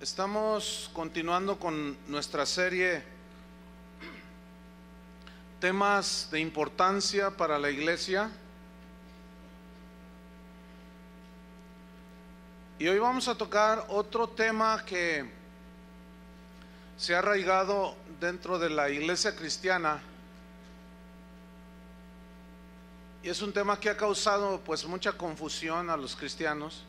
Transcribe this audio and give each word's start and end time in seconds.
Estamos 0.00 0.88
continuando 0.94 1.58
con 1.58 1.94
nuestra 2.08 2.46
serie 2.46 3.02
temas 5.60 6.26
de 6.30 6.40
importancia 6.40 7.28
para 7.30 7.58
la 7.58 7.68
iglesia. 7.68 8.30
Y 12.78 12.88
hoy 12.88 12.98
vamos 12.98 13.28
a 13.28 13.34
tocar 13.34 13.84
otro 13.90 14.26
tema 14.26 14.82
que 14.86 15.30
se 16.96 17.14
ha 17.14 17.18
arraigado 17.18 17.94
dentro 18.18 18.58
de 18.58 18.70
la 18.70 18.88
iglesia 18.88 19.36
cristiana. 19.36 20.00
Y 23.22 23.28
es 23.28 23.42
un 23.42 23.52
tema 23.52 23.78
que 23.78 23.90
ha 23.90 23.98
causado 23.98 24.62
pues 24.64 24.86
mucha 24.86 25.12
confusión 25.12 25.90
a 25.90 25.96
los 25.98 26.16
cristianos. 26.16 26.84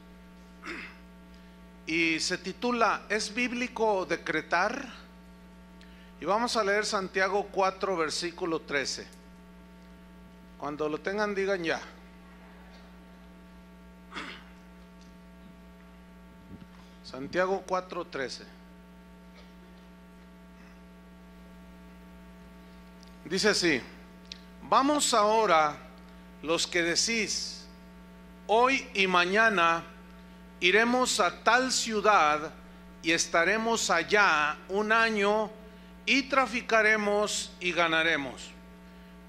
Y 1.92 2.22
se 2.22 2.38
titula 2.38 3.02
¿Es 3.10 3.34
bíblico 3.34 4.06
decretar? 4.06 4.88
Y 6.22 6.24
vamos 6.24 6.56
a 6.56 6.64
leer 6.64 6.86
Santiago 6.86 7.50
4, 7.52 7.98
versículo 7.98 8.62
13. 8.62 9.06
Cuando 10.58 10.88
lo 10.88 11.00
tengan, 11.00 11.36
digan 11.36 11.62
ya. 11.62 11.82
Santiago 17.04 17.62
4, 17.68 18.06
13. 18.06 18.46
Dice 23.26 23.50
así, 23.50 23.82
vamos 24.62 25.14
ahora 25.14 25.76
los 26.42 26.68
que 26.68 26.84
decís, 26.84 27.66
hoy 28.48 28.88
y 28.94 29.08
mañana 29.08 29.84
iremos 30.62 31.20
a 31.20 31.44
tal 31.44 31.72
ciudad 31.72 32.52
y 33.04 33.12
estaremos 33.12 33.90
allá 33.90 34.58
un 34.70 34.92
año 34.92 35.50
y 36.06 36.24
traficaremos 36.24 37.52
y 37.60 37.72
ganaremos. 37.72 38.52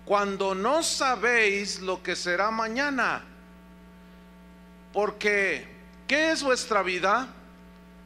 Cuando 0.05 0.55
no 0.55 0.83
sabéis 0.83 1.81
lo 1.81 2.03
que 2.03 2.15
será 2.15 2.51
mañana, 2.51 3.25
porque 4.93 5.67
¿qué 6.07 6.33
es 6.33 6.43
vuestra 6.43 6.83
vida? 6.83 7.29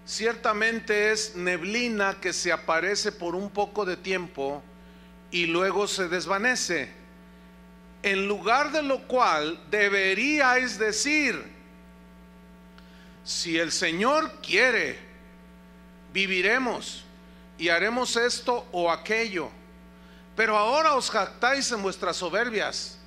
Ciertamente 0.05 1.11
es 1.11 1.35
neblina 1.35 2.21
que 2.21 2.33
se 2.33 2.53
aparece 2.53 3.11
por 3.11 3.35
un 3.35 3.51
poco 3.51 3.85
de 3.85 3.97
tiempo 3.97 4.63
y 5.33 5.47
luego 5.47 5.89
se 5.89 6.09
desvanece. 6.09 6.93
En 8.05 8.29
lugar 8.29 8.71
de 8.71 8.83
lo 8.83 9.09
cual 9.09 9.61
deberíais 9.69 10.79
decir, 10.79 11.56
si 13.27 13.59
el 13.59 13.73
Señor 13.73 14.31
quiere, 14.41 14.97
viviremos 16.13 17.05
y 17.59 17.71
haremos 17.71 18.15
esto 18.15 18.69
o 18.71 18.89
aquello. 18.89 19.51
Pero 20.37 20.57
ahora 20.57 20.95
os 20.95 21.11
jactáis 21.11 21.73
en 21.73 21.83
vuestras 21.83 22.19
soberbias. 22.19 22.99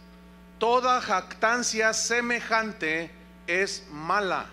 Toda 0.58 1.00
jactancia 1.00 1.94
semejante 1.94 3.10
es 3.48 3.86
mala. 3.92 4.48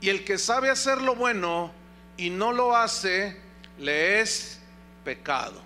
Y 0.00 0.08
el 0.08 0.24
que 0.24 0.38
sabe 0.38 0.70
hacer 0.70 1.00
lo 1.00 1.14
bueno 1.14 1.70
y 2.16 2.30
no 2.30 2.50
lo 2.50 2.76
hace, 2.76 3.40
le 3.78 4.20
es 4.20 4.58
pecado. 5.04 5.62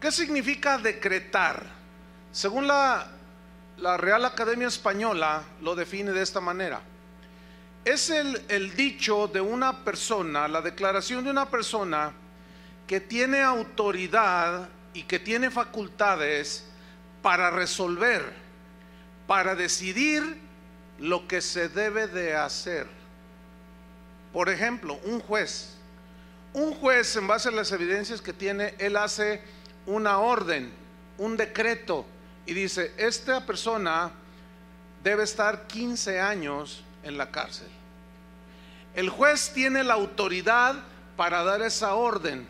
¿Qué 0.00 0.12
significa 0.12 0.78
decretar? 0.78 1.66
Según 2.30 2.68
la, 2.68 3.10
Real 3.96 4.24
Academia 4.24 4.68
Española 4.68 5.42
lo 5.60 5.74
define 5.74 6.12
de 6.12 6.22
esta 6.22 6.40
manera 6.40 6.80
es 7.88 8.10
el, 8.10 8.76
dicho 8.76 9.28
de 9.28 9.40
una 9.40 9.84
persona, 9.84 10.46
la 10.46 10.60
declaración 10.60 11.24
de 11.24 11.30
una 11.30 11.48
persona 11.48 12.12
que 12.86 13.00
tiene 13.00 13.40
autoridad 13.40 14.68
y 14.92 15.04
que 15.04 15.18
tiene 15.18 15.50
facultades 15.50 16.66
para 17.22 17.50
resolver, 17.50 18.32
para 19.26 19.54
decidir 19.54 20.38
lo 20.98 21.26
que 21.26 21.40
se 21.40 21.68
debe 21.68 22.08
de 22.08 22.34
hacer. 22.34 22.86
Por 24.34 24.50
ejemplo, 24.50 25.00
un 25.04 25.20
juez. 25.20 25.74
Un 26.52 26.74
juez, 26.74 27.16
en 27.16 27.26
base 27.26 27.48
a 27.48 27.52
las 27.52 27.72
evidencias 27.72 28.20
que 28.20 28.34
tiene, 28.34 28.74
él 28.78 28.96
hace 28.96 29.42
una 29.86 30.18
orden, 30.18 30.72
un 31.16 31.38
decreto, 31.38 32.04
y 32.44 32.52
dice, 32.52 32.92
esta 32.98 33.46
persona 33.46 34.10
debe 35.02 35.24
estar 35.24 35.66
15 35.66 36.20
años 36.20 36.84
en 37.02 37.16
la 37.16 37.30
cárcel. 37.30 37.77
El 38.98 39.10
juez 39.10 39.52
tiene 39.54 39.84
la 39.84 39.94
autoridad 39.94 40.74
para 41.16 41.44
dar 41.44 41.62
esa 41.62 41.94
orden. 41.94 42.48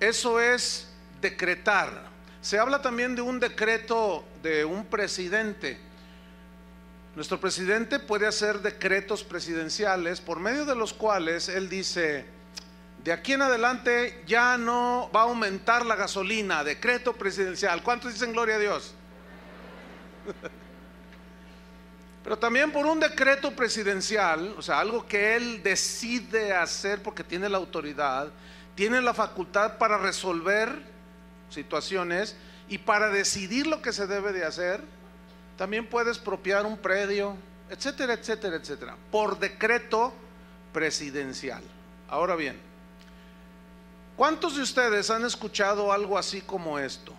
Eso 0.00 0.40
es 0.40 0.88
decretar. 1.20 2.04
Se 2.40 2.58
habla 2.58 2.80
también 2.80 3.14
de 3.14 3.20
un 3.20 3.38
decreto 3.38 4.24
de 4.42 4.64
un 4.64 4.86
presidente. 4.86 5.78
Nuestro 7.14 7.38
presidente 7.38 7.98
puede 7.98 8.26
hacer 8.26 8.60
decretos 8.60 9.22
presidenciales 9.22 10.18
por 10.22 10.40
medio 10.40 10.64
de 10.64 10.76
los 10.76 10.94
cuales 10.94 11.50
él 11.50 11.68
dice, 11.68 12.24
de 13.04 13.12
aquí 13.12 13.34
en 13.34 13.42
adelante 13.42 14.24
ya 14.26 14.56
no 14.56 15.10
va 15.14 15.20
a 15.20 15.24
aumentar 15.24 15.84
la 15.84 15.94
gasolina, 15.94 16.64
decreto 16.64 17.12
presidencial. 17.12 17.82
¿Cuántos 17.82 18.14
dicen 18.14 18.32
gloria 18.32 18.54
a 18.54 18.60
Dios? 18.60 18.94
Pero 22.22 22.38
también 22.38 22.70
por 22.70 22.86
un 22.86 23.00
decreto 23.00 23.50
presidencial, 23.50 24.54
o 24.56 24.62
sea, 24.62 24.78
algo 24.78 25.06
que 25.06 25.34
él 25.34 25.62
decide 25.62 26.52
hacer 26.52 27.02
porque 27.02 27.24
tiene 27.24 27.48
la 27.48 27.58
autoridad, 27.58 28.28
tiene 28.74 29.00
la 29.02 29.12
facultad 29.12 29.76
para 29.76 29.98
resolver 29.98 30.70
situaciones 31.50 32.36
y 32.68 32.78
para 32.78 33.10
decidir 33.10 33.66
lo 33.66 33.82
que 33.82 33.92
se 33.92 34.06
debe 34.06 34.32
de 34.32 34.44
hacer, 34.44 34.80
también 35.56 35.86
puede 35.86 36.10
expropiar 36.10 36.64
un 36.64 36.78
predio, 36.78 37.36
etcétera, 37.68 38.14
etcétera, 38.14 38.56
etcétera, 38.56 38.96
por 39.10 39.38
decreto 39.38 40.12
presidencial. 40.72 41.62
Ahora 42.08 42.36
bien, 42.36 42.58
¿cuántos 44.16 44.56
de 44.56 44.62
ustedes 44.62 45.10
han 45.10 45.24
escuchado 45.24 45.92
algo 45.92 46.16
así 46.16 46.40
como 46.40 46.78
esto? 46.78 47.12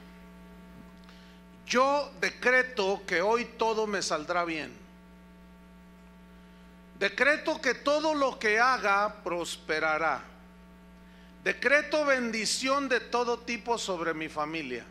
Yo 1.65 2.11
decreto 2.19 3.01
que 3.05 3.21
hoy 3.21 3.45
todo 3.57 3.85
me 3.85 4.01
saldrá 4.01 4.45
bien. 4.45 4.82
Decreto 6.99 7.59
que 7.61 7.73
todo 7.73 8.13
lo 8.13 8.39
que 8.39 8.59
haga 8.59 9.23
prosperará. 9.23 10.23
Decreto 11.43 12.05
bendición 12.05 12.87
de 12.87 13.01
todo 13.01 13.39
tipo 13.39 13.77
sobre 13.77 14.13
mi 14.13 14.29
familia. 14.29 14.85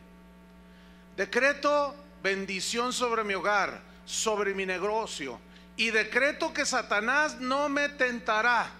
Decreto 1.16 1.94
bendición 2.22 2.92
sobre 2.92 3.24
mi 3.24 3.34
hogar, 3.34 3.80
sobre 4.04 4.54
mi 4.54 4.66
negocio. 4.66 5.40
Y 5.76 5.90
decreto 5.90 6.52
que 6.52 6.66
Satanás 6.66 7.40
no 7.40 7.68
me 7.68 7.88
tentará. 7.88 8.70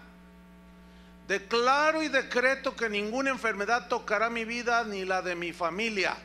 Declaro 1.27 2.03
y 2.03 2.09
decreto 2.09 2.77
que 2.77 2.91
ninguna 2.91 3.31
enfermedad 3.31 3.89
tocará 3.89 4.29
mi 4.29 4.45
vida 4.45 4.85
ni 4.85 5.05
la 5.05 5.23
de 5.23 5.35
mi 5.35 5.53
familia. 5.53 6.17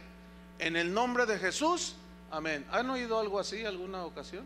En 0.59 0.75
el 0.75 0.94
nombre 0.94 1.25
de 1.25 1.40
Jesús. 1.40 1.96
Amén. 2.30 2.66
¿Han 2.72 2.90
oído 2.90 3.19
algo 3.19 3.40
así 3.40 3.63
alguna 3.63 4.03
ocasión? 4.03 4.44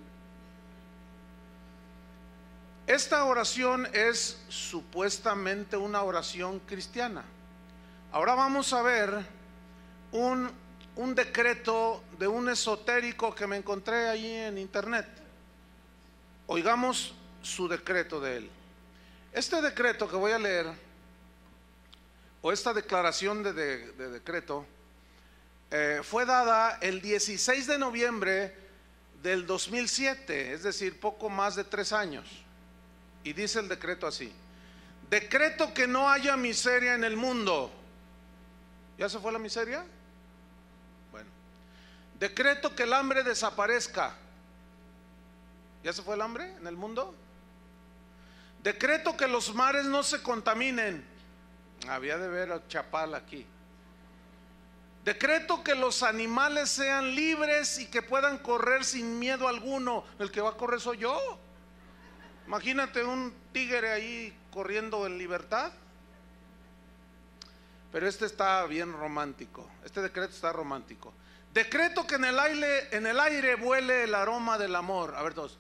Esta 2.88 3.26
oración 3.26 3.88
es 3.94 4.40
supuestamente 4.50 5.78
una 5.78 6.02
oración 6.02 6.60
cristiana. 6.60 7.24
Ahora 8.12 8.34
vamos 8.34 8.74
a 8.74 8.82
ver 8.82 9.26
un, 10.12 10.52
decreto 11.16 12.04
de 12.18 12.28
un 12.28 12.50
esotérico 12.50 13.34
que 13.36 13.46
me 13.46 13.58
encontré 13.58 14.10
allí 14.10 14.34
en 14.34 14.58
internet. 14.58 15.08
Oigamos 16.48 17.14
su 17.44 17.68
decreto 17.68 18.20
de 18.20 18.38
él. 18.38 18.50
Este 19.32 19.62
decreto 19.62 20.10
que 20.10 20.16
voy 20.16 20.32
a 20.32 20.40
leer, 20.40 20.68
o 22.42 22.52
esta 22.52 22.74
declaración 22.74 23.44
de, 23.44 23.54
decreto, 24.10 24.66
eh, 25.70 26.02
fue 26.04 26.26
dada 26.26 26.80
el 26.82 27.00
16 27.00 27.68
de 27.68 27.78
noviembre 27.78 28.56
del 29.22 29.46
2007, 29.46 30.54
es 30.54 30.64
decir, 30.64 31.00
poco 31.00 31.30
más 31.30 31.56
de 31.56 31.64
tres 31.64 31.94
años. 31.94 32.44
Y 33.24 33.34
dice 33.34 33.60
el 33.60 33.68
decreto 33.68 34.08
así. 34.08 34.32
Decreto 35.10 35.74
que 35.74 35.88
no 35.88 36.10
haya 36.10 36.38
miseria 36.38 36.96
en 36.96 37.04
el 37.04 37.18
mundo. 37.18 37.72
¿Ya 38.98 39.10
se 39.10 39.20
fue 39.20 39.32
la 39.32 39.40
miseria? 39.40 39.84
Bueno. 41.12 41.30
Decreto 42.20 42.76
que 42.76 42.84
el 42.84 42.94
hambre 42.94 43.24
desaparezca. 43.24 44.16
¿Ya 45.84 45.92
se 45.94 46.02
fue 46.02 46.16
el 46.16 46.22
hambre 46.22 46.54
en 46.56 46.68
el 46.68 46.76
mundo? 46.76 47.14
Decreto 48.64 49.18
que 49.18 49.28
los 49.28 49.54
mares 49.56 49.86
no 49.86 50.04
se 50.04 50.22
contaminen. 50.22 51.04
Había 51.88 52.18
de 52.18 52.28
ver 52.28 52.52
a 52.52 52.68
Chapal 52.68 53.16
aquí. 53.16 53.46
Decreto 55.04 55.64
que 55.64 55.74
los 55.74 56.04
animales 56.04 56.70
sean 56.70 57.16
libres 57.16 57.80
y 57.80 57.88
que 57.88 58.04
puedan 58.04 58.38
correr 58.38 58.86
sin 58.86 59.18
miedo 59.18 59.48
alguno. 59.48 60.06
El 60.20 60.32
que 60.32 60.42
va 60.42 60.52
a 60.52 60.58
correr 60.58 60.80
soy 60.80 61.00
yo. 61.00 61.40
Imagínate 62.52 63.02
un 63.02 63.34
tigre 63.54 63.94
ahí 63.94 64.38
corriendo 64.52 65.06
en 65.06 65.18
libertad. 65.18 65.72
Pero 67.94 68.10
este 68.10 68.26
está 68.26 68.66
bien 68.66 68.92
romántico. 68.92 69.70
Este 69.86 70.02
decreto 70.02 70.34
está 70.34 70.52
romántico. 70.52 71.14
Decreto 71.54 72.06
que 72.06 72.16
en 72.16 72.26
el 72.26 72.38
aire, 72.38 72.94
en 72.94 73.08
el 73.08 73.22
aire 73.22 73.56
vuele 73.56 74.04
el 74.04 74.14
aroma 74.14 74.58
del 74.58 74.76
amor. 74.76 75.16
A 75.16 75.24
ver 75.24 75.34
todos. 75.34 75.58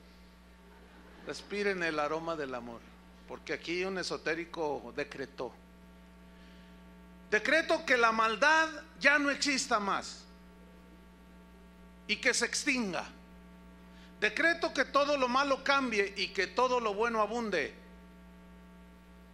Respiren 1.25 1.81
el 1.81 1.97
aroma 1.97 2.35
del 2.35 2.53
amor. 2.53 2.81
Porque 3.25 3.53
aquí 3.53 3.85
un 3.85 3.97
esotérico 3.97 4.91
decretó. 4.93 5.53
Decreto 7.29 7.85
que 7.85 7.95
la 7.95 8.11
maldad 8.11 8.67
ya 8.99 9.17
no 9.17 9.29
exista 9.29 9.79
más. 9.79 10.25
Y 12.05 12.17
que 12.17 12.33
se 12.33 12.45
extinga. 12.45 13.07
Decreto 14.21 14.71
que 14.71 14.85
todo 14.85 15.17
lo 15.17 15.27
malo 15.27 15.63
cambie 15.63 16.13
y 16.15 16.27
que 16.27 16.45
todo 16.45 16.79
lo 16.79 16.93
bueno 16.93 17.21
abunde. 17.21 17.73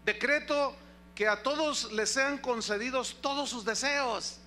Decreto 0.05 0.73
que 1.13 1.27
a 1.27 1.43
todos 1.43 1.91
les 1.91 2.09
sean 2.09 2.37
concedidos 2.37 3.17
todos 3.19 3.49
sus 3.49 3.65
deseos. 3.65 4.39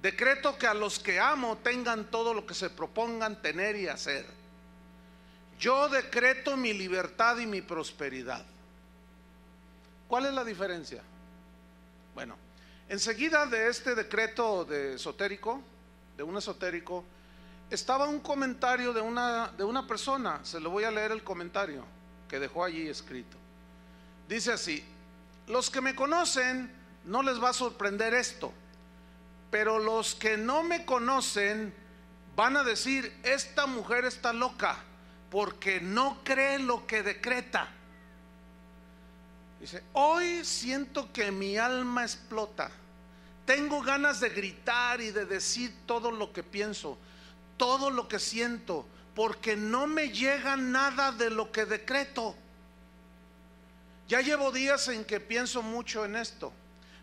Decreto 0.00 0.56
que 0.56 0.66
a 0.66 0.72
los 0.72 0.98
que 0.98 1.20
amo 1.20 1.58
tengan 1.58 2.10
todo 2.10 2.32
lo 2.32 2.46
que 2.46 2.54
se 2.54 2.70
propongan 2.70 3.42
tener 3.42 3.76
y 3.76 3.86
hacer. 3.86 4.24
Yo 5.60 5.90
decreto 5.90 6.56
mi 6.56 6.72
libertad 6.72 7.36
y 7.36 7.44
mi 7.44 7.60
prosperidad. 7.60 8.46
¿Cuál 10.08 10.24
es 10.24 10.32
la 10.32 10.42
diferencia? 10.42 11.02
Bueno, 12.14 12.34
enseguida 12.88 13.44
de 13.44 13.68
este 13.68 13.94
decreto 13.94 14.64
de 14.64 14.94
esotérico, 14.94 15.60
de 16.16 16.22
un 16.22 16.38
esotérico, 16.38 17.04
estaba 17.70 18.06
un 18.06 18.20
comentario 18.20 18.92
de 18.92 19.00
una, 19.00 19.48
de 19.48 19.64
una 19.64 19.86
persona, 19.86 20.40
se 20.42 20.60
lo 20.60 20.70
voy 20.70 20.84
a 20.84 20.90
leer 20.90 21.12
el 21.12 21.22
comentario 21.22 21.84
que 22.28 22.38
dejó 22.38 22.64
allí 22.64 22.88
escrito. 22.88 23.36
Dice 24.28 24.52
así, 24.52 24.84
los 25.46 25.70
que 25.70 25.80
me 25.80 25.94
conocen 25.94 26.70
no 27.04 27.22
les 27.22 27.42
va 27.42 27.50
a 27.50 27.54
sorprender 27.54 28.14
esto, 28.14 28.52
pero 29.50 29.78
los 29.78 30.14
que 30.14 30.36
no 30.36 30.62
me 30.62 30.84
conocen 30.84 31.74
van 32.36 32.56
a 32.56 32.64
decir, 32.64 33.12
esta 33.22 33.66
mujer 33.66 34.04
está 34.04 34.32
loca 34.32 34.76
porque 35.30 35.80
no 35.80 36.18
cree 36.24 36.58
lo 36.58 36.86
que 36.86 37.02
decreta. 37.02 37.68
Dice, 39.60 39.82
hoy 39.92 40.44
siento 40.44 41.12
que 41.12 41.32
mi 41.32 41.56
alma 41.56 42.02
explota. 42.02 42.70
Tengo 43.44 43.82
ganas 43.82 44.20
de 44.20 44.28
gritar 44.28 45.00
y 45.00 45.10
de 45.10 45.24
decir 45.24 45.74
todo 45.86 46.10
lo 46.10 46.32
que 46.32 46.42
pienso 46.42 46.98
todo 47.58 47.90
lo 47.90 48.08
que 48.08 48.18
siento, 48.18 48.86
porque 49.14 49.56
no 49.56 49.86
me 49.86 50.10
llega 50.10 50.56
nada 50.56 51.12
de 51.12 51.28
lo 51.28 51.52
que 51.52 51.66
decreto. 51.66 52.34
Ya 54.08 54.22
llevo 54.22 54.50
días 54.52 54.88
en 54.88 55.04
que 55.04 55.20
pienso 55.20 55.60
mucho 55.60 56.06
en 56.06 56.16
esto. 56.16 56.52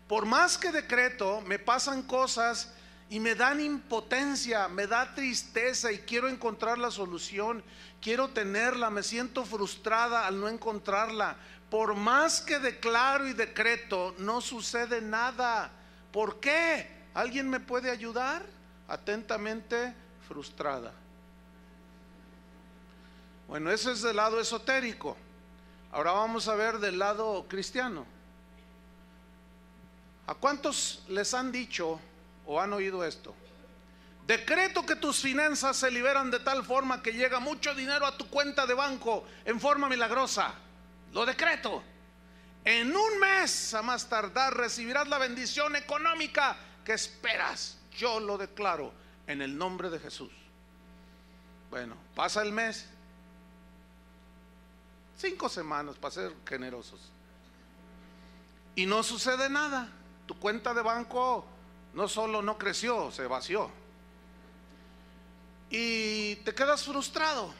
Por 0.08 0.26
más 0.26 0.58
que 0.58 0.72
decreto, 0.72 1.40
me 1.42 1.58
pasan 1.58 2.02
cosas 2.02 2.72
y 3.08 3.20
me 3.20 3.34
dan 3.34 3.60
impotencia, 3.60 4.66
me 4.66 4.86
da 4.86 5.14
tristeza 5.14 5.92
y 5.92 5.98
quiero 5.98 6.28
encontrar 6.28 6.78
la 6.78 6.90
solución, 6.90 7.62
quiero 8.00 8.28
tenerla, 8.28 8.90
me 8.90 9.02
siento 9.02 9.44
frustrada 9.44 10.26
al 10.26 10.40
no 10.40 10.48
encontrarla. 10.48 11.36
Por 11.70 11.94
más 11.94 12.40
que 12.40 12.58
declaro 12.58 13.28
y 13.28 13.32
decreto, 13.32 14.14
no 14.18 14.40
sucede 14.40 15.00
nada. 15.00 15.70
¿Por 16.12 16.40
qué? 16.40 16.88
¿Alguien 17.14 17.48
me 17.48 17.60
puede 17.60 17.90
ayudar? 17.90 18.44
Atentamente, 18.88 19.94
frustrada. 20.26 20.92
Bueno, 23.48 23.70
eso 23.70 23.92
es 23.92 24.02
del 24.02 24.16
lado 24.16 24.40
esotérico. 24.40 25.16
Ahora 25.92 26.12
vamos 26.12 26.48
a 26.48 26.56
ver 26.56 26.78
del 26.78 26.98
lado 26.98 27.46
cristiano. 27.48 28.04
¿A 30.26 30.34
cuántos 30.34 31.04
les 31.08 31.32
han 31.32 31.52
dicho 31.52 32.00
o 32.44 32.60
han 32.60 32.72
oído 32.72 33.04
esto? 33.04 33.34
Decreto 34.26 34.84
que 34.84 34.96
tus 34.96 35.20
finanzas 35.20 35.76
se 35.76 35.90
liberan 35.90 36.32
de 36.32 36.40
tal 36.40 36.64
forma 36.64 37.00
que 37.00 37.12
llega 37.12 37.38
mucho 37.38 37.72
dinero 37.74 38.04
a 38.04 38.16
tu 38.18 38.28
cuenta 38.28 38.66
de 38.66 38.74
banco 38.74 39.24
en 39.44 39.60
forma 39.60 39.88
milagrosa. 39.88 40.52
Lo 41.12 41.24
decreto. 41.24 41.84
En 42.64 42.88
un 42.94 43.20
mes, 43.20 43.72
a 43.74 43.82
más 43.82 44.08
tardar, 44.08 44.56
recibirás 44.56 45.06
la 45.06 45.18
bendición 45.18 45.76
económica 45.76 46.56
que 46.84 46.94
esperas. 46.94 47.78
Yo 47.96 48.18
lo 48.18 48.36
declaro 48.36 49.05
en 49.26 49.42
el 49.42 49.56
nombre 49.56 49.90
de 49.90 49.98
Jesús. 49.98 50.30
Bueno, 51.70 51.96
pasa 52.14 52.42
el 52.42 52.52
mes. 52.52 52.86
Cinco 55.16 55.48
semanas 55.48 55.96
para 55.96 56.14
ser 56.14 56.32
generosos. 56.46 57.00
Y 58.74 58.86
no 58.86 59.02
sucede 59.02 59.48
nada. 59.48 59.88
Tu 60.26 60.38
cuenta 60.38 60.74
de 60.74 60.82
banco 60.82 61.46
no 61.94 62.08
solo 62.08 62.42
no 62.42 62.58
creció, 62.58 63.10
se 63.10 63.26
vació. 63.26 63.70
Y 65.70 66.36
te 66.36 66.54
quedas 66.54 66.84
frustrado. 66.84 67.52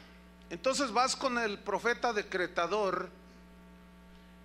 Entonces 0.49 0.91
vas 0.91 1.15
con 1.15 1.37
el 1.37 1.59
profeta 1.59 2.13
decretador 2.13 3.09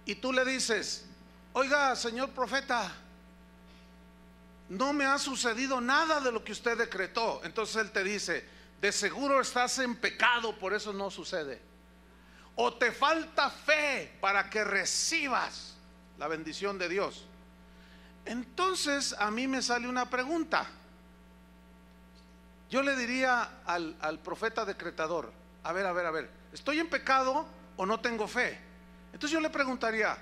y 0.05 0.17
tú 0.17 0.33
le 0.33 0.45
dices, 0.45 1.05
oiga, 1.53 1.95
señor 1.95 2.31
profeta, 2.31 2.93
no 4.73 4.95
me 4.95 5.05
ha 5.05 5.19
sucedido 5.19 5.83
nada 5.83 6.19
de 6.21 6.33
lo 6.33 6.43
que 6.43 6.53
usted 6.53 6.79
decretó. 6.79 7.43
Entonces 7.45 7.77
él 7.77 7.91
te 7.91 8.03
dice, 8.03 8.43
de 8.81 8.91
seguro 8.91 9.39
estás 9.39 9.79
en 9.81 9.97
pecado, 9.97 10.59
por 10.59 10.73
eso 10.73 10.95
no 10.95 11.11
sucede. 11.11 11.61
O 12.57 12.73
te 12.73 12.91
falta 12.91 13.51
fe 13.51 14.17
para 14.19 14.49
que 14.49 14.65
recibas 14.65 15.75
la 16.19 16.27
bendición 16.27 16.79
de 16.79 16.89
Dios. 16.89 17.27
Entonces 18.25 19.15
a 19.19 19.31
mí 19.31 19.47
me 19.47 19.61
sale 19.61 19.87
una 19.87 20.09
pregunta. 20.09 20.67
Yo 22.71 22.83
le 22.83 22.97
diría 22.97 23.61
al, 23.67 24.21
profeta 24.25 24.65
decretador, 24.65 25.31
a 25.65 25.73
ver, 25.73 25.85
a 25.85 25.93
ver, 25.93 26.07
a 26.07 26.11
ver, 26.11 26.31
¿estoy 26.51 26.79
en 26.79 26.89
pecado 26.89 27.45
o 27.77 27.85
no 27.85 28.01
tengo 28.01 28.27
fe? 28.27 28.59
Entonces 29.13 29.35
yo 29.35 29.41
le 29.41 29.51
preguntaría, 29.51 30.17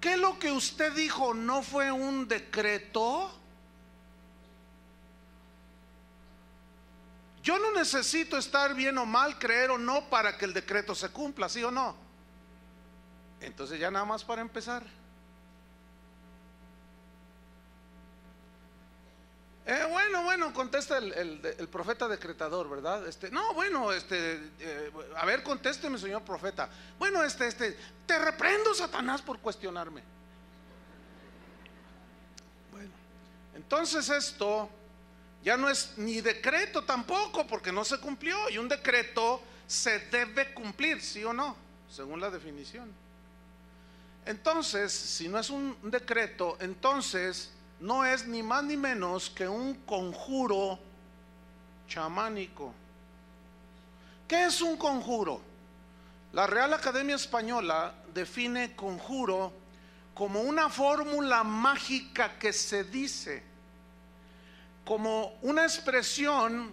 ¿qué 0.00 0.16
lo 0.16 0.38
que 0.38 0.52
usted 0.52 0.92
dijo 0.92 1.34
no 1.34 1.64
fue 1.64 1.90
un 1.90 2.28
decreto? 2.28 3.37
Yo 7.48 7.58
no 7.58 7.72
necesito 7.72 8.36
estar 8.36 8.74
bien 8.74 8.98
o 8.98 9.06
mal, 9.06 9.38
creer 9.38 9.70
o 9.70 9.78
no 9.78 10.10
para 10.10 10.36
que 10.36 10.44
el 10.44 10.52
decreto 10.52 10.94
se 10.94 11.08
cumpla, 11.08 11.48
¿sí 11.48 11.64
o 11.64 11.70
no? 11.70 11.96
Entonces 13.40 13.80
ya 13.80 13.90
nada 13.90 14.04
más 14.04 14.22
para 14.22 14.42
empezar. 14.42 14.84
Eh, 19.64 19.82
bueno, 19.88 20.24
bueno, 20.24 20.52
contesta 20.52 20.98
el, 20.98 21.68
profeta 21.72 22.06
decretador, 22.06 22.68
¿verdad? 22.68 23.08
Este, 23.08 23.30
no, 23.30 23.54
bueno, 23.54 23.94
este, 23.94 24.34
eh, 24.60 24.92
a 25.16 25.24
ver, 25.24 25.42
contésteme, 25.42 25.96
señor 25.96 26.20
profeta. 26.24 26.68
Bueno, 26.98 27.24
este, 27.24 27.46
este, 27.46 27.78
te 28.04 28.18
reprendo, 28.18 28.74
Satanás, 28.74 29.22
por 29.22 29.38
cuestionarme. 29.38 30.02
Bueno, 32.72 32.90
entonces 33.54 34.10
esto 34.10 34.68
ya 35.42 35.56
no 35.56 35.68
es 35.68 35.94
ni 35.96 36.20
decreto 36.20 36.84
tampoco, 36.84 37.46
porque 37.46 37.72
no 37.72 37.84
se 37.84 37.98
cumplió. 37.98 38.50
Y 38.50 38.58
un 38.58 38.68
decreto 38.68 39.40
se 39.66 39.98
debe 40.10 40.52
cumplir, 40.52 41.00
sí 41.00 41.24
o 41.24 41.32
no, 41.32 41.56
según 41.90 42.20
la 42.20 42.30
definición. 42.30 42.92
Entonces, 44.26 44.92
si 44.92 45.28
no 45.28 45.38
es 45.38 45.48
un 45.50 45.76
decreto, 45.82 46.56
entonces 46.60 47.50
no 47.80 48.04
es 48.04 48.26
ni 48.26 48.42
más 48.42 48.64
ni 48.64 48.76
menos 48.76 49.30
que 49.30 49.48
un 49.48 49.74
conjuro 49.86 50.78
chamánico. 51.88 52.74
¿Qué 54.26 54.44
es 54.44 54.60
un 54.60 54.76
conjuro? 54.76 55.40
La 56.32 56.46
Real 56.46 56.74
Academia 56.74 57.16
Española 57.16 57.94
define 58.12 58.76
conjuro 58.76 59.52
como 60.12 60.40
una 60.40 60.68
fórmula 60.68 61.42
mágica 61.42 62.38
que 62.38 62.52
se 62.52 62.84
dice 62.84 63.47
como 64.88 65.38
una 65.42 65.64
expresión 65.64 66.72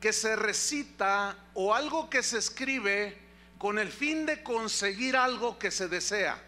que 0.00 0.10
se 0.14 0.36
recita 0.36 1.36
o 1.52 1.74
algo 1.74 2.08
que 2.08 2.22
se 2.22 2.38
escribe 2.38 3.18
con 3.58 3.78
el 3.78 3.92
fin 3.92 4.24
de 4.24 4.42
conseguir 4.42 5.18
algo 5.18 5.58
que 5.58 5.70
se 5.70 5.86
desea. 5.86 6.42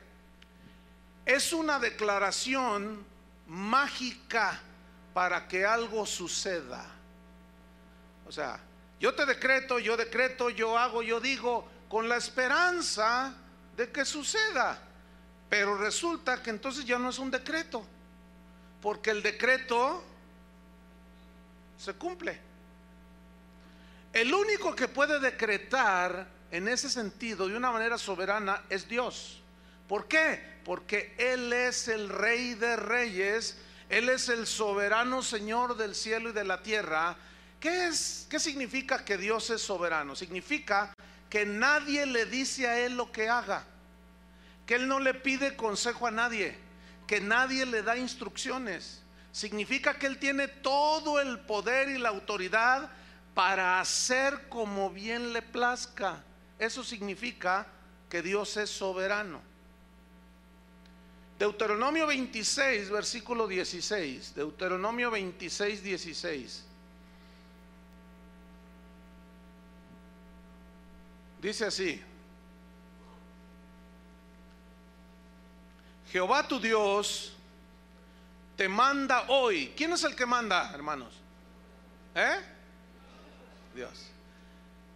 Es 1.27 1.53
una 1.53 1.79
declaración 1.79 3.05
mágica 3.47 4.59
para 5.13 5.47
que 5.47 5.67
algo 5.67 6.07
suceda. 6.07 6.87
O 8.27 8.33
sea, 8.33 8.59
yo 8.99 9.15
te 9.15 9.27
decreto, 9.27 9.79
yo 9.79 9.99
decreto, 9.99 10.49
yo 10.49 10.79
hago, 10.79 11.03
yo 11.03 11.21
digo, 11.21 11.69
con 11.91 12.09
la 12.09 12.17
esperanza 12.17 13.35
de 13.77 13.93
que 13.93 14.07
suceda. 14.07 14.79
Pero 15.51 15.77
resulta 15.77 16.43
que 16.43 16.49
entonces 16.49 16.87
ya 16.87 16.99
no 16.99 17.11
es 17.11 17.19
un 17.19 17.31
decreto, 17.31 17.85
porque 18.81 19.11
el 19.11 19.23
decreto 19.23 20.14
se 21.77 21.95
cumple. 21.95 22.39
El 24.13 24.33
único 24.33 24.75
que 24.75 24.89
puede 24.89 25.19
decretar 25.19 26.27
en 26.51 26.69
ese 26.69 26.89
sentido, 26.89 27.49
de 27.49 27.57
una 27.57 27.73
manera 27.73 27.99
soberana, 27.99 28.63
es 28.71 28.89
Dios. 28.89 29.43
¿Por 29.89 30.07
qué? 30.07 30.41
Porque 30.65 31.15
Él 31.19 31.53
es 31.53 31.89
el 31.89 32.09
rey 32.09 32.55
de 32.55 32.77
reyes, 32.77 33.59
Él 33.89 34.09
es 34.09 34.29
el 34.29 34.47
soberano 34.47 35.23
Señor 35.23 35.77
del 35.77 35.95
cielo 35.95 36.31
y 36.31 36.33
de 36.33 36.45
la 36.45 36.63
tierra. 36.63 37.17
¿Qué, 37.59 37.89
es, 37.89 38.27
¿Qué 38.31 38.39
significa 38.39 39.05
que 39.05 39.19
Dios 39.19 39.51
es 39.51 39.63
soberano? 39.63 40.15
Significa 40.15 40.95
que 41.29 41.45
nadie 41.45 42.07
le 42.07 42.27
dice 42.27 42.69
a 42.69 42.79
Él 42.79 42.97
lo 42.97 43.11
que 43.11 43.29
haga, 43.29 43.65
que 44.65 44.77
Él 44.77 44.87
no 44.87 45.01
le 45.01 45.15
pide 45.15 45.57
consejo 45.57 46.07
a 46.07 46.13
nadie, 46.13 46.57
que 47.09 47.21
nadie 47.21 47.67
le 47.67 47.83
da 47.83 47.97
instrucciones. 47.97 49.04
Significa 49.35 49.99
que 49.99 50.07
Él 50.07 50.19
tiene 50.19 50.47
todo 50.47 51.21
el 51.21 51.41
poder 51.41 51.89
y 51.89 51.99
la 51.99 52.11
autoridad 52.11 52.89
para 53.35 53.81
hacer 53.81 54.49
como 54.49 54.91
bien 54.91 55.33
le 55.33 55.43
plazca. 55.43 56.23
Eso 56.57 56.85
significa 56.85 57.67
que 58.09 58.23
Dios 58.23 58.57
es 58.57 58.71
soberano. 58.71 59.43
Deuteronomio 61.37 62.07
26, 62.07 62.91
versículo 62.91 63.49
16. 63.49 64.37
Deuteronomio 64.37 65.11
26, 65.11 65.83
16. 65.83 66.65
Dice 71.43 71.65
así. 71.65 72.01
Jehová 76.13 76.47
tu 76.47 76.61
Dios 76.61 77.34
te 78.57 78.69
manda 78.69 79.27
hoy. 79.29 79.73
¿Quién 79.77 79.93
es 79.93 80.05
el 80.05 80.15
que 80.15 80.27
manda, 80.27 80.71
hermanos? 80.73 81.15
¿Eh? 82.15 82.37
Dios. 83.75 84.07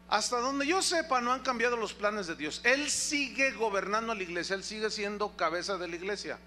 Hasta 0.09 0.39
donde 0.39 0.67
yo 0.67 0.81
sepa, 0.81 1.21
no 1.21 1.33
han 1.33 1.43
cambiado 1.43 1.77
los 1.77 1.93
planes 1.93 2.27
de 2.27 2.37
Dios. 2.37 2.61
Él 2.65 2.89
sigue 2.89 3.53
gobernando 3.53 4.15
la 4.15 4.23
iglesia, 4.23 4.57
Él 4.57 4.65
sigue 4.65 4.91
siendo 4.91 5.37
cabeza 5.37 5.77
de 5.77 5.89
la 5.89 5.97
iglesia. 5.97 6.39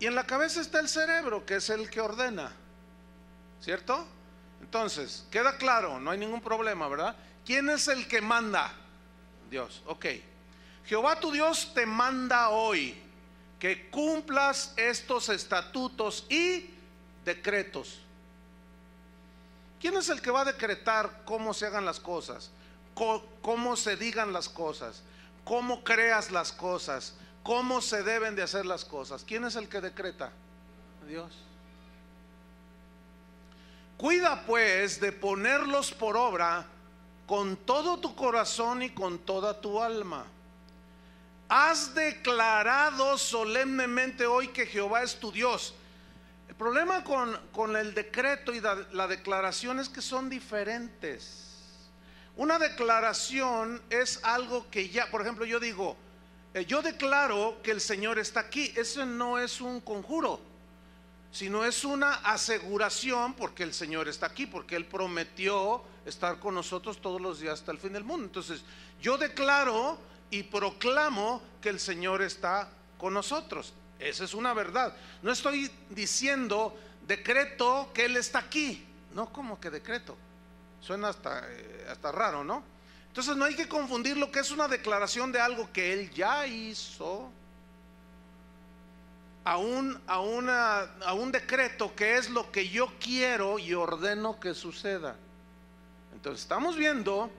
Y 0.00 0.06
en 0.06 0.14
la 0.14 0.26
cabeza 0.26 0.60
está 0.60 0.80
el 0.80 0.88
cerebro, 0.88 1.46
que 1.46 1.56
es 1.56 1.70
el 1.70 1.88
que 1.90 2.00
ordena. 2.00 2.52
¿Cierto? 3.60 4.06
Entonces, 4.60 5.26
queda 5.30 5.56
claro, 5.58 6.00
no 6.00 6.10
hay 6.10 6.18
ningún 6.18 6.40
problema, 6.40 6.88
¿verdad? 6.88 7.16
¿Quién 7.44 7.70
es 7.70 7.88
el 7.88 8.08
que 8.08 8.20
manda? 8.20 8.72
Dios, 9.48 9.82
ok. 9.86 10.06
Jehová 10.86 11.20
tu 11.20 11.30
Dios 11.30 11.72
te 11.74 11.86
manda 11.86 12.48
hoy 12.48 13.05
que 13.58 13.88
cumplas 13.90 14.72
estos 14.76 15.28
estatutos 15.28 16.26
y 16.28 16.70
decretos. 17.24 18.00
¿Quién 19.80 19.96
es 19.96 20.08
el 20.08 20.20
que 20.20 20.30
va 20.30 20.42
a 20.42 20.46
decretar 20.46 21.22
cómo 21.24 21.54
se 21.54 21.66
hagan 21.66 21.84
las 21.84 22.00
cosas? 22.00 22.50
Cómo 23.42 23.76
se 23.76 23.96
digan 23.96 24.32
las 24.32 24.48
cosas, 24.48 25.02
cómo 25.44 25.84
creas 25.84 26.30
las 26.30 26.50
cosas, 26.50 27.12
cómo 27.42 27.82
se 27.82 28.02
deben 28.02 28.34
de 28.34 28.42
hacer 28.42 28.64
las 28.64 28.86
cosas. 28.86 29.22
¿Quién 29.22 29.44
es 29.44 29.54
el 29.56 29.68
que 29.68 29.82
decreta? 29.82 30.30
Dios. 31.06 31.30
Cuida 33.98 34.44
pues 34.46 34.98
de 35.00 35.12
ponerlos 35.12 35.92
por 35.92 36.16
obra 36.16 36.66
con 37.26 37.56
todo 37.56 37.98
tu 37.98 38.14
corazón 38.14 38.82
y 38.82 38.90
con 38.90 39.18
toda 39.18 39.60
tu 39.60 39.82
alma. 39.82 40.26
Has 41.48 41.94
declarado 41.94 43.16
solemnemente 43.18 44.26
hoy 44.26 44.48
que 44.48 44.66
Jehová 44.66 45.02
es 45.02 45.18
tu 45.20 45.30
Dios. 45.30 45.74
El 46.48 46.56
problema 46.56 47.04
con, 47.04 47.76
el 47.76 47.94
decreto 47.94 48.52
y 48.52 48.60
la 48.60 49.06
declaración 49.06 49.78
es 49.78 49.88
que 49.88 50.02
son 50.02 50.28
diferentes. 50.28 51.46
Una 52.36 52.58
declaración 52.58 53.80
es 53.88 54.20
algo 54.22 54.68
que 54.70 54.88
ya, 54.90 55.10
por 55.10 55.22
ejemplo, 55.22 55.44
yo 55.44 55.58
digo, 55.58 55.96
eh, 56.52 56.66
yo 56.66 56.82
declaro 56.82 57.58
que 57.62 57.70
el 57.70 57.80
Señor 57.80 58.18
está 58.18 58.40
aquí. 58.40 58.72
Eso 58.76 59.06
no 59.06 59.38
es 59.38 59.60
un 59.60 59.80
conjuro, 59.80 60.40
sino 61.30 61.64
es 61.64 61.84
una 61.84 62.14
aseguración 62.16 63.34
porque 63.34 63.62
el 63.62 63.72
Señor 63.72 64.08
está 64.08 64.26
aquí, 64.26 64.46
porque 64.46 64.76
Él 64.76 64.84
prometió 64.84 65.82
estar 66.04 66.38
con 66.38 66.54
nosotros 66.54 67.00
todos 67.00 67.20
los 67.20 67.40
días 67.40 67.60
hasta 67.60 67.72
el 67.72 67.78
fin 67.78 67.92
del 67.92 68.04
mundo. 68.04 68.24
Entonces, 68.24 68.62
yo 69.00 69.16
declaro 69.16 69.98
y 70.30 70.42
proclamo 70.44 71.42
que 71.60 71.68
el 71.68 71.80
Señor 71.80 72.22
está 72.22 72.68
con 72.98 73.14
nosotros. 73.14 73.74
Esa 73.98 74.24
es 74.24 74.34
una 74.34 74.52
verdad. 74.54 74.94
No 75.22 75.32
estoy 75.32 75.70
diciendo 75.90 76.78
decreto 77.06 77.90
que 77.94 78.04
Él 78.04 78.16
está 78.16 78.40
aquí. 78.40 78.86
No, 79.14 79.32
como 79.32 79.58
que 79.58 79.70
decreto. 79.70 80.16
Suena 80.80 81.08
hasta, 81.08 81.42
eh, 81.50 81.86
hasta 81.90 82.12
raro, 82.12 82.44
¿no? 82.44 82.62
Entonces 83.08 83.36
no 83.36 83.46
hay 83.46 83.56
que 83.56 83.66
confundir 83.66 84.16
lo 84.16 84.30
que 84.30 84.40
es 84.40 84.50
una 84.50 84.68
declaración 84.68 85.32
de 85.32 85.40
algo 85.40 85.72
que 85.72 85.92
Él 85.92 86.10
ya 86.10 86.46
hizo 86.46 87.30
a 89.44 89.56
un, 89.56 89.98
a, 90.06 90.20
una, 90.20 90.80
a 91.04 91.14
un 91.14 91.32
decreto 91.32 91.94
que 91.94 92.16
es 92.16 92.28
lo 92.28 92.50
que 92.52 92.68
yo 92.68 92.92
quiero 93.00 93.58
y 93.58 93.72
ordeno 93.72 94.38
que 94.38 94.54
suceda. 94.54 95.16
Entonces 96.12 96.42
estamos 96.42 96.76
viendo 96.76 97.30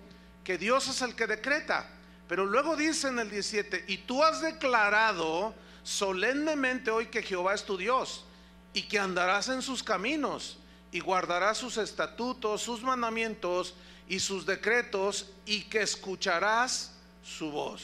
que 0.43 0.57
Dios 0.57 0.87
es 0.87 1.01
el 1.01 1.15
que 1.15 1.27
decreta. 1.27 1.87
Pero 2.27 2.45
luego 2.45 2.75
dice 2.75 3.07
en 3.07 3.19
el 3.19 3.29
17, 3.29 3.85
y 3.87 3.99
tú 3.99 4.23
has 4.23 4.41
declarado 4.41 5.53
solemnemente 5.83 6.91
hoy 6.91 7.07
que 7.07 7.23
Jehová 7.23 7.53
es 7.53 7.63
tu 7.63 7.77
Dios 7.77 8.25
y 8.73 8.83
que 8.83 8.99
andarás 8.99 9.47
en 9.49 9.61
sus 9.61 9.81
caminos 9.81 10.57
y 10.91 10.99
guardarás 10.99 11.57
sus 11.57 11.77
estatutos, 11.77 12.61
sus 12.61 12.83
mandamientos 12.83 13.75
y 14.09 14.19
sus 14.19 14.45
decretos 14.45 15.31
y 15.45 15.63
que 15.63 15.81
escucharás 15.81 16.93
su 17.23 17.51
voz. 17.51 17.83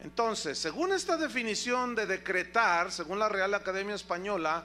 Entonces, 0.00 0.58
según 0.58 0.92
esta 0.92 1.16
definición 1.16 1.94
de 1.94 2.06
decretar, 2.06 2.92
según 2.92 3.18
la 3.18 3.28
Real 3.28 3.54
Academia 3.54 3.94
Española, 3.94 4.64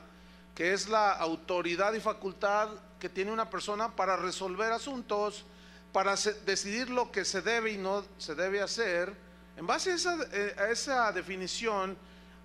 que 0.53 0.73
es 0.73 0.89
la 0.89 1.11
autoridad 1.13 1.93
y 1.93 1.99
facultad 1.99 2.69
que 2.99 3.09
tiene 3.09 3.31
una 3.31 3.49
persona 3.49 3.95
para 3.95 4.17
resolver 4.17 4.71
asuntos, 4.71 5.45
para 5.91 6.15
decidir 6.45 6.89
lo 6.89 7.11
que 7.11 7.25
se 7.25 7.41
debe 7.41 7.71
y 7.71 7.77
no 7.77 8.05
se 8.17 8.35
debe 8.35 8.61
hacer, 8.61 9.13
en 9.57 9.67
base 9.67 9.91
a 9.91 9.95
esa, 9.95 10.17
eh, 10.31 10.55
a 10.57 10.69
esa 10.69 11.11
definición, 11.11 11.97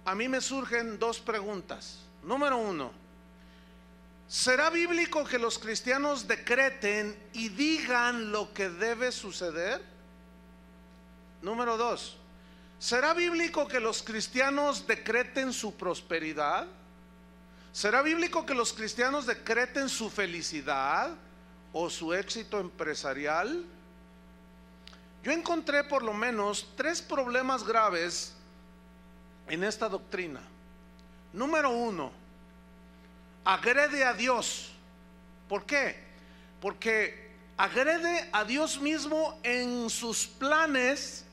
a 0.05 0.15
mí 0.15 0.29
me 0.29 0.41
surgen 0.41 0.99
dos 0.99 1.21
preguntas. 1.21 1.99
Número 2.23 2.57
uno, 2.59 2.93
¿será 4.29 4.71
bíblico 4.71 5.25
que 5.25 5.39
los 5.39 5.59
cristianos 5.59 6.27
decreten 6.27 7.17
y 7.33 7.49
digan 7.51 8.33
lo 8.33 8.53
que 8.53 8.69
debe 8.69 9.13
suceder? 9.13 9.81
Número 11.41 11.77
dos, 11.77 12.17
¿será 12.81 13.15
bíblico 13.15 13.69
que 13.69 13.79
los 13.79 14.03
cristianos 14.03 14.87
decreten 14.87 15.53
su 15.53 15.77
prosperidad? 15.77 16.67
¿Será 17.73 18.03
bíblico 18.03 18.45
que 18.45 18.55
los 18.55 18.73
cristianos 18.73 19.27
decreten 19.27 19.89
su 19.89 20.11
felicidad 20.11 21.11
o 21.79 21.91
su 21.91 22.15
éxito 22.15 22.59
empresarial? 22.59 23.63
Yo 25.23 25.31
encontré 25.31 25.85
por 25.85 26.03
lo 26.03 26.15
menos 26.15 26.73
tres 26.75 27.03
problemas 27.03 27.65
graves 27.65 28.35
en 29.47 29.63
esta 29.63 29.87
doctrina. 29.87 30.41
Número 31.35 31.69
uno, 31.69 32.13
agrede 33.45 34.05
a 34.05 34.15
Dios. 34.15 34.73
¿Por 35.51 35.67
qué? 35.67 36.03
Porque 36.63 37.33
agrede 37.59 38.31
a 38.33 38.45
Dios 38.45 38.81
mismo 38.81 39.39
en 39.43 39.91
sus 39.91 40.27
planes 40.27 41.27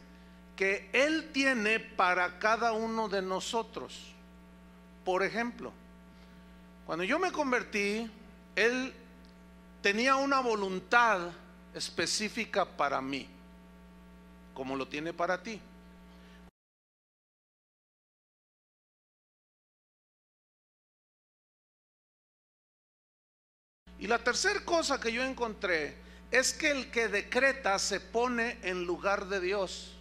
que 0.58 0.90
Él 0.92 1.30
tiene 1.32 1.80
para 1.80 2.38
cada 2.40 2.74
uno 2.74 3.08
de 3.08 3.22
nosotros. 3.22 3.98
Por 5.06 5.24
ejemplo, 5.24 5.72
cuando 6.86 7.06
yo 7.06 7.18
me 7.18 7.32
convertí, 7.32 8.12
Él 8.58 8.94
tenía 9.84 10.16
una 10.16 10.40
voluntad 10.40 11.20
específica 11.76 12.66
para 12.66 13.02
mí, 13.02 13.28
como 14.54 14.78
lo 14.78 14.88
tiene 14.88 15.12
para 15.12 15.44
ti. 15.44 15.60
Y 24.00 24.08
la 24.08 24.24
tercera 24.24 24.64
cosa 24.64 25.02
que 25.02 25.12
yo 25.12 25.22
encontré 25.22 25.96
es 26.32 26.54
que 26.54 26.72
el 26.72 26.90
que 26.90 27.10
decreta 27.10 27.78
se 27.78 28.00
pone 28.00 28.60
en 28.64 28.86
lugar 28.86 29.28
de 29.28 29.42
Dios. 29.42 29.96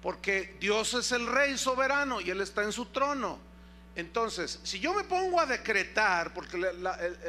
Porque 0.00 0.56
Dios 0.60 0.94
es 0.94 1.10
el 1.10 1.26
rey 1.26 1.58
soberano 1.58 2.20
y 2.20 2.30
Él 2.30 2.40
está 2.40 2.62
en 2.62 2.72
su 2.72 2.86
trono. 2.86 3.49
Entonces, 3.96 4.60
si 4.62 4.78
yo 4.78 4.94
me 4.94 5.04
pongo 5.04 5.40
a 5.40 5.46
decretar, 5.46 6.32
porque 6.32 6.58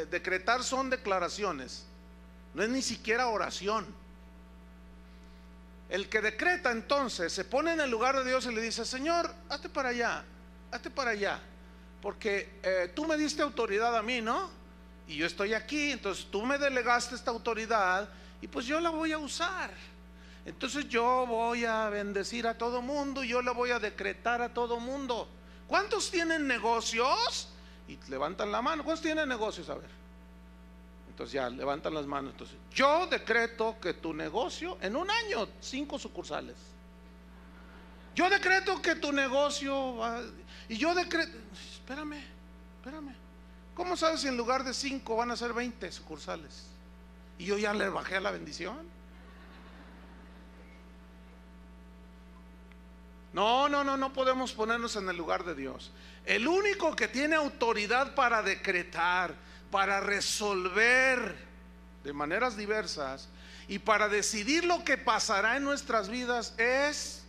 decretar 0.09 0.63
son 0.63 0.89
declaraciones, 0.89 1.85
no 2.53 2.63
es 2.63 2.69
ni 2.69 2.81
siquiera 2.81 3.27
oración. 3.27 3.85
El 5.89 6.07
que 6.07 6.21
decreta 6.21 6.71
entonces 6.71 7.33
se 7.33 7.43
pone 7.43 7.73
en 7.73 7.81
el 7.81 7.89
lugar 7.89 8.15
de 8.15 8.23
Dios 8.23 8.45
y 8.45 8.53
le 8.53 8.61
dice, 8.61 8.85
Señor, 8.85 9.33
hazte 9.49 9.67
para 9.67 9.89
allá, 9.89 10.23
hazte 10.71 10.89
para 10.89 11.11
allá, 11.11 11.39
porque 12.01 12.59
eh, 12.63 12.91
tú 12.95 13.05
me 13.05 13.17
diste 13.17 13.41
autoridad 13.41 13.97
a 13.97 14.01
mí, 14.01 14.21
¿no? 14.21 14.61
y 15.11 15.17
yo 15.17 15.25
estoy 15.25 15.53
aquí, 15.53 15.91
entonces 15.91 16.25
tú 16.31 16.45
me 16.45 16.57
delegaste 16.57 17.15
esta 17.15 17.31
autoridad 17.31 18.07
y 18.41 18.47
pues 18.47 18.65
yo 18.65 18.79
la 18.79 18.89
voy 18.89 19.11
a 19.11 19.17
usar. 19.17 19.69
Entonces 20.45 20.87
yo 20.87 21.25
voy 21.27 21.65
a 21.65 21.89
bendecir 21.89 22.47
a 22.47 22.57
todo 22.57 22.81
mundo, 22.81 23.21
yo 23.23 23.41
le 23.41 23.51
voy 23.51 23.71
a 23.71 23.79
decretar 23.79 24.41
a 24.41 24.53
todo 24.53 24.79
mundo. 24.79 25.27
¿Cuántos 25.71 26.11
tienen 26.11 26.47
negocios? 26.47 27.47
Y 27.87 27.97
levantan 28.09 28.51
la 28.51 28.61
mano. 28.61 28.83
¿Cuántos 28.83 29.03
tienen 29.03 29.29
negocios? 29.29 29.69
A 29.69 29.75
ver. 29.75 29.89
Entonces 31.07 31.31
ya 31.31 31.49
levantan 31.49 31.93
las 31.93 32.05
manos. 32.05 32.33
Entonces, 32.33 32.57
yo 32.73 33.07
decreto 33.07 33.77
que 33.79 33.93
tu 33.93 34.13
negocio 34.13 34.77
en 34.81 34.97
un 34.97 35.09
año, 35.09 35.47
cinco 35.61 35.97
sucursales. 35.97 36.57
Yo 38.13 38.29
decreto 38.29 38.81
que 38.81 38.95
tu 38.95 39.13
negocio 39.13 39.95
va, 39.95 40.21
y 40.67 40.75
yo 40.75 40.93
decreto, 40.93 41.37
espérame, 41.53 42.21
espérame. 42.75 43.15
¿Cómo 43.73 43.95
sabes 43.95 44.19
si 44.19 44.27
en 44.27 44.35
lugar 44.35 44.65
de 44.65 44.73
cinco 44.73 45.15
van 45.15 45.31
a 45.31 45.37
ser 45.37 45.53
20 45.53 45.89
sucursales? 45.93 46.65
Y 47.39 47.45
yo 47.45 47.57
ya 47.57 47.73
le 47.73 47.87
bajé 47.87 48.17
a 48.17 48.19
la 48.19 48.31
bendición. 48.31 48.77
No, 53.33 53.69
no, 53.69 53.83
no, 53.83 53.95
no 53.95 54.11
podemos 54.11 54.51
ponernos 54.51 54.95
en 54.95 55.07
el 55.09 55.15
lugar 55.15 55.45
de 55.45 55.55
Dios. 55.55 55.91
El 56.25 56.47
único 56.47 56.95
que 56.95 57.07
tiene 57.07 57.35
autoridad 57.35 58.13
para 58.13 58.43
decretar, 58.43 59.35
para 59.69 60.01
resolver 60.01 61.35
de 62.03 62.13
maneras 62.13 62.57
diversas 62.57 63.29
y 63.67 63.79
para 63.79 64.09
decidir 64.09 64.65
lo 64.65 64.83
que 64.83 64.97
pasará 64.97 65.57
en 65.57 65.63
nuestras 65.63 66.09
vidas 66.09 66.53
es 66.57 67.23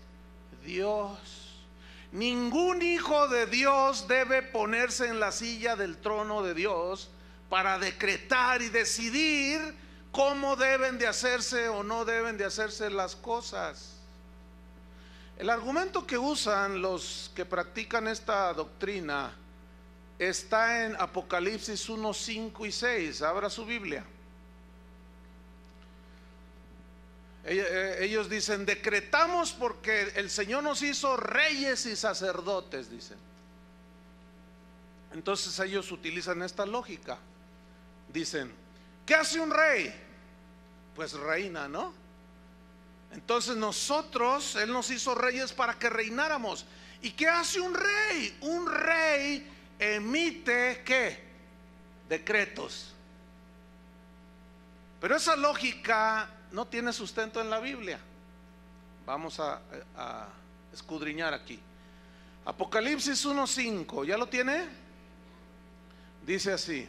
Dios. 0.65 1.63
Ningún 2.11 2.83
hijo 2.83 3.29
de 3.29 3.47
Dios 3.47 4.07
debe 4.09 4.43
ponerse 4.43 5.07
en 5.07 5.21
la 5.21 5.33
silla 5.33 5.77
del 5.77 5.97
trono 5.97 6.43
de 6.43 6.53
Dios 6.53 7.11
para 7.49 7.79
decretar 7.79 8.61
y 8.61 8.69
decidir 8.69 9.75
cómo 10.11 10.57
deben 10.57 10.99
de 10.99 11.07
hacerse 11.07 11.69
o 11.69 11.83
no 11.83 12.05
deben 12.05 12.37
de 12.37 12.45
hacerse 12.45 12.91
las 12.91 13.17
cosas. 13.17 14.02
El 15.43 15.51
argumento 15.51 16.07
que 16.07 16.17
usan 16.17 16.81
los 16.81 17.33
que 17.35 17.45
practican 17.45 18.07
esta 18.07 18.55
doctrina 18.55 19.35
está 20.17 20.87
en 20.87 20.95
Apocalipsis 20.95 21.89
1, 21.89 22.15
5 22.15 22.67
y 22.67 22.71
6. 22.71 23.23
Abra 23.23 23.51
su 23.51 23.67
Biblia. 23.67 24.05
Eh, 27.45 27.97
ellos 28.03 28.31
dicen, 28.31 28.65
decretamos 28.65 29.51
porque 29.51 30.13
el 30.15 30.31
Señor 30.31 30.63
nos 30.63 30.81
hizo 30.81 31.17
reyes 31.17 31.87
y 31.87 31.97
sacerdotes, 31.97 32.89
dicen. 32.89 33.19
Entonces 35.13 35.59
ellos 35.59 35.91
utilizan 35.91 36.41
esta 36.43 36.65
lógica. 36.65 37.19
Dicen, 38.13 38.53
¿qué 39.05 39.17
hace 39.17 39.41
un 39.41 39.51
rey? 39.51 39.93
Pues 40.95 41.15
reina, 41.15 41.67
¿no? 41.67 42.02
Entonces 43.13 43.57
nosotros, 43.57 44.57
Él 44.57 44.73
nos 44.73 44.91
hizo 44.91 45.15
reyes 45.15 45.53
para 45.53 45.79
que 45.79 45.91
reináramos. 45.91 46.65
¿Y 47.03 47.11
qué 47.11 47.29
hace 47.29 47.61
un 47.61 47.75
rey? 47.75 48.37
Un 48.41 48.71
rey 48.71 49.51
emite 49.79 50.83
qué? 50.85 51.19
Decretos. 52.09 52.95
Pero 55.01 55.17
esa 55.17 55.35
lógica 55.35 56.31
no 56.53 56.67
tiene 56.67 56.93
sustento 56.93 57.41
en 57.41 57.51
la 57.51 57.59
Biblia. 57.59 57.99
Vamos 59.05 59.41
a, 59.41 59.61
escudriñar 60.73 61.35
aquí. 61.35 61.59
Apocalipsis 62.45 63.27
1.5, 63.27 64.07
¿ya 64.07 64.17
lo 64.17 64.27
tiene? 64.27 64.65
Dice 66.25 66.53
así. 66.53 66.89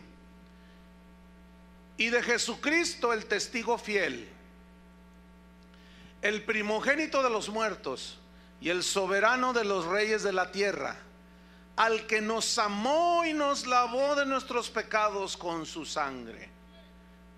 Y 1.98 2.10
de 2.10 2.24
Jesucristo 2.24 3.12
el 3.14 3.26
testigo 3.26 3.78
fiel, 3.78 4.30
el 6.24 6.44
primogénito 6.44 7.22
de 7.22 7.30
los 7.30 7.50
muertos 7.50 8.18
y 8.60 8.70
el 8.70 8.82
soberano 8.82 9.54
de 9.54 9.64
los 9.64 9.86
reyes 9.86 10.24
de 10.24 10.34
la 10.34 10.52
tierra, 10.52 10.96
al 11.76 12.08
que 12.08 12.22
nos 12.22 12.58
amó 12.58 13.24
y 13.26 13.34
nos 13.34 13.68
lavó 13.68 14.16
de 14.16 14.26
nuestros 14.26 14.72
pecados 14.72 15.38
con 15.38 15.68
su 15.68 15.86
sangre. 15.86 16.50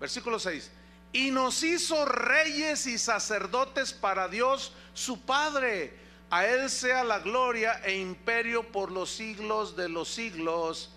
Versículo 0.00 0.38
6 0.38 0.70
y 1.16 1.30
nos 1.30 1.62
hizo 1.62 2.04
reyes 2.04 2.86
y 2.86 2.98
sacerdotes 2.98 3.94
para 3.94 4.28
Dios 4.28 4.74
su 4.92 5.22
Padre. 5.22 5.94
A 6.28 6.44
Él 6.44 6.68
sea 6.68 7.04
la 7.04 7.20
gloria 7.20 7.80
e 7.84 7.96
imperio 7.96 8.70
por 8.70 8.92
los 8.92 9.10
siglos 9.10 9.76
de 9.76 9.88
los 9.88 10.08
siglos. 10.08 10.90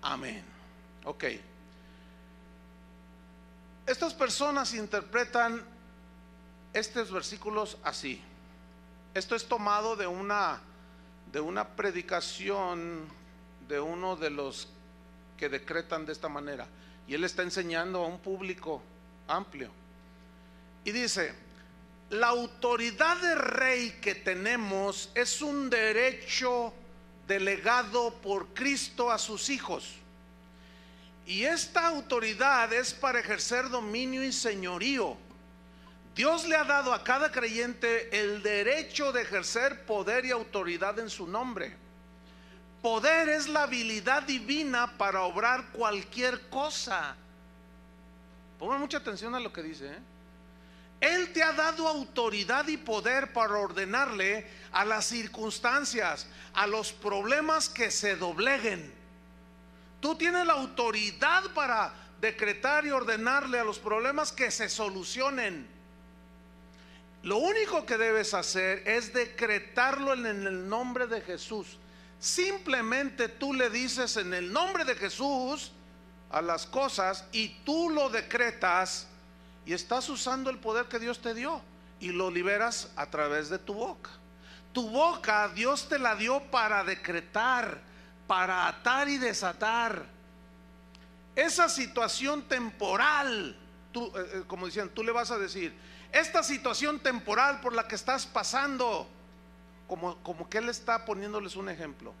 Amén. 0.00 0.42
Ok. 1.04 1.24
Estas 3.86 4.14
personas 4.14 4.72
interpretan 4.72 5.62
estos 6.72 7.10
versículos 7.10 7.78
así. 7.82 8.22
Esto 9.14 9.34
es 9.34 9.46
tomado 9.46 9.96
de 9.96 10.06
una 10.06 10.60
de 11.32 11.40
una 11.40 11.68
predicación 11.68 13.06
de 13.68 13.80
uno 13.80 14.16
de 14.16 14.30
los 14.30 14.68
que 15.36 15.48
decretan 15.48 16.06
de 16.06 16.12
esta 16.12 16.28
manera. 16.28 16.66
Y 17.06 17.14
él 17.14 17.24
está 17.24 17.42
enseñando 17.42 18.02
a 18.02 18.06
un 18.06 18.18
público 18.18 18.82
amplio. 19.26 19.70
Y 20.84 20.92
dice, 20.92 21.34
la 22.10 22.28
autoridad 22.28 23.20
de 23.20 23.34
rey 23.34 23.98
que 24.00 24.14
tenemos 24.14 25.10
es 25.14 25.42
un 25.42 25.68
derecho 25.68 26.72
delegado 27.26 28.14
por 28.22 28.48
Cristo 28.54 29.10
a 29.10 29.18
sus 29.18 29.50
hijos. 29.50 29.94
Y 31.26 31.44
esta 31.44 31.86
autoridad 31.88 32.72
es 32.72 32.94
para 32.94 33.20
ejercer 33.20 33.68
dominio 33.68 34.24
y 34.24 34.32
señorío. 34.32 35.16
Dios 36.18 36.46
le 36.46 36.56
ha 36.56 36.64
dado 36.64 36.92
a 36.92 37.02
cada 37.02 37.32
creyente 37.32 38.20
el 38.20 38.42
derecho 38.42 39.10
de 39.12 39.22
ejercer 39.22 39.86
poder 39.86 40.26
y 40.26 40.32
autoridad 40.32 40.98
en 40.98 41.08
su 41.08 41.26
nombre. 41.26 41.74
Poder 42.82 43.30
es 43.30 43.48
la 43.48 43.62
habilidad 43.62 44.24
divina 44.24 44.98
para 44.98 45.22
obrar 45.22 45.70
cualquier 45.72 46.50
cosa 46.50 47.16
Pongan 48.58 48.80
mucha 48.80 48.98
atención 48.98 49.34
a 49.34 49.40
lo 49.40 49.52
que 49.52 49.62
dice. 49.62 49.86
¿eh? 49.86 49.98
Él 51.00 51.32
te 51.32 51.42
ha 51.42 51.52
dado 51.52 51.86
autoridad 51.86 52.66
y 52.66 52.76
poder 52.76 53.32
para 53.32 53.54
ordenarle 53.54 54.46
a 54.72 54.84
las 54.84 55.06
circunstancias, 55.06 56.26
a 56.54 56.66
los 56.66 56.92
problemas 56.92 57.68
que 57.68 57.90
se 57.90 58.16
dobleguen. 58.16 58.92
Tú 60.00 60.16
tienes 60.16 60.44
la 60.44 60.54
autoridad 60.54 61.44
para 61.54 61.92
decretar 62.20 62.84
y 62.84 62.90
ordenarle 62.90 63.60
a 63.60 63.64
los 63.64 63.78
problemas 63.78 64.32
que 64.32 64.50
se 64.50 64.68
solucionen. 64.68 65.77
Lo 67.22 67.38
único 67.38 67.84
que 67.84 67.98
debes 67.98 68.32
hacer 68.34 68.82
es 68.86 69.12
decretarlo 69.12 70.12
en 70.14 70.26
el 70.26 70.68
nombre 70.68 71.06
de 71.06 71.20
Jesús. 71.20 71.78
Simplemente 72.20 73.28
tú 73.28 73.52
le 73.52 73.70
dices 73.70 74.16
en 74.16 74.34
el 74.34 74.52
nombre 74.52 74.84
de 74.84 74.94
Jesús 74.94 75.72
a 76.30 76.42
las 76.42 76.66
cosas 76.66 77.24
y 77.32 77.48
tú 77.64 77.90
lo 77.90 78.08
decretas 78.08 79.08
y 79.66 79.72
estás 79.72 80.08
usando 80.08 80.50
el 80.50 80.58
poder 80.58 80.86
que 80.86 80.98
Dios 80.98 81.20
te 81.20 81.34
dio 81.34 81.60
y 82.00 82.10
lo 82.10 82.30
liberas 82.30 82.90
a 82.96 83.06
través 83.06 83.48
de 83.48 83.58
tu 83.58 83.74
boca. 83.74 84.10
Tu 84.72 84.88
boca 84.88 85.48
Dios 85.48 85.88
te 85.88 85.98
la 85.98 86.14
dio 86.14 86.40
para 86.50 86.84
decretar, 86.84 87.80
para 88.26 88.68
atar 88.68 89.08
y 89.08 89.18
desatar. 89.18 90.06
Esa 91.34 91.68
situación 91.68 92.42
temporal, 92.42 93.56
tú, 93.92 94.06
eh, 94.16 94.30
eh, 94.34 94.42
como 94.46 94.66
decían, 94.66 94.88
tú 94.88 95.02
le 95.04 95.12
vas 95.12 95.30
a 95.30 95.38
decir, 95.38 95.74
esta 96.12 96.42
situación 96.42 97.00
temporal 97.00 97.60
por 97.60 97.74
la 97.74 97.86
que 97.86 97.94
estás 97.94 98.26
pasando, 98.26 99.06
como, 99.86 100.16
como 100.22 100.48
que 100.48 100.58
Él 100.58 100.68
está 100.68 101.04
poniéndoles 101.04 101.56
un 101.56 101.68
ejemplo, 101.68 102.14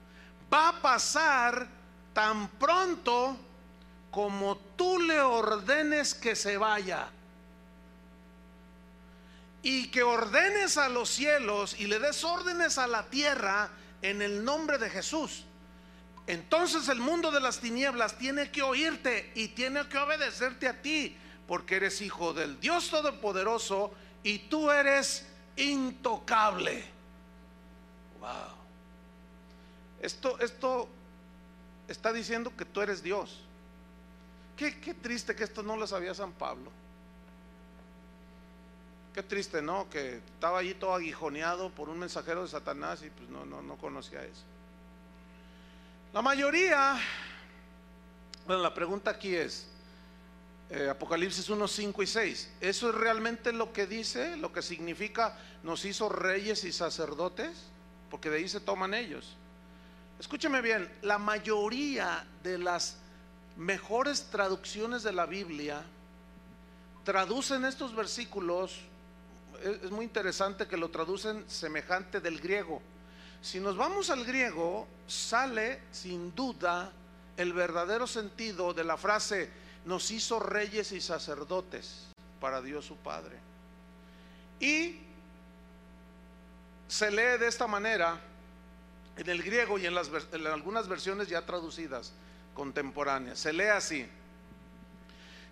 va 0.52 0.68
a 0.68 0.82
pasar 0.82 1.66
tan 2.12 2.48
pronto 2.48 3.36
como 4.10 4.56
tú 4.76 4.98
le 5.00 5.20
ordenes 5.20 6.14
que 6.14 6.34
se 6.34 6.56
vaya 6.56 7.08
y 9.62 9.88
que 9.88 10.02
ordenes 10.02 10.78
a 10.78 10.88
los 10.88 11.08
cielos 11.08 11.78
y 11.78 11.86
le 11.86 11.98
des 11.98 12.24
órdenes 12.24 12.78
a 12.78 12.86
la 12.86 13.04
tierra 13.04 13.70
en 14.02 14.22
el 14.22 14.44
nombre 14.44 14.78
de 14.78 14.88
Jesús. 14.88 15.44
Entonces 16.26 16.88
el 16.88 17.00
mundo 17.00 17.30
de 17.30 17.40
las 17.40 17.58
tinieblas 17.58 18.18
tiene 18.18 18.50
que 18.50 18.62
oírte 18.62 19.32
y 19.34 19.48
tiene 19.48 19.88
que 19.88 19.98
obedecerte 19.98 20.68
a 20.68 20.80
ti, 20.82 21.16
porque 21.48 21.76
eres 21.76 22.02
hijo 22.02 22.34
del 22.34 22.60
Dios 22.60 22.90
Todopoderoso 22.90 23.90
y 24.22 24.38
tú 24.38 24.70
eres 24.70 25.26
intocable. 25.56 26.84
Wow. 28.20 28.28
Esto, 30.02 30.38
esto 30.40 30.88
está 31.88 32.12
diciendo 32.12 32.52
que 32.54 32.66
tú 32.66 32.82
eres 32.82 33.02
Dios. 33.02 33.40
Qué, 34.58 34.72
triste 34.92 35.34
que 35.34 35.44
esto 35.44 35.62
no 35.62 35.76
lo 35.76 35.86
sabía 35.86 36.12
San 36.14 36.32
Pablo. 36.32 36.70
Qué 39.14 39.22
triste, 39.22 39.62
¿no? 39.62 39.88
Que 39.88 40.16
estaba 40.16 40.58
allí 40.58 40.74
todo 40.74 40.94
aguijoneado 40.94 41.70
por 41.70 41.88
un 41.88 41.98
mensajero 41.98 42.42
de 42.42 42.48
Satanás 42.48 43.02
y 43.02 43.08
pues 43.08 43.30
no, 43.30 43.46
no, 43.46 43.62
no 43.62 43.76
conocía 43.76 44.22
eso. 44.22 44.42
La 46.12 46.20
mayoría, 46.20 46.98
bueno, 48.46 48.62
la 48.62 48.74
pregunta 48.74 49.12
aquí 49.12 49.34
es, 49.34 49.67
eh, 50.70 50.88
Apocalipsis 50.90 51.48
1, 51.48 51.66
5 51.66 52.02
y 52.02 52.06
6. 52.06 52.50
¿Eso 52.60 52.90
es 52.90 52.94
realmente 52.94 53.52
lo 53.52 53.72
que 53.72 53.86
dice, 53.86 54.36
lo 54.36 54.52
que 54.52 54.62
significa 54.62 55.38
nos 55.62 55.84
hizo 55.84 56.08
reyes 56.08 56.64
y 56.64 56.72
sacerdotes? 56.72 57.50
Porque 58.10 58.28
de 58.28 58.38
ahí 58.38 58.48
se 58.48 58.60
toman 58.60 58.92
ellos. 58.92 59.36
Escúcheme 60.20 60.60
bien, 60.60 60.90
la 61.02 61.18
mayoría 61.18 62.26
de 62.42 62.58
las 62.58 62.96
mejores 63.56 64.24
traducciones 64.30 65.02
de 65.02 65.12
la 65.12 65.26
Biblia 65.26 65.82
traducen 67.04 67.64
estos 67.64 67.94
versículos, 67.94 68.80
es 69.62 69.90
muy 69.90 70.04
interesante 70.04 70.66
que 70.66 70.76
lo 70.76 70.90
traducen 70.90 71.44
semejante 71.48 72.20
del 72.20 72.40
griego. 72.40 72.82
Si 73.40 73.60
nos 73.60 73.76
vamos 73.76 74.10
al 74.10 74.24
griego, 74.24 74.86
sale 75.06 75.80
sin 75.92 76.34
duda 76.34 76.92
el 77.36 77.52
verdadero 77.52 78.06
sentido 78.06 78.74
de 78.74 78.84
la 78.84 78.96
frase 78.96 79.48
nos 79.88 80.10
hizo 80.10 80.38
reyes 80.38 80.92
y 80.92 81.00
sacerdotes 81.00 82.08
para 82.42 82.60
Dios 82.60 82.84
su 82.84 82.96
Padre. 82.96 83.38
Y 84.60 84.98
se 86.86 87.10
lee 87.10 87.38
de 87.40 87.48
esta 87.48 87.66
manera 87.66 88.20
en 89.16 89.30
el 89.30 89.42
griego 89.42 89.78
y 89.78 89.86
en, 89.86 89.96
algunas 90.46 90.88
versiones 90.88 91.28
ya 91.28 91.46
traducidas 91.46 92.12
contemporáneas. 92.52 93.38
Se 93.38 93.50
lee 93.50 93.68
así. 93.68 94.06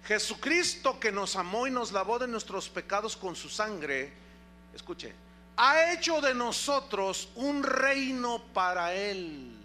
Jesucristo 0.04 1.00
que 1.00 1.10
nos 1.10 1.34
amó 1.34 1.66
y 1.66 1.70
nos 1.70 1.90
lavó 1.90 2.18
de 2.18 2.28
nuestros 2.28 2.68
pecados 2.68 3.16
con 3.16 3.34
su 3.34 3.48
sangre, 3.48 4.12
escuche, 4.74 5.14
ha 5.56 5.92
hecho 5.94 6.20
de 6.20 6.34
nosotros 6.34 7.30
un 7.36 7.62
reino 7.62 8.44
para 8.52 8.92
Él. 8.92 9.56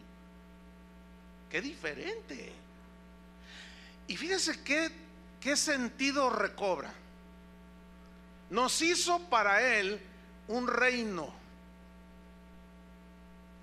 Qué 1.49 1.61
diferente. 1.61 2.61
Y 4.11 4.17
fíjese 4.17 4.61
qué, 4.61 4.91
qué 5.39 5.55
sentido 5.55 6.29
recobra. 6.29 6.93
Nos 8.49 8.81
hizo 8.81 9.21
para 9.29 9.61
Él 9.77 10.01
un 10.49 10.67
reino. 10.67 11.33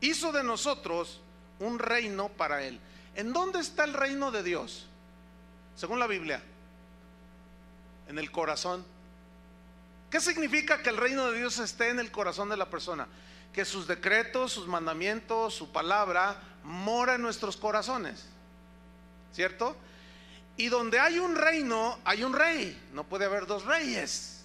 Hizo 0.01 0.33
de 0.33 0.43
nosotros 0.43 1.21
un 1.61 1.79
reino 1.79 2.31
para 2.31 2.63
Él. 2.63 2.81
¿En 3.15 3.35
dónde 3.35 3.61
está 3.61 3.85
el 3.85 3.93
reino 3.93 4.31
de 4.31 4.43
Dios? 4.43 4.87
Según 5.77 5.99
la 5.99 6.07
Biblia. 6.07 6.43
En 8.09 8.19
el 8.19 8.31
corazón. 8.31 8.87
¿Qué 10.11 10.19
significa 10.19 10.83
que 10.83 10.89
el 10.89 10.97
reino 10.97 11.31
de 11.31 11.41
Dios 11.41 11.59
esté 11.59 11.91
en 11.91 12.01
el 12.01 12.11
corazón 12.11 12.49
de 12.49 12.57
la 12.57 12.71
persona? 12.71 13.07
Que 13.53 13.67
sus 13.67 13.87
decretos, 13.87 14.51
sus 14.51 14.67
mandamientos, 14.67 15.53
su 15.53 15.71
palabra 15.73 16.41
mora 16.65 17.17
en 17.17 17.21
nuestros 17.21 17.59
corazones. 17.59 18.25
¿Cierto? 19.35 19.77
Y 20.59 20.69
donde 20.69 20.99
hay 20.99 21.21
un 21.21 21.37
reino, 21.37 22.01
hay 22.05 22.25
un 22.25 22.33
rey. 22.35 22.77
No 22.93 23.05
puede 23.05 23.25
haber 23.25 23.47
dos 23.47 23.65
reyes. 23.65 24.43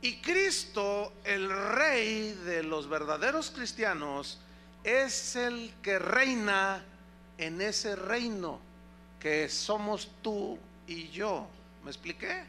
Y 0.00 0.16
Cristo, 0.22 1.12
el 1.22 1.50
rey 1.50 2.32
de 2.32 2.62
los 2.62 2.88
verdaderos 2.88 3.50
cristianos, 3.50 4.40
es 4.84 5.36
el 5.36 5.74
que 5.82 5.98
reina 5.98 6.82
en 7.36 7.60
ese 7.60 7.94
reino 7.94 8.58
que 9.20 9.50
somos 9.50 10.12
tú 10.22 10.58
y 10.86 11.10
yo. 11.10 11.46
¿Me 11.84 11.90
expliqué? 11.90 12.44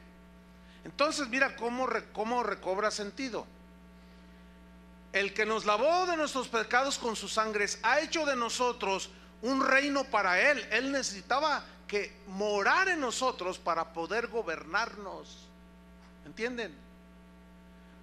Entonces 0.86 1.28
mira 1.28 1.58
cómo, 1.58 1.90
cómo 2.14 2.44
recobra 2.44 2.92
sentido. 2.92 3.46
El 5.12 5.34
que 5.34 5.46
nos 5.46 5.66
lavó 5.66 6.06
de 6.06 6.16
nuestros 6.16 6.48
pecados 6.48 6.98
con 6.98 7.18
sus 7.18 7.34
sangres 7.34 7.78
ha 7.84 8.00
hecho 8.00 8.26
de 8.26 8.38
nosotros 8.38 9.10
un 9.42 9.66
reino 9.66 10.04
para 10.06 10.40
Él. 10.52 10.66
Él 10.72 10.92
necesitaba 10.92 11.64
que 11.88 12.14
morar 12.28 12.90
en 12.90 13.00
nosotros 13.00 13.58
para 13.58 13.94
poder 13.94 14.28
gobernarnos. 14.28 15.48
¿Entienden? 16.26 16.76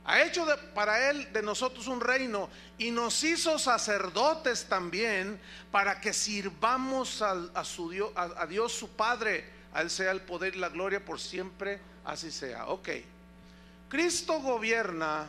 Ha 0.05 0.23
hecho 0.23 0.47
para 0.75 1.11
Él 1.11 1.33
de 1.33 1.43
nosotros 1.43 1.87
un 1.89 2.01
reino 2.01 2.49
y 2.79 2.91
nos 2.91 3.25
hizo 3.25 3.59
sacerdotes 3.59 4.67
también 4.69 5.41
para 5.71 6.01
que 6.01 6.13
sirvamos 6.13 7.23
a, 7.23 7.65
su 7.65 7.91
Dios, 7.91 8.13
a 8.15 8.47
Dios 8.47 8.73
su 8.73 8.89
Padre. 8.91 9.57
A 9.73 9.83
Él 9.83 9.91
sea 9.91 10.13
el 10.13 10.23
poder 10.23 10.55
y 10.55 10.59
la 10.59 10.69
gloria 10.69 11.05
por 11.05 11.21
siempre, 11.21 11.81
así 12.05 12.31
sea. 12.31 12.67
Ok. 12.69 12.89
Cristo 13.89 14.41
gobierna, 14.41 15.29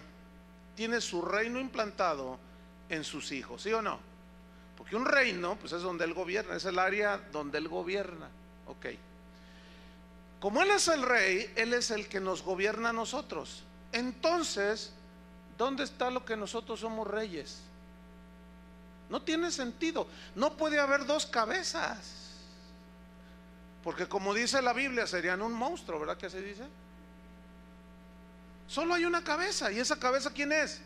tiene 0.75 1.01
su 1.01 1.21
reino 1.21 1.59
implantado 1.59 2.39
en 2.89 3.03
sus 3.03 3.31
hijos, 3.31 3.63
¿sí 3.63 3.73
o 3.73 3.81
no? 3.81 3.99
Porque 4.87 4.95
un 4.95 5.05
reino, 5.05 5.57
pues 5.57 5.73
es 5.73 5.81
donde 5.81 6.05
Él 6.05 6.13
gobierna, 6.13 6.55
es 6.55 6.63
el 6.63 6.79
área 6.79 7.17
donde 7.33 7.57
Él 7.57 7.67
gobierna. 7.67 8.29
Ok. 8.67 8.85
Como 10.39 10.63
Él 10.63 10.71
es 10.71 10.87
el 10.87 11.01
rey, 11.01 11.51
Él 11.57 11.73
es 11.73 11.91
el 11.91 12.07
que 12.07 12.21
nos 12.21 12.41
gobierna 12.41 12.91
a 12.91 12.93
nosotros. 12.93 13.65
Entonces, 13.91 14.93
¿dónde 15.57 15.83
está 15.83 16.09
lo 16.09 16.23
que 16.23 16.37
nosotros 16.37 16.79
somos 16.79 17.05
reyes? 17.05 17.59
No 19.09 19.21
tiene 19.21 19.51
sentido. 19.51 20.07
No 20.35 20.55
puede 20.55 20.79
haber 20.79 21.05
dos 21.05 21.25
cabezas. 21.25 22.37
Porque 23.83 24.07
como 24.07 24.33
dice 24.33 24.61
la 24.61 24.71
Biblia, 24.71 25.05
serían 25.05 25.41
un 25.41 25.51
monstruo, 25.51 25.99
¿verdad 25.99 26.15
que 26.15 26.29
se 26.29 26.41
dice? 26.41 26.63
Solo 28.69 28.93
hay 28.93 29.03
una 29.03 29.21
cabeza. 29.21 29.69
¿Y 29.69 29.79
esa 29.79 29.99
cabeza 29.99 30.31
quién 30.31 30.53
es? 30.53 30.79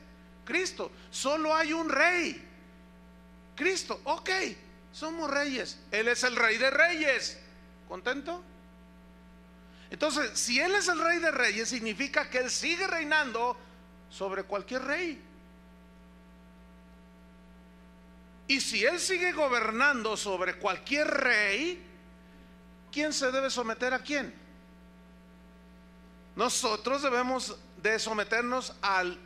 Cristo. 0.43 0.91
Solo 1.11 1.55
hay 1.55 1.71
un 1.71 1.87
rey. 1.87 2.47
Cristo, 3.55 3.99
ok, 4.03 4.29
somos 4.91 5.29
reyes. 5.29 5.77
Él 5.91 6.07
es 6.07 6.23
el 6.23 6.35
rey 6.35 6.57
de 6.57 6.69
reyes. 6.69 7.39
¿Contento? 7.87 8.43
Entonces, 9.89 10.39
si 10.39 10.59
Él 10.59 10.73
es 10.75 10.87
el 10.87 10.99
rey 10.99 11.19
de 11.19 11.31
reyes, 11.31 11.69
significa 11.69 12.29
que 12.29 12.39
Él 12.39 12.49
sigue 12.49 12.87
reinando 12.87 13.57
sobre 14.09 14.43
cualquier 14.43 14.83
rey. 14.83 15.21
Y 18.47 18.61
si 18.61 18.83
Él 18.85 18.99
sigue 18.99 19.33
gobernando 19.33 20.15
sobre 20.15 20.55
cualquier 20.55 21.07
rey, 21.07 21.81
¿quién 22.91 23.13
se 23.13 23.31
debe 23.31 23.49
someter 23.49 23.93
a 23.93 23.99
quién? 23.99 24.33
Nosotros 26.35 27.01
debemos 27.01 27.57
de 27.81 27.99
someternos 27.99 28.73
al 28.81 29.17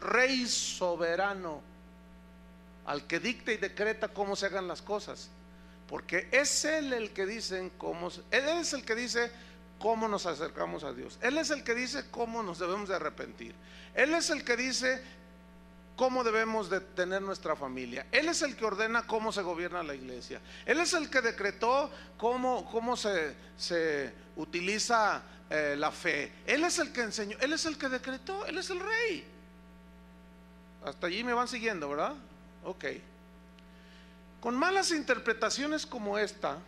rey 0.00 0.46
soberano 0.46 1.67
al 2.88 3.06
que 3.06 3.20
dicta 3.20 3.52
y 3.52 3.58
decreta 3.58 4.08
cómo 4.08 4.34
se 4.34 4.46
hagan 4.46 4.66
las 4.66 4.80
cosas. 4.80 5.28
Porque 5.86 6.26
es 6.32 6.64
Él 6.64 6.94
el 6.94 7.10
que 7.10 7.26
dice 7.26 7.70
cómo, 7.76 8.08
Él 8.30 8.48
es 8.48 8.72
el 8.72 8.82
que 8.82 8.94
dice 8.94 9.30
cómo 9.78 10.08
nos 10.08 10.24
acercamos 10.24 10.84
a 10.84 10.94
Dios. 10.94 11.18
Él 11.20 11.36
es 11.36 11.50
el 11.50 11.62
que 11.64 11.74
dice 11.74 12.06
cómo 12.10 12.42
nos 12.42 12.58
debemos 12.58 12.88
de 12.88 12.96
arrepentir. 12.96 13.54
Él 13.94 14.14
es 14.14 14.30
el 14.30 14.42
que 14.42 14.56
dice 14.56 15.02
cómo 15.96 16.24
debemos 16.24 16.70
de 16.70 16.80
tener 16.80 17.20
nuestra 17.20 17.54
familia. 17.54 18.06
Él 18.10 18.26
es 18.26 18.40
el 18.40 18.56
que 18.56 18.64
ordena 18.64 19.06
cómo 19.06 19.32
se 19.32 19.42
gobierna 19.42 19.82
la 19.82 19.94
iglesia. 19.94 20.40
Él 20.64 20.80
es 20.80 20.94
el 20.94 21.10
que 21.10 21.20
decretó 21.20 21.90
cómo, 22.16 22.70
cómo 22.70 22.96
se, 22.96 23.34
se 23.58 24.14
utiliza 24.36 25.22
eh, 25.50 25.74
la 25.76 25.92
fe. 25.92 26.32
Él 26.46 26.64
es 26.64 26.78
el 26.78 26.90
que 26.90 27.02
enseñó, 27.02 27.36
Él 27.40 27.52
es 27.52 27.66
el 27.66 27.76
que 27.76 27.90
decretó, 27.90 28.46
Él 28.46 28.56
es 28.56 28.70
el 28.70 28.80
rey. 28.80 29.26
Hasta 30.86 31.06
allí 31.06 31.22
me 31.22 31.34
van 31.34 31.48
siguiendo, 31.48 31.90
¿verdad? 31.90 32.14
Ok. 32.68 32.84
Con 34.42 34.54
malas 34.54 34.90
interpretaciones 34.90 35.86
como 35.86 36.18
esta 36.18 36.58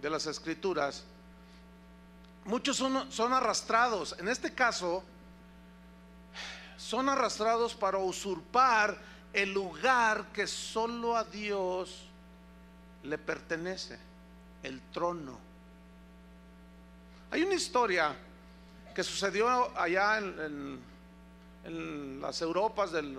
de 0.00 0.08
las 0.08 0.26
escrituras, 0.26 1.04
muchos 2.46 2.78
son, 2.78 3.32
arrastrados. 3.34 4.16
En 4.18 4.28
este 4.28 4.54
caso, 4.54 5.04
son 6.78 7.10
arrastrados 7.10 7.74
para 7.74 7.98
usurpar 7.98 8.98
el 9.34 9.52
lugar 9.52 10.32
que 10.32 10.46
solo 10.46 11.14
a 11.14 11.24
Dios 11.24 12.08
le 13.02 13.18
pertenece, 13.18 13.98
el 14.62 14.80
trono. 14.92 15.38
Hay 17.30 17.42
una 17.42 17.54
historia 17.54 18.16
que 18.94 19.04
sucedió 19.04 19.78
allá 19.78 20.16
en, 20.16 20.80
en 21.64 22.20
las 22.22 22.40
Europas 22.40 22.92
del, 22.92 23.18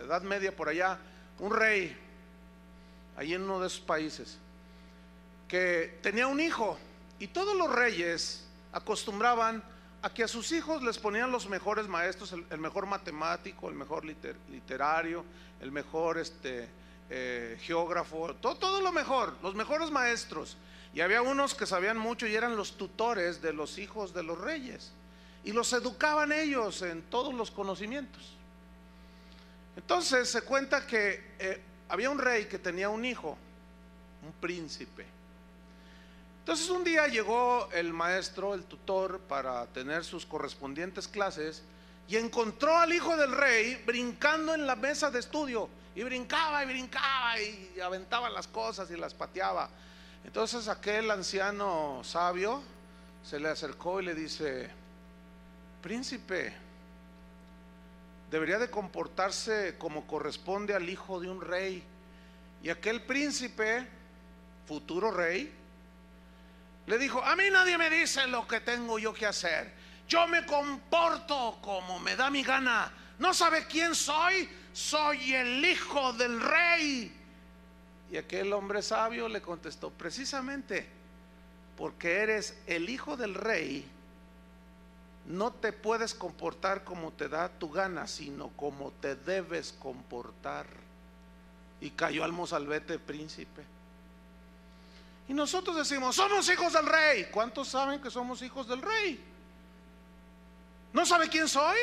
Edad 0.00 0.22
Media 0.22 0.54
por 0.54 0.68
allá, 0.68 0.98
un 1.38 1.54
rey, 1.54 1.96
ahí 3.16 3.34
en 3.34 3.42
uno 3.42 3.60
de 3.60 3.66
esos 3.66 3.80
países, 3.80 4.38
que 5.48 5.98
tenía 6.02 6.26
un 6.26 6.40
hijo 6.40 6.78
y 7.18 7.28
todos 7.28 7.56
los 7.56 7.70
reyes 7.70 8.46
acostumbraban 8.72 9.62
a 10.02 10.12
que 10.12 10.24
a 10.24 10.28
sus 10.28 10.50
hijos 10.50 10.82
les 10.82 10.98
ponían 10.98 11.30
los 11.30 11.48
mejores 11.48 11.86
maestros, 11.86 12.32
el, 12.32 12.58
mejor 12.58 12.86
matemático, 12.86 13.68
el 13.68 13.74
mejor 13.76 14.04
literario, 14.04 15.24
el 15.60 15.70
mejor 15.70 16.18
este, 16.18 16.68
eh, 17.08 17.56
geógrafo, 17.60 18.34
todo 18.36 18.80
lo 18.80 18.90
mejor, 18.90 19.36
los 19.42 19.54
mejores 19.54 19.90
maestros. 19.90 20.56
Y 20.94 21.00
había 21.00 21.22
unos 21.22 21.54
que 21.54 21.66
sabían 21.66 21.96
mucho 21.96 22.26
y 22.26 22.34
eran 22.34 22.56
los 22.56 22.76
tutores 22.76 23.40
de 23.40 23.52
los 23.52 23.78
hijos 23.78 24.12
de 24.12 24.22
los 24.22 24.38
reyes. 24.38 24.92
Y 25.44 25.52
los 25.52 25.72
educaban 25.72 26.32
ellos 26.32 26.82
en 26.82 27.02
todos 27.02 27.32
los 27.32 27.50
conocimientos. 27.50 28.36
Entonces 29.76 30.28
se 30.28 30.42
cuenta 30.42 30.86
que 30.86 31.32
eh, 31.38 31.60
había 31.88 32.10
un 32.10 32.18
rey 32.18 32.46
que 32.46 32.58
tenía 32.58 32.88
un 32.88 33.04
hijo, 33.04 33.36
un 34.24 34.32
príncipe. 34.32 35.06
Entonces 36.40 36.68
un 36.70 36.82
día 36.82 37.06
llegó 37.06 37.68
el 37.72 37.92
maestro, 37.92 38.54
el 38.54 38.64
tutor, 38.64 39.20
para 39.20 39.66
tener 39.66 40.04
sus 40.04 40.26
correspondientes 40.26 41.06
clases 41.06 41.62
y 42.08 42.16
encontró 42.16 42.76
al 42.76 42.92
hijo 42.92 43.16
del 43.16 43.32
rey 43.32 43.80
brincando 43.86 44.54
en 44.54 44.66
la 44.66 44.76
mesa 44.76 45.10
de 45.10 45.20
estudio. 45.20 45.68
Y 45.94 46.02
brincaba 46.02 46.64
y 46.64 46.66
brincaba 46.66 47.38
y 47.38 47.78
aventaba 47.80 48.30
las 48.30 48.48
cosas 48.48 48.90
y 48.90 48.96
las 48.96 49.14
pateaba. 49.14 49.68
Entonces 50.24 50.68
aquel 50.68 51.10
anciano 51.10 52.00
sabio 52.02 52.62
se 53.22 53.38
le 53.38 53.48
acercó 53.48 54.00
y 54.00 54.06
le 54.06 54.14
dice, 54.14 54.70
príncipe, 55.80 56.54
debería 58.32 58.58
de 58.58 58.70
comportarse 58.70 59.76
como 59.76 60.06
corresponde 60.06 60.74
al 60.74 60.88
hijo 60.88 61.20
de 61.20 61.28
un 61.28 61.42
rey. 61.42 61.84
Y 62.62 62.70
aquel 62.70 63.02
príncipe, 63.02 63.86
futuro 64.66 65.10
rey, 65.10 65.52
le 66.86 66.98
dijo, 66.98 67.22
a 67.22 67.36
mí 67.36 67.44
nadie 67.52 67.76
me 67.76 67.90
dice 67.90 68.26
lo 68.26 68.48
que 68.48 68.60
tengo 68.60 68.98
yo 68.98 69.12
que 69.12 69.26
hacer. 69.26 69.70
Yo 70.08 70.26
me 70.26 70.46
comporto 70.46 71.58
como 71.60 72.00
me 72.00 72.16
da 72.16 72.30
mi 72.30 72.42
gana. 72.42 72.90
¿No 73.18 73.34
sabe 73.34 73.66
quién 73.66 73.94
soy? 73.94 74.48
Soy 74.72 75.34
el 75.34 75.62
hijo 75.62 76.14
del 76.14 76.40
rey. 76.40 77.14
Y 78.10 78.16
aquel 78.16 78.50
hombre 78.54 78.80
sabio 78.80 79.28
le 79.28 79.42
contestó, 79.42 79.90
precisamente 79.90 80.88
porque 81.76 82.20
eres 82.20 82.56
el 82.66 82.88
hijo 82.88 83.16
del 83.18 83.34
rey, 83.34 83.86
no 85.26 85.52
te 85.52 85.72
puedes 85.72 86.14
comportar 86.14 86.84
como 86.84 87.12
te 87.12 87.28
da 87.28 87.48
tu 87.48 87.70
gana, 87.70 88.06
sino 88.06 88.48
como 88.56 88.90
te 89.00 89.14
debes 89.14 89.72
comportar. 89.78 90.66
Y 91.80 91.90
cayó 91.90 92.24
al 92.24 92.32
mozalbete 92.32 92.98
príncipe. 92.98 93.64
Y 95.28 95.34
nosotros 95.34 95.76
decimos, 95.76 96.16
somos 96.16 96.48
hijos 96.48 96.72
del 96.72 96.86
rey. 96.86 97.28
¿Cuántos 97.30 97.68
saben 97.68 98.00
que 98.00 98.10
somos 98.10 98.42
hijos 98.42 98.68
del 98.68 98.82
rey? 98.82 99.22
¿No 100.92 101.06
sabe 101.06 101.28
quién 101.28 101.48
soy? 101.48 101.78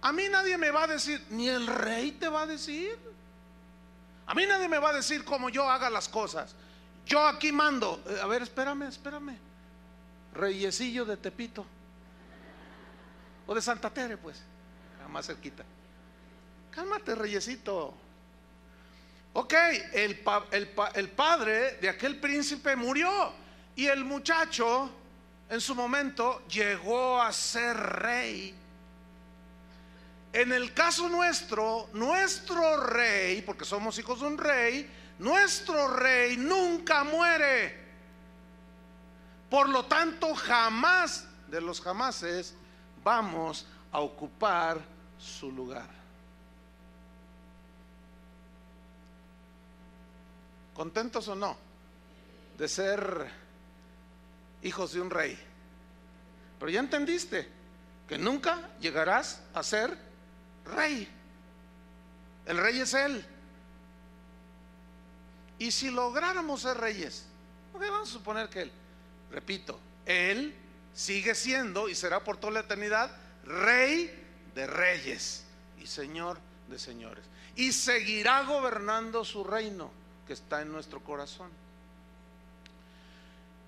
A 0.00 0.12
mí 0.12 0.28
nadie 0.30 0.56
me 0.56 0.70
va 0.70 0.84
a 0.84 0.86
decir, 0.86 1.24
ni 1.30 1.48
el 1.48 1.66
rey 1.66 2.12
te 2.12 2.28
va 2.28 2.42
a 2.42 2.46
decir. 2.46 2.96
A 4.26 4.34
mí 4.34 4.46
nadie 4.46 4.68
me 4.68 4.78
va 4.78 4.90
a 4.90 4.92
decir 4.92 5.24
cómo 5.24 5.48
yo 5.48 5.68
haga 5.68 5.90
las 5.90 6.08
cosas. 6.08 6.54
Yo 7.06 7.26
aquí 7.26 7.50
mando. 7.50 8.00
Eh, 8.06 8.20
a 8.22 8.26
ver, 8.26 8.42
espérame, 8.42 8.82
espérame. 8.82 9.36
Reyesillo 10.34 11.06
de 11.06 11.16
Tepito. 11.16 11.64
O 13.48 13.54
de 13.54 13.62
Santa 13.62 13.90
Tere, 13.90 14.16
pues. 14.16 14.40
Más 15.08 15.26
cerquita. 15.26 15.64
Cálmate, 16.70 17.14
reyesito. 17.14 17.94
Ok, 19.32 19.54
el, 19.94 20.22
el 20.94 21.08
padre 21.10 21.78
de 21.80 21.88
aquel 21.88 22.20
príncipe 22.20 22.76
murió. 22.76 23.32
Y 23.74 23.86
el 23.86 24.04
muchacho 24.04 24.90
en 25.48 25.60
su 25.62 25.74
momento 25.74 26.46
llegó 26.46 27.22
a 27.22 27.32
ser 27.32 27.74
rey. 27.74 28.54
En 30.32 30.52
el 30.52 30.74
caso 30.74 31.08
nuestro, 31.08 31.88
nuestro 31.94 32.76
rey, 32.84 33.40
porque 33.40 33.64
somos 33.64 33.98
hijos 33.98 34.20
de 34.20 34.26
un 34.26 34.36
rey, 34.36 34.90
nuestro 35.18 35.88
rey 35.96 36.36
nunca 36.36 37.02
muere. 37.02 37.88
Por 39.48 39.70
lo 39.70 39.86
tanto, 39.86 40.34
jamás 40.34 41.26
de 41.48 41.62
los 41.62 41.80
jamases 41.80 42.54
vamos 43.08 43.64
a 43.90 44.00
ocupar 44.00 44.78
su 45.18 45.50
lugar. 45.50 45.88
¿Contentos 50.74 51.26
o 51.28 51.34
no? 51.34 51.56
De 52.58 52.68
ser 52.68 53.30
hijos 54.62 54.92
de 54.92 55.00
un 55.00 55.08
rey. 55.08 55.38
Pero 56.58 56.70
ya 56.70 56.80
entendiste 56.80 57.48
que 58.06 58.18
nunca 58.18 58.68
llegarás 58.78 59.42
a 59.54 59.62
ser 59.62 59.96
rey. 60.66 61.08
El 62.44 62.58
rey 62.58 62.78
es 62.78 62.92
Él. 62.92 63.24
Y 65.58 65.70
si 65.70 65.90
lográramos 65.90 66.60
ser 66.60 66.76
reyes, 66.76 67.24
vamos 67.72 68.10
a 68.10 68.12
suponer 68.12 68.50
que 68.50 68.62
Él, 68.62 68.72
repito, 69.30 69.80
Él 70.04 70.67
sigue 70.94 71.34
siendo 71.34 71.88
y 71.88 71.94
será 71.94 72.24
por 72.24 72.36
toda 72.36 72.54
la 72.54 72.60
eternidad 72.60 73.10
rey 73.44 74.26
de 74.54 74.66
reyes 74.66 75.44
y 75.80 75.86
señor 75.86 76.38
de 76.68 76.78
señores. 76.78 77.24
Y 77.56 77.72
seguirá 77.72 78.42
gobernando 78.42 79.24
su 79.24 79.44
reino 79.44 79.90
que 80.26 80.32
está 80.32 80.62
en 80.62 80.72
nuestro 80.72 81.00
corazón. 81.00 81.50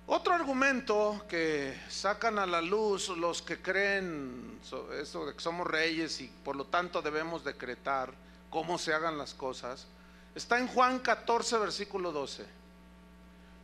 Otro 0.06 0.34
argumento 0.34 1.24
que 1.28 1.78
sacan 1.88 2.38
a 2.38 2.46
la 2.46 2.60
luz 2.60 3.08
los 3.10 3.42
que 3.42 3.62
creen 3.62 4.58
eso 5.00 5.26
de 5.26 5.34
que 5.34 5.40
somos 5.40 5.66
reyes 5.66 6.20
y 6.20 6.26
por 6.44 6.56
lo 6.56 6.64
tanto 6.66 7.00
debemos 7.00 7.44
decretar 7.44 8.12
cómo 8.50 8.76
se 8.76 8.92
hagan 8.92 9.16
las 9.16 9.34
cosas, 9.34 9.86
está 10.34 10.58
en 10.58 10.66
Juan 10.66 10.98
14, 10.98 11.58
versículo 11.58 12.10
12. 12.10 12.44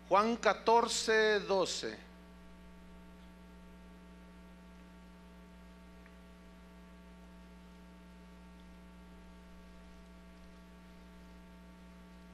Juan 0.08 0.36
14, 0.36 1.40
12. 1.40 2.05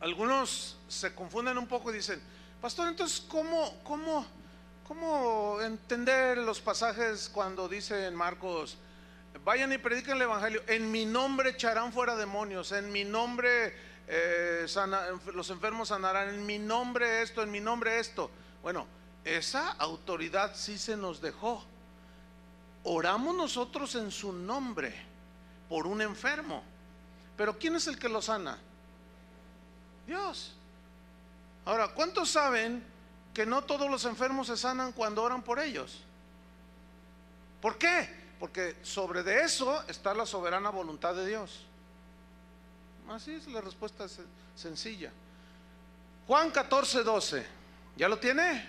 Algunos 0.02 0.76
se 0.88 1.14
confunden 1.14 1.56
un 1.56 1.68
poco 1.68 1.92
y 1.92 1.94
dicen, 1.94 2.20
Pastor, 2.60 2.88
entonces, 2.88 3.20
¿cómo, 3.28 3.72
cómo, 3.84 4.26
cómo 4.86 5.60
entender 5.60 6.38
los 6.38 6.60
pasajes 6.60 7.30
cuando 7.32 7.68
dice 7.68 8.08
en 8.08 8.16
Marcos, 8.16 8.78
vayan 9.44 9.72
y 9.72 9.78
prediquen 9.78 10.16
el 10.16 10.22
Evangelio, 10.22 10.60
en 10.66 10.90
mi 10.90 11.04
nombre 11.04 11.50
echarán 11.50 11.92
fuera 11.92 12.16
demonios, 12.16 12.72
en 12.72 12.90
mi 12.90 13.04
nombre 13.04 13.76
eh, 14.08 14.66
los 15.34 15.50
enfermos 15.50 15.90
sanarán, 15.90 16.30
en 16.30 16.46
mi 16.46 16.58
nombre 16.58 17.22
esto, 17.22 17.40
en 17.40 17.52
mi 17.52 17.60
nombre 17.60 18.00
esto? 18.00 18.28
Bueno, 18.60 18.88
esa 19.24 19.70
autoridad 19.70 20.56
sí 20.56 20.78
se 20.78 20.96
nos 20.96 21.20
dejó. 21.20 21.64
Oramos 22.82 23.36
nosotros 23.36 23.94
en 23.94 24.10
su 24.10 24.32
nombre 24.32 24.92
por 25.68 25.86
un 25.86 26.02
enfermo. 26.02 26.64
Pero 27.36 27.56
¿quién 27.56 27.76
es 27.76 27.86
el 27.86 28.00
que 28.00 28.08
lo 28.08 28.20
sana? 28.20 28.58
Dios. 30.06 30.54
Ahora, 31.64 31.88
¿cuántos 31.88 32.30
saben 32.30 32.82
que 33.32 33.46
no 33.46 33.62
todos 33.62 33.90
los 33.90 34.04
enfermos 34.04 34.48
se 34.48 34.56
sanan 34.56 34.92
cuando 34.92 35.22
oran 35.22 35.42
por 35.42 35.58
ellos? 35.58 36.00
¿Por 37.60 37.78
qué? 37.78 38.08
Porque 38.40 38.76
sobre 38.82 39.22
de 39.22 39.42
eso 39.42 39.82
está 39.88 40.12
la 40.12 40.26
soberana 40.26 40.70
voluntad 40.70 41.14
de 41.14 41.26
Dios. 41.26 41.64
Así 43.08 43.32
es 43.32 43.46
la 43.46 43.60
respuesta 43.60 44.06
sencilla. 44.56 45.12
Juan 46.26 46.50
14, 46.50 47.04
12. 47.04 47.46
¿Ya 47.96 48.08
lo 48.08 48.18
tiene? 48.18 48.68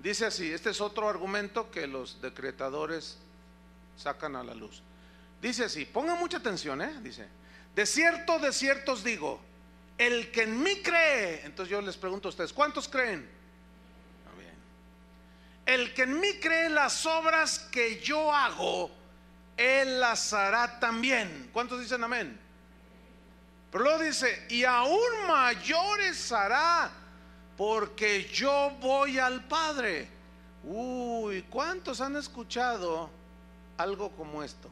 Dice 0.00 0.26
así, 0.26 0.50
este 0.50 0.70
es 0.70 0.80
otro 0.80 1.08
argumento 1.08 1.70
que 1.70 1.86
los 1.86 2.20
decretadores 2.22 3.18
sacan 3.96 4.36
a 4.36 4.44
la 4.44 4.54
luz. 4.54 4.82
Dice 5.42 5.64
así, 5.64 5.84
pongan 5.84 6.18
mucha 6.18 6.38
atención, 6.38 6.80
¿eh? 6.82 7.00
Dice, 7.02 7.26
de 7.74 7.84
cierto, 7.84 8.38
de 8.38 8.52
cierto 8.52 8.92
os 8.92 9.02
digo, 9.02 9.40
el 9.98 10.30
que 10.30 10.44
en 10.44 10.62
mí 10.62 10.80
cree, 10.82 11.44
entonces 11.44 11.70
yo 11.70 11.80
les 11.80 11.96
pregunto 11.96 12.28
a 12.28 12.30
ustedes, 12.30 12.52
¿cuántos 12.52 12.88
creen? 12.88 13.28
El 15.66 15.92
que 15.92 16.04
en 16.04 16.18
mí 16.18 16.40
cree 16.40 16.70
las 16.70 17.04
obras 17.04 17.58
que 17.70 18.00
yo 18.00 18.32
hago, 18.32 18.90
él 19.54 20.00
las 20.00 20.32
hará 20.32 20.80
también. 20.80 21.50
¿Cuántos 21.52 21.80
dicen 21.80 22.02
amén? 22.02 22.40
Pero 23.70 23.84
luego 23.84 24.02
dice, 24.02 24.46
y 24.48 24.64
aún 24.64 25.26
mayores 25.26 26.32
hará, 26.32 26.90
porque 27.58 28.24
yo 28.32 28.70
voy 28.80 29.18
al 29.18 29.44
Padre. 29.44 30.08
Uy, 30.64 31.42
¿cuántos 31.50 32.00
han 32.00 32.16
escuchado 32.16 33.10
algo 33.76 34.10
como 34.12 34.42
esto? 34.42 34.70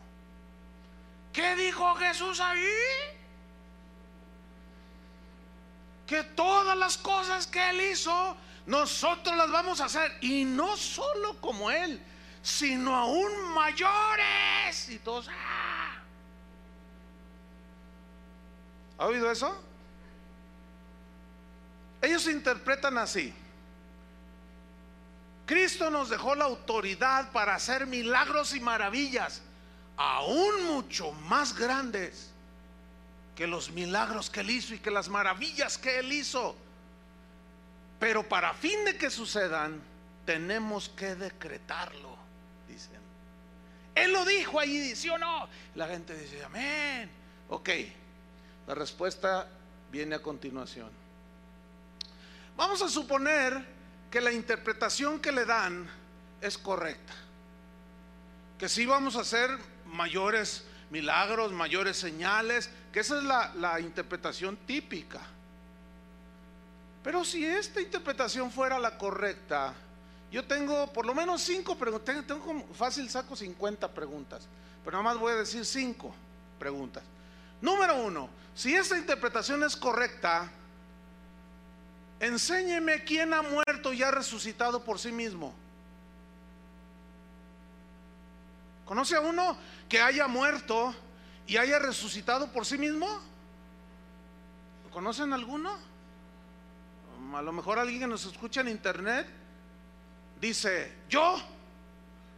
¿Qué 1.31 1.57
dijo 1.57 1.95
Jesús 1.97 2.41
ahí? 2.41 2.65
Que 6.07 6.23
todas 6.23 6.77
las 6.77 6.97
cosas 6.97 7.47
que 7.47 7.71
Él 7.71 7.81
hizo, 7.93 8.37
nosotros 8.67 9.37
las 9.37 9.51
vamos 9.51 9.81
a 9.81 9.87
hacer. 9.87 10.17
Y 10.21 10.45
no 10.45 10.77
solo 10.77 11.41
como 11.41 11.71
Él, 11.71 12.01
sino 12.43 12.95
aún 12.95 13.53
mayores. 13.55 14.89
Y 14.89 14.99
todos, 14.99 15.29
¡ah! 15.29 16.01
¿Ha 18.99 19.07
oído 19.07 19.31
eso? 19.31 19.55
Ellos 22.01 22.27
interpretan 22.29 22.97
así. 22.99 23.35
Cristo 25.45 25.91
nos 25.91 26.09
dejó 26.09 26.35
la 26.35 26.45
autoridad 26.45 27.31
para 27.31 27.55
hacer 27.55 27.87
milagros 27.87 28.55
y 28.55 28.61
maravillas, 28.61 29.43
aún 29.97 30.67
mucho 30.67 31.13
más 31.13 31.57
grandes 31.57 32.33
que 33.37 33.47
los 33.47 33.71
milagros 33.71 34.31
que 34.31 34.41
él 34.41 34.51
hizo 34.51 34.75
y 34.75 34.79
que 34.79 34.91
las 34.91 35.09
maravillas 35.11 35.77
que 35.77 35.99
él 35.99 36.11
hizo. 36.13 36.57
Pero 38.01 38.27
para 38.27 38.55
fin 38.55 38.85
de 38.87 38.97
que 38.97 39.11
sucedan, 39.11 39.81
tenemos 40.25 40.89
que 40.89 41.15
decretarlo, 41.15 42.17
dicen. 42.67 43.01
Él 43.95 44.13
lo 44.13 44.25
dijo 44.25 44.59
ahí, 44.59 44.97
¿sí 44.97 45.11
o 45.11 45.19
no? 45.19 45.49
La 45.75 45.87
gente 45.87 46.17
dice, 46.17 46.43
amén. 46.45 47.11
Ok, 47.49 47.69
la 48.67 48.75
respuesta 48.75 49.49
viene 49.93 50.17
a 50.17 50.23
continuación. 50.23 50.91
Vamos 52.57 52.81
a 52.81 52.89
suponer 52.89 53.65
que 54.11 54.21
la 54.21 54.33
interpretación 54.33 55.21
que 55.21 55.31
le 55.31 55.45
dan 55.45 55.87
es 56.41 56.57
correcta. 56.57 57.13
Que 58.59 58.69
sí 58.69 58.87
vamos 58.87 59.17
a 59.17 59.21
hacer 59.21 59.51
mayores 59.85 60.65
milagros, 60.91 61.53
mayores 61.53 61.97
señales, 61.99 62.71
que 62.97 63.01
esa 63.01 63.19
es 63.19 63.25
la, 63.25 63.53
la 63.57 63.79
interpretación 63.79 64.57
típica. 64.67 65.21
Pero 67.05 67.27
si 67.27 67.45
esta 67.45 67.79
interpretación 67.79 68.51
fuera 68.51 68.79
la 68.79 68.97
correcta, 68.97 69.75
yo 70.33 70.47
tengo 70.47 70.91
por 70.95 71.05
lo 71.05 71.15
menos 71.15 71.43
cinco 71.43 71.77
preguntas, 71.77 72.25
tengo, 72.27 72.43
como 72.43 72.65
fácil 72.73 73.11
saco 73.11 73.37
50 73.37 73.93
preguntas, 73.93 74.49
pero 74.83 74.97
nada 74.97 75.13
más 75.13 75.21
voy 75.21 75.35
a 75.35 75.37
decir 75.37 75.67
cinco 75.67 76.15
preguntas. 76.59 77.03
Número 77.61 78.03
uno, 78.03 78.31
si 78.55 78.75
esta 78.75 78.97
interpretación 78.97 79.63
es 79.65 79.77
correcta, 79.77 80.51
enséñeme 82.19 83.05
quién 83.05 83.35
ha 83.35 83.43
muerto 83.43 83.93
y 83.93 84.03
ha 84.03 84.11
resucitado 84.11 84.83
por 84.83 84.99
sí 84.99 85.13
mismo. 85.13 85.53
¿Conoce 88.87 89.17
a 89.17 89.21
uno 89.21 89.55
que 89.87 90.01
haya 90.01 90.27
muerto 90.27 90.95
y 91.47 91.57
haya 91.57 91.79
resucitado 91.79 92.51
por 92.53 92.67
sí 92.67 92.77
mismo? 92.77 93.07
¿Conocen 94.93 95.33
alguno? 95.33 95.77
A 97.35 97.43
lo 97.43 97.53
mejor 97.53 97.79
alguien 97.79 98.01
que 98.01 98.07
nos 98.07 98.25
escucha 98.25 98.63
en 98.63 98.69
internet 98.69 99.27
dice, 100.41 100.93
yo, 101.09 101.39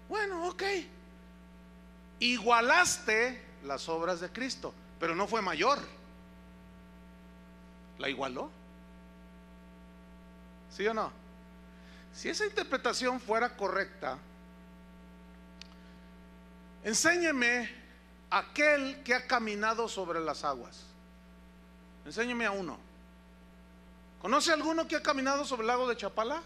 bueno, 0.08 0.48
ok, 0.48 0.62
igualaste 2.20 3.44
las 3.64 3.88
obras 3.88 4.20
de 4.20 4.30
Cristo, 4.30 4.74
pero 4.98 5.14
no 5.14 5.26
fue 5.26 5.40
mayor. 5.40 5.78
¿La 7.98 8.08
igualó? 8.08 8.50
¿Sí 10.70 10.86
o 10.86 10.94
no? 10.94 11.12
Si 12.12 12.28
esa 12.28 12.44
interpretación 12.44 13.20
fuera 13.20 13.56
correcta, 13.56 14.18
enséñeme 16.82 17.77
aquel 18.30 19.02
que 19.02 19.14
ha 19.14 19.26
caminado 19.26 19.88
sobre 19.88 20.20
las 20.20 20.44
aguas. 20.44 20.84
Enséñeme 22.04 22.46
a 22.46 22.50
uno. 22.50 22.78
¿Conoce 24.20 24.52
alguno 24.52 24.88
que 24.88 24.96
ha 24.96 25.02
caminado 25.02 25.44
sobre 25.44 25.62
el 25.62 25.68
lago 25.68 25.88
de 25.88 25.96
Chapala? 25.96 26.42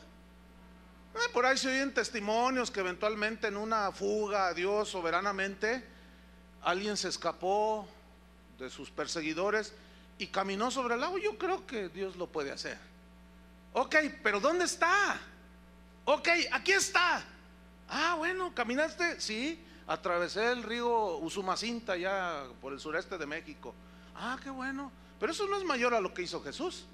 Ah, 1.15 1.29
por 1.33 1.47
ahí 1.47 1.57
se 1.57 1.69
oyen 1.69 1.93
testimonios 1.93 2.71
que 2.71 2.81
eventualmente 2.81 3.49
en 3.49 3.57
una 3.57 3.93
fuga 3.93 4.49
a 4.49 4.55
Dios 4.55 4.89
soberanamente 4.89 5.85
alguien 6.63 6.97
se 6.97 7.09
escapó 7.09 7.87
de 8.59 8.71
sus 8.71 8.91
perseguidores 8.91 9.73
y 10.19 10.29
caminó 10.29 10.71
sobre 10.71 10.95
el 10.95 11.01
lago. 11.01 11.19
Yo 11.19 11.37
creo 11.37 11.67
que 11.67 11.89
Dios 11.89 12.17
lo 12.17 12.27
puede 12.27 12.53
hacer. 12.53 12.79
Ok, 13.73 13.97
pero 14.23 14.41
¿dónde 14.41 14.65
está? 14.65 15.19
Ok, 16.05 16.29
aquí 16.53 16.73
está. 16.73 17.23
Ah, 17.89 18.15
bueno, 18.17 18.55
caminaste, 18.55 19.21
sí, 19.21 19.63
atravesé 19.93 20.53
el 20.53 20.63
río 20.63 21.19
Usumacinta 21.19 21.97
ya 21.97 22.45
por 22.61 22.73
el 22.73 22.81
sureste 22.81 23.19
de 23.19 23.27
México. 23.27 23.75
Ah, 24.17 24.39
qué 24.43 24.51
bueno. 24.51 24.91
Pero 25.21 25.33
eso 25.33 25.47
no 25.47 25.57
es 25.57 25.65
mayor 25.65 25.95
a 25.95 26.01
lo 26.01 26.13
que 26.15 26.23
hizo 26.23 26.43
Jesús. 26.43 26.87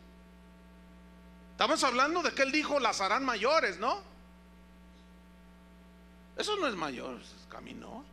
Estamos 1.52 1.82
hablando 1.84 2.22
de 2.22 2.32
que 2.32 2.42
él 2.42 2.52
dijo 2.52 2.78
las 2.78 3.00
harán 3.00 3.24
mayores, 3.24 3.78
¿no? 3.78 4.00
Eso 6.36 6.56
no 6.56 6.66
es 6.66 6.74
mayor, 6.74 7.20
caminó. 7.48 8.04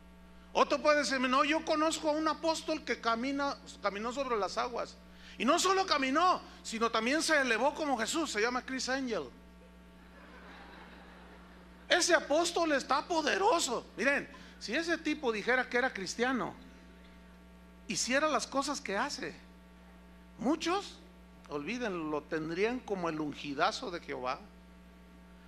Otro 0.54 0.82
puede 0.82 1.00
decir, 1.00 1.20
no, 1.20 1.44
yo 1.44 1.66
conozco 1.66 2.10
a 2.10 2.14
un 2.14 2.28
apóstol 2.28 2.84
que 2.84 3.02
camina, 3.02 3.58
caminó 3.82 4.14
sobre 4.14 4.38
las 4.38 4.58
aguas. 4.58 4.96
Y 5.38 5.46
no 5.46 5.60
solo 5.60 5.86
caminó, 5.86 6.42
sino 6.64 6.90
también 6.90 7.22
se 7.22 7.42
elevó 7.42 7.74
como 7.74 7.98
Jesús, 7.98 8.32
se 8.32 8.42
llama 8.42 8.64
Chris 8.64 8.88
Angel. 8.88 9.30
Ese 11.90 12.14
apóstol 12.16 12.72
está 12.72 13.06
poderoso. 13.06 13.86
Miren, 13.98 14.28
si 14.60 14.76
ese 14.76 14.98
tipo 14.98 15.32
dijera 15.32 15.70
que 15.70 15.78
era 15.78 15.94
cristiano, 15.94 16.54
hiciera 17.88 18.28
las 18.28 18.48
cosas 18.48 18.82
que 18.82 18.98
hace, 18.98 19.36
muchos 20.40 20.98
olvídenlo, 21.50 22.10
lo 22.10 22.24
tendrían 22.24 22.80
como 22.80 23.10
el 23.10 23.20
ungidazo 23.20 23.92
de 23.92 24.00
Jehová. 24.00 24.40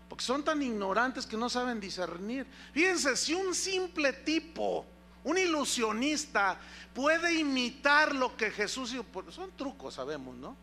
Porque 0.10 0.24
son 0.24 0.44
tan 0.44 0.62
ignorantes 0.62 1.26
que 1.26 1.36
no 1.36 1.50
saben 1.50 1.80
discernir. 1.80 2.48
Fíjense, 2.74 3.16
si 3.18 3.34
un 3.34 3.54
simple 3.54 4.14
tipo, 4.14 4.86
un 5.24 5.38
ilusionista, 5.38 6.58
puede 6.94 7.34
imitar 7.34 8.16
lo 8.16 8.36
que 8.38 8.52
Jesús 8.52 8.94
hizo, 8.94 9.06
son 9.32 9.52
trucos, 9.52 9.96
sabemos, 9.96 10.36
¿no? 10.38 10.56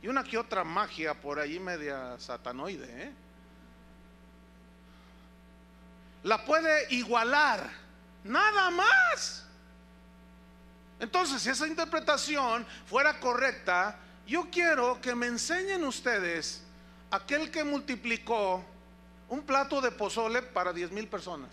Y 0.00 0.08
una 0.08 0.24
que 0.24 0.38
otra 0.38 0.64
magia 0.64 1.20
por 1.20 1.38
ahí 1.38 1.58
media 1.58 2.18
satanoide, 2.18 3.04
¿eh? 3.04 3.12
La 6.22 6.44
puede 6.44 6.92
igualar, 6.94 7.70
nada 8.26 8.70
más. 8.70 9.44
Entonces, 10.98 11.42
si 11.42 11.50
esa 11.50 11.66
interpretación 11.66 12.66
fuera 12.86 13.20
correcta, 13.20 13.98
yo 14.26 14.48
quiero 14.50 15.00
que 15.00 15.14
me 15.14 15.26
enseñen 15.26 15.84
ustedes 15.84 16.62
aquel 17.10 17.50
que 17.50 17.64
multiplicó 17.64 18.64
un 19.28 19.42
plato 19.42 19.80
de 19.80 19.90
pozole 19.90 20.42
para 20.42 20.72
10 20.72 20.92
mil 20.92 21.08
personas. 21.08 21.50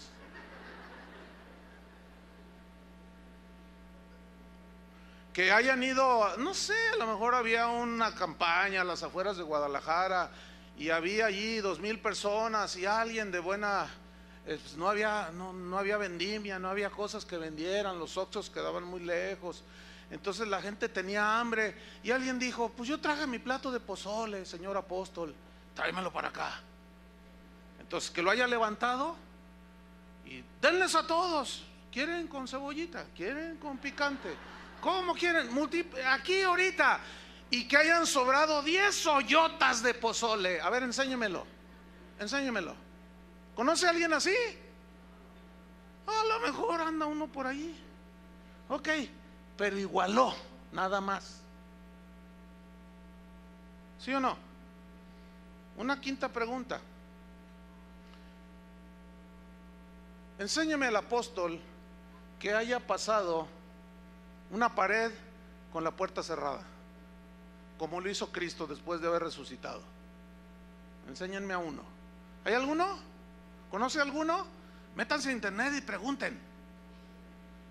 Que 5.34 5.52
hayan 5.52 5.82
ido, 5.82 6.38
no 6.38 6.54
sé, 6.54 6.76
a 6.94 6.98
lo 6.98 7.08
mejor 7.08 7.34
había 7.34 7.68
una 7.68 8.14
campaña 8.14 8.82
a 8.82 8.84
las 8.84 9.02
afueras 9.02 9.36
de 9.36 9.44
Guadalajara 9.44 10.30
y 10.78 10.92
había 10.92 11.26
allí 11.26 11.58
dos 11.58 11.80
mil 11.80 12.00
personas 12.00 12.76
y 12.76 12.86
alguien 12.86 13.32
de 13.32 13.40
buena, 13.40 13.88
pues 14.46 14.76
no 14.76 14.90
había, 14.90 15.32
no, 15.34 15.54
no 15.54 15.78
había 15.78 15.98
vendimia, 15.98 16.60
no 16.60 16.70
había 16.70 16.90
cosas 16.90 17.26
que 17.26 17.38
vendieran, 17.38 17.98
los 18.00 18.18
oxos 18.18 18.50
quedaban 18.50 18.84
muy 18.84 19.02
lejos 19.02 19.64
entonces 20.14 20.48
la 20.48 20.62
gente 20.62 20.90
tenía 20.90 21.40
hambre 21.40 21.76
y 22.04 22.12
alguien 22.12 22.38
dijo, 22.38 22.70
pues 22.70 22.88
yo 22.88 23.00
traje 23.00 23.26
mi 23.26 23.40
plato 23.40 23.72
de 23.72 23.80
pozole, 23.80 24.46
señor 24.46 24.78
apóstol, 24.78 25.34
tráemelo 25.74 26.14
para 26.14 26.28
acá. 26.28 26.62
Entonces 27.80 28.12
que 28.12 28.22
lo 28.22 28.30
haya 28.30 28.46
levantado 28.46 29.16
y 30.24 30.44
denles 30.62 30.94
a 30.94 31.08
todos. 31.08 31.64
¿Quieren 31.92 32.28
con 32.28 32.48
cebollita? 32.48 33.06
¿Quieren 33.16 33.58
con 33.58 33.80
picante? 33.80 34.30
¿Cómo 34.82 35.16
quieren? 35.16 35.50
aquí 36.08 36.44
ahorita. 36.44 37.00
Y 37.50 37.68
que 37.68 37.78
hayan 37.78 38.06
sobrado 38.06 38.62
10 38.62 39.08
hoyotas 39.08 39.82
de 39.82 39.96
pozole. 39.96 40.62
A 40.62 40.70
ver, 40.70 40.84
enséñemelo. 40.84 41.44
Enséñemelo. 42.20 42.76
¿Conoce 43.56 43.88
a 43.88 43.92
alguien 43.92 44.13
así? 44.13 44.36
A 46.08 46.24
lo 46.28 46.48
mejor 46.48 46.82
anda 46.82 47.06
uno 47.06 47.28
por 47.28 47.48
ahí. 47.48 47.80
Ok 48.70 48.89
pero 49.58 49.78
igualó, 49.78 50.34
nada 50.72 51.00
más. 51.02 51.42
¿Sí 54.00 54.13
o 54.13 54.20
no? 54.20 54.36
Una 55.78 56.00
quinta 56.00 56.30
pregunta. 56.30 56.82
Enséñame 60.39 60.88
al 60.88 60.96
apóstol 60.96 61.60
que 62.39 62.54
haya 62.54 62.80
pasado 62.86 63.48
una 64.52 64.76
pared 64.76 65.12
con 65.72 65.84
la 65.84 65.92
puerta 65.92 66.22
cerrada, 66.22 66.63
como 67.78 68.02
lo 68.02 68.10
hizo 68.10 68.32
Cristo 68.32 68.68
después 68.68 69.00
de 69.00 69.08
haber 69.08 69.24
resucitado. 69.24 69.82
Enséñenme 71.08 71.54
a 71.54 71.60
uno. 71.60 71.84
¿Hay 72.44 72.54
alguno? 72.54 73.12
¿Conoce 73.74 73.99
alguno? 73.99 74.45
Métanse 74.95 75.30
a 75.30 75.32
internet 75.32 75.74
y 75.76 75.82
pregunten. 75.82 76.39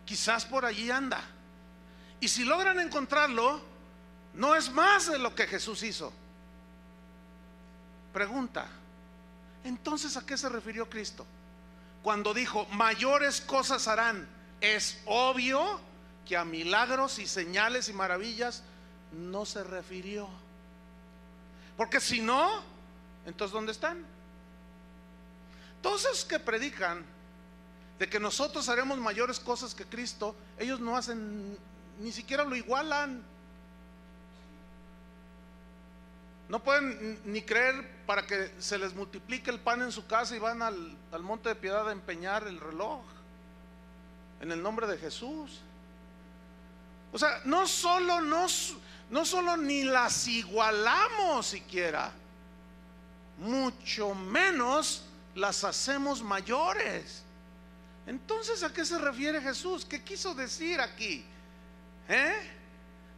Quizás 0.05 0.45
por 0.45 0.65
allí 0.65 0.91
anda. 0.91 1.21
Y 2.19 2.27
si 2.27 2.43
logran 2.43 2.81
encontrarlo, 2.81 3.61
no 4.35 4.57
es 4.57 4.69
más 4.73 5.13
de 5.13 5.21
lo 5.21 5.33
que 5.37 5.47
Jesús 5.47 5.85
hizo. 5.85 6.13
Pregunta, 8.13 8.67
entonces 9.63 10.17
¿a 10.17 10.27
qué 10.27 10.37
se 10.37 10.49
refirió 10.49 10.91
Cristo? 10.91 11.25
Cuando 12.03 12.35
dijo, 12.35 12.67
mayores 12.73 13.41
cosas 13.41 13.87
harán, 13.87 14.27
es 14.61 15.01
obvio 15.07 15.81
que 16.27 16.37
a 16.37 16.45
milagros 16.45 17.21
y 17.21 17.29
señales 17.29 17.89
y 17.89 17.93
maravillas 17.93 18.65
no 19.13 19.47
se 19.47 19.63
refirió. 19.63 20.29
Porque 21.77 22.01
si 22.01 22.21
no, 22.21 22.61
entonces 23.25 23.53
¿dónde 23.53 23.71
están? 23.71 24.05
Todos 25.83 26.05
esos 26.05 26.25
que 26.25 26.39
predican 26.39 27.05
de 27.99 28.09
que 28.09 28.19
nosotros 28.19 28.69
haremos 28.69 28.99
mayores 28.99 29.39
cosas 29.39 29.75
que 29.75 29.85
Cristo, 29.85 30.35
ellos 30.59 30.81
no 30.81 30.97
hacen 30.97 31.59
ni 32.01 32.13
siquiera 32.13 32.45
lo 32.45 32.57
igualan. 32.57 33.23
No 36.49 36.63
pueden 36.63 37.21
ni 37.25 37.43
creer 37.43 38.05
para 38.07 38.27
que 38.27 38.53
se 38.59 38.79
les 38.79 38.95
multiplique 38.95 39.51
el 39.51 39.61
pan 39.61 39.83
en 39.83 39.93
su 39.93 40.07
casa 40.07 40.37
y 40.37 40.39
van 40.39 40.63
al, 40.63 40.97
al 41.11 41.23
monte 41.23 41.49
de 41.49 41.55
piedad 41.55 41.89
a 41.89 41.93
empeñar 41.93 42.47
el 42.47 42.61
reloj. 42.61 43.03
En 44.41 44.53
el 44.53 44.63
nombre 44.63 44.87
de 44.87 44.99
Jesús. 44.99 45.61
O 47.13 47.19
sea, 47.19 47.43
no 47.45 47.67
solo, 47.67 48.21
no, 48.21 48.47
no 49.11 49.25
solo 49.25 49.57
ni 49.57 49.85
las 49.85 50.27
igualamos 50.27 51.47
siquiera, 51.47 52.11
mucho 53.39 54.15
menos 54.15 55.05
las 55.35 55.65
hacemos 55.65 56.23
mayores. 56.23 57.23
Entonces, 58.07 58.63
¿a 58.63 58.73
qué 58.73 58.85
se 58.85 58.99
refiere 58.99 59.41
Jesús? 59.41 59.85
¿Qué 59.85 60.03
quiso 60.03 60.35
decir 60.35 60.81
aquí? 60.81 61.25
¿Eh? 62.09 62.35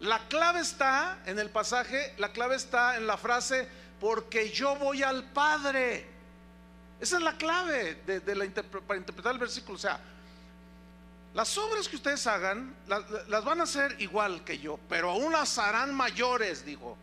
La 0.00 0.18
clave 0.28 0.60
está 0.60 1.18
en 1.26 1.38
el 1.38 1.50
pasaje, 1.50 2.14
la 2.18 2.32
clave 2.32 2.56
está 2.56 2.96
en 2.96 3.06
la 3.06 3.16
frase, 3.16 3.68
porque 4.00 4.50
yo 4.50 4.76
voy 4.76 5.02
al 5.02 5.24
Padre. 5.32 6.06
Esa 7.00 7.16
es 7.16 7.22
la 7.22 7.36
clave 7.36 7.96
para 8.86 8.98
interpretar 8.98 9.32
el 9.32 9.38
versículo. 9.38 9.76
O 9.76 9.80
sea, 9.80 10.00
las 11.34 11.56
obras 11.58 11.88
que 11.88 11.96
ustedes 11.96 12.26
hagan 12.26 12.74
las, 12.86 13.44
van 13.44 13.60
a 13.60 13.64
hacer 13.64 13.96
igual 14.00 14.44
que 14.44 14.58
yo, 14.58 14.78
pero 14.88 15.10
aún 15.10 15.32
las 15.32 15.58
harán 15.58 15.94
mayores, 15.94 16.64
dijo. 16.64 16.96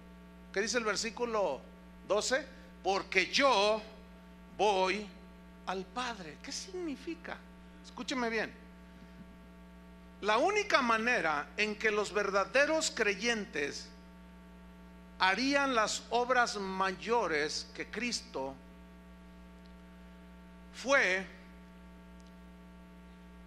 ¿Qué 0.54 0.62
dice 0.62 0.78
el 0.78 0.84
versículo 0.84 1.62
12? 2.08 2.46
Porque 2.84 3.32
yo 3.32 3.82
voy 4.62 5.08
al 5.66 5.84
Padre. 5.86 6.38
¿Qué 6.44 6.52
significa? 6.52 7.36
Escúcheme 7.84 8.30
bien. 8.30 8.54
La 10.22 10.38
única 10.38 10.84
manera 10.84 11.50
en 11.58 11.76
que 11.76 11.90
los 11.90 12.14
verdaderos 12.14 12.92
creyentes 12.92 13.88
harían 15.18 15.74
las 15.74 16.04
obras 16.12 16.58
mayores 16.58 17.68
que 17.74 17.90
Cristo 17.90 18.54
fue 20.76 21.26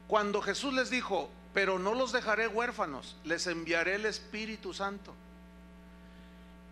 cuando 0.08 0.42
Jesús 0.42 0.74
les 0.74 0.90
dijo, 0.90 1.30
pero 1.52 1.78
no 1.78 1.94
los 1.94 2.10
dejaré 2.10 2.48
huérfanos, 2.48 3.14
les 3.22 3.46
enviaré 3.46 3.94
el 3.94 4.06
Espíritu 4.06 4.74
Santo. 4.74 5.14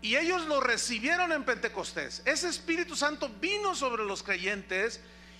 Y 0.03 0.17
ellos 0.17 0.45
lo 0.47 0.59
recibieron 0.59 1.31
en 1.31 1.45
Pentecostés. 1.45 2.21
Ese 2.25 2.49
Espíritu 2.49 2.93
Santo 2.93 3.29
vino 3.39 3.73
sobre 3.73 4.03
los 4.03 4.21
creyentes 4.21 4.99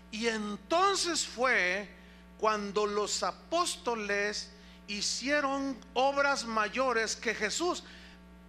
y 0.10 0.28
entonces 0.28 1.28
fue 1.28 1.90
cuando 2.38 2.86
los 2.86 3.24
apóstoles 3.24 4.52
hicieron 4.88 5.78
obras 5.94 6.46
mayores 6.46 7.18
que 7.18 7.36
Jesús. 7.36 7.84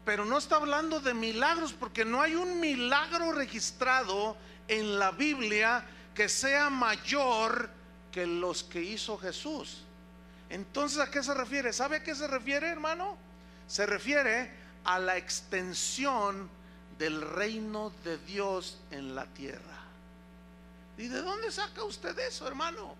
Pero 0.05 0.25
no 0.25 0.39
está 0.39 0.55
hablando 0.55 1.01
de 1.01 1.15
milagros 1.15 1.73
porque 1.73 2.05
no 2.05 2.23
hay 2.23 2.37
un 2.37 2.61
milagro 2.61 3.33
registrado 3.33 4.37
en 4.69 5.01
la 5.01 5.11
Biblia 5.11 5.85
que 6.15 6.29
sea 6.29 6.71
mayor 6.71 7.71
que 8.13 8.25
los 8.25 8.63
que 8.63 8.81
hizo 8.81 9.19
Jesús. 9.19 9.83
Entonces, 10.49 11.01
¿a 11.01 11.11
qué 11.11 11.25
se 11.25 11.35
refiere? 11.35 11.73
¿Sabe 11.73 11.97
a 11.97 12.03
qué 12.05 12.15
se 12.15 12.29
refiere, 12.29 12.69
hermano? 12.69 13.17
Se 13.67 13.85
refiere 13.85 14.63
a 14.85 14.99
la 14.99 15.17
extensión 15.17 16.49
del 16.99 17.21
reino 17.21 17.93
de 18.05 18.19
Dios 18.19 18.79
en 18.91 19.15
la 19.15 19.27
tierra. 19.27 19.81
¿Y 20.97 21.09
de 21.09 21.23
dónde 21.23 21.51
saca 21.51 21.83
usted 21.83 22.17
eso, 22.21 22.47
hermano? 22.47 22.95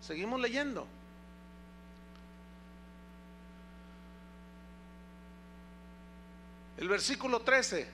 Seguimos 0.00 0.40
leyendo. 0.40 0.86
El 6.78 6.88
versículo 6.88 7.40
13. 7.40 7.88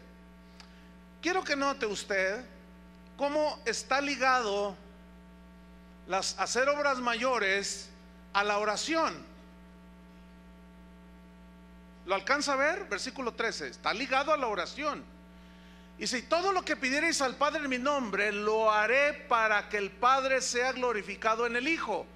Quiero 1.23 1.43
que 1.43 1.57
note 1.57 1.87
usted 1.87 2.45
cómo 3.17 3.59
está 3.65 4.01
ligado 4.01 4.77
las 6.07 6.39
hacer 6.39 6.69
obras 6.69 6.99
mayores 6.99 7.89
a 8.35 8.45
la 8.45 8.59
oración. 8.59 9.34
¿Lo 12.07 12.15
alcanza 12.15 12.53
a 12.53 12.57
ver? 12.57 12.85
Versículo 12.85 13.33
13. 13.33 13.69
Está 13.69 13.95
ligado 13.95 14.33
a 14.33 14.37
la 14.37 14.47
oración. 14.47 15.05
Y 15.99 16.07
si 16.07 16.23
todo 16.23 16.53
lo 16.53 16.65
que 16.65 16.77
pidierais 16.77 17.21
al 17.21 17.37
Padre 17.37 17.65
en 17.65 17.71
mi 17.71 17.79
nombre, 17.79 18.33
lo 18.33 18.71
haré 18.71 19.13
para 19.29 19.69
que 19.69 19.79
el 19.79 19.91
Padre 19.91 20.41
sea 20.41 20.73
glorificado 20.73 21.47
en 21.47 21.57
el 21.57 21.69
Hijo. 21.69 22.07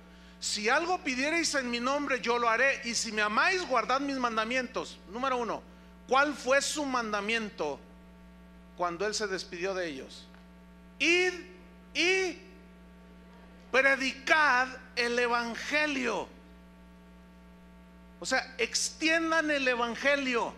Si 0.40 0.68
algo 0.68 1.02
pidierais 1.02 1.54
en 1.54 1.70
mi 1.70 1.80
nombre, 1.80 2.20
yo 2.20 2.38
lo 2.38 2.48
haré. 2.48 2.80
Y 2.84 2.94
si 2.94 3.12
me 3.12 3.22
amáis, 3.22 3.66
guardad 3.66 4.00
mis 4.00 4.16
mandamientos. 4.16 4.98
Número 5.10 5.36
uno. 5.36 5.62
¿Cuál 6.08 6.34
fue 6.34 6.62
su 6.62 6.84
mandamiento 6.84 7.78
cuando 8.76 9.06
Él 9.06 9.14
se 9.14 9.26
despidió 9.26 9.74
de 9.74 9.88
ellos? 9.88 10.26
Id 10.98 11.34
y 11.94 12.38
predicad 13.70 14.68
el 14.96 15.18
Evangelio. 15.18 16.28
O 18.20 18.26
sea, 18.26 18.54
extiendan 18.58 19.50
el 19.50 19.66
Evangelio. 19.66 20.54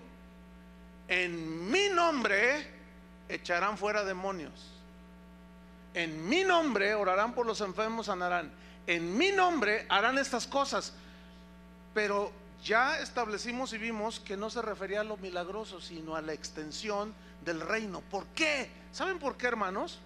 En 1.08 1.70
mi 1.70 1.88
nombre 1.88 2.66
echarán 3.28 3.76
fuera 3.76 4.04
demonios. 4.04 4.70
En 5.92 6.28
mi 6.28 6.44
nombre 6.44 6.94
orarán 6.94 7.34
por 7.34 7.46
los 7.46 7.60
enfermos, 7.60 8.06
sanarán. 8.06 8.50
En 8.86 9.16
mi 9.16 9.32
nombre 9.32 9.86
harán 9.88 10.18
estas 10.18 10.46
cosas. 10.46 10.92
Pero 11.92 12.32
ya 12.62 12.98
establecimos 13.00 13.72
y 13.72 13.78
vimos 13.78 14.20
que 14.20 14.36
no 14.36 14.50
se 14.50 14.62
refería 14.62 15.00
a 15.00 15.04
lo 15.04 15.16
milagroso, 15.16 15.80
sino 15.80 16.14
a 16.14 16.22
la 16.22 16.32
extensión 16.32 17.12
del 17.44 17.60
reino. 17.60 18.00
¿Por 18.10 18.26
qué? 18.28 18.70
¿Saben 18.92 19.18
por 19.18 19.36
qué, 19.36 19.48
hermanos? 19.48 19.98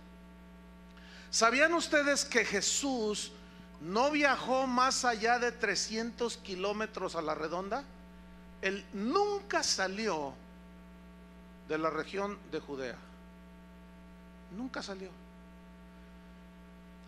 ¿Sabían 1.30 1.74
ustedes 1.74 2.24
que 2.24 2.44
Jesús 2.44 3.32
no 3.84 4.10
viajó 4.10 4.66
más 4.66 5.04
allá 5.04 5.38
de 5.38 5.52
300 5.52 6.38
kilómetros 6.38 7.16
a 7.16 7.22
la 7.22 7.34
redonda? 7.34 7.84
Él 8.62 8.82
nunca 8.94 9.62
salió 9.62 10.32
de 11.68 11.76
la 11.76 11.90
región 11.90 12.38
de 12.50 12.60
Judea. 12.60 12.96
Nunca 14.56 14.82
salió. 14.82 15.10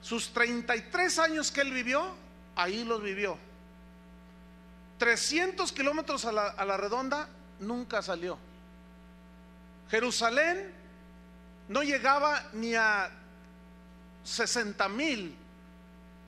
Sus 0.03 0.29
33 0.35 1.19
años 1.19 1.51
que 1.51 1.63
él 1.63 1.73
vivió, 1.73 2.15
ahí 2.55 2.85
los 2.85 3.03
vivió. 3.03 3.39
300 4.99 5.73
kilómetros 5.73 6.27
a 6.27 6.33
la, 6.33 6.77
redonda, 6.77 7.27
nunca 7.59 8.03
salió. 8.03 8.37
Jerusalén 9.91 10.75
no 11.69 11.83
llegaba 11.83 12.51
ni 12.53 12.75
a 12.75 13.11
60 14.25 14.89
mil 14.91 15.46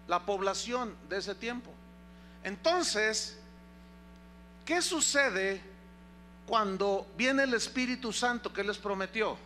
la 0.09 0.27
población 0.27 0.97
de 1.09 1.19
ese 1.19 1.35
tiempo. 1.35 1.71
Entonces, 2.43 3.39
¿qué 4.65 4.83
sucede 4.83 5.63
cuando 6.47 7.07
viene 7.17 7.45
el 7.45 7.55
Espíritu 7.55 8.13
Santo 8.13 8.53
que 8.53 8.65
les 8.65 8.79
prometió? 8.79 9.39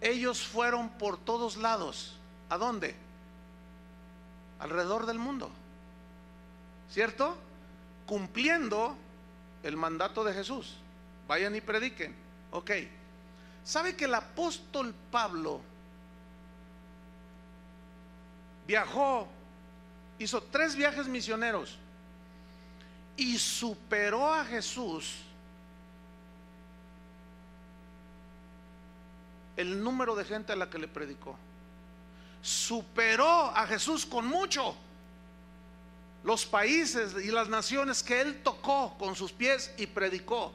Ellos 0.00 0.42
fueron 0.42 0.88
por 0.90 1.18
todos 1.18 1.56
lados. 1.56 2.16
¿A 2.48 2.58
dónde? 2.58 2.94
Alrededor 4.60 5.06
del 5.06 5.18
mundo. 5.18 5.50
¿Cierto? 6.90 7.36
cumpliendo 8.10 8.96
el 9.62 9.76
mandato 9.76 10.24
de 10.24 10.34
Jesús. 10.34 10.78
Vayan 11.28 11.54
y 11.54 11.60
prediquen. 11.60 12.12
Ok. 12.50 12.72
¿Sabe 13.62 13.94
que 13.94 14.06
el 14.06 14.14
apóstol 14.16 14.92
Pablo 15.12 15.60
viajó, 18.70 19.26
hizo 20.20 20.40
tres 20.44 20.76
viajes 20.76 21.08
misioneros 21.08 21.76
y 23.16 23.36
superó 23.36 24.32
a 24.32 24.44
Jesús 24.44 25.16
el 29.56 29.82
número 29.82 30.14
de 30.14 30.24
gente 30.24 30.52
a 30.52 30.56
la 30.56 30.70
que 30.70 30.78
le 30.78 30.86
predicó? 30.86 31.36
Superó 32.42 33.46
a 33.56 33.66
Jesús 33.66 34.06
con 34.06 34.24
mucho 34.24 34.76
los 36.22 36.46
países 36.46 37.16
y 37.24 37.32
las 37.32 37.48
naciones 37.48 38.04
que 38.04 38.20
él 38.20 38.40
tocó 38.44 38.96
con 38.98 39.16
sus 39.16 39.32
pies 39.32 39.74
y 39.78 39.88
predicó. 39.88 40.52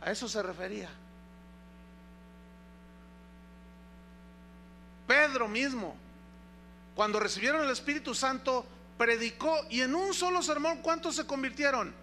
A 0.00 0.10
eso 0.10 0.28
se 0.28 0.42
refería. 0.42 0.90
Pedro 5.06 5.46
mismo, 5.46 5.94
cuando 6.94 7.18
recibieron 7.20 7.62
el 7.64 7.70
Espíritu 7.70 8.14
Santo, 8.14 8.64
predicó 8.96 9.56
y 9.70 9.80
en 9.80 9.94
un 9.94 10.14
solo 10.14 10.42
sermón, 10.42 10.78
¿cuántos 10.82 11.16
se 11.16 11.26
convirtieron? 11.26 11.94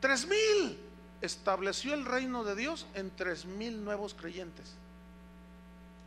Tres 0.00 0.26
mil. 0.26 0.78
Estableció 1.20 1.94
el 1.94 2.04
reino 2.04 2.44
de 2.44 2.54
Dios 2.54 2.86
en 2.94 3.10
tres 3.10 3.44
mil 3.44 3.84
nuevos 3.84 4.14
creyentes. 4.14 4.74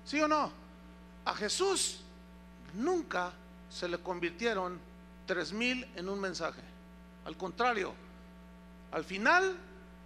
¿Sí 0.05 0.21
o 0.21 0.27
no? 0.27 0.51
A 1.25 1.35
Jesús 1.35 2.01
nunca 2.73 3.31
se 3.69 3.87
le 3.87 3.97
convirtieron 3.99 4.79
tres 5.25 5.51
mil 5.53 5.85
en 5.95 6.09
un 6.09 6.19
mensaje. 6.19 6.61
Al 7.25 7.37
contrario, 7.37 7.93
al 8.91 9.03
final 9.03 9.55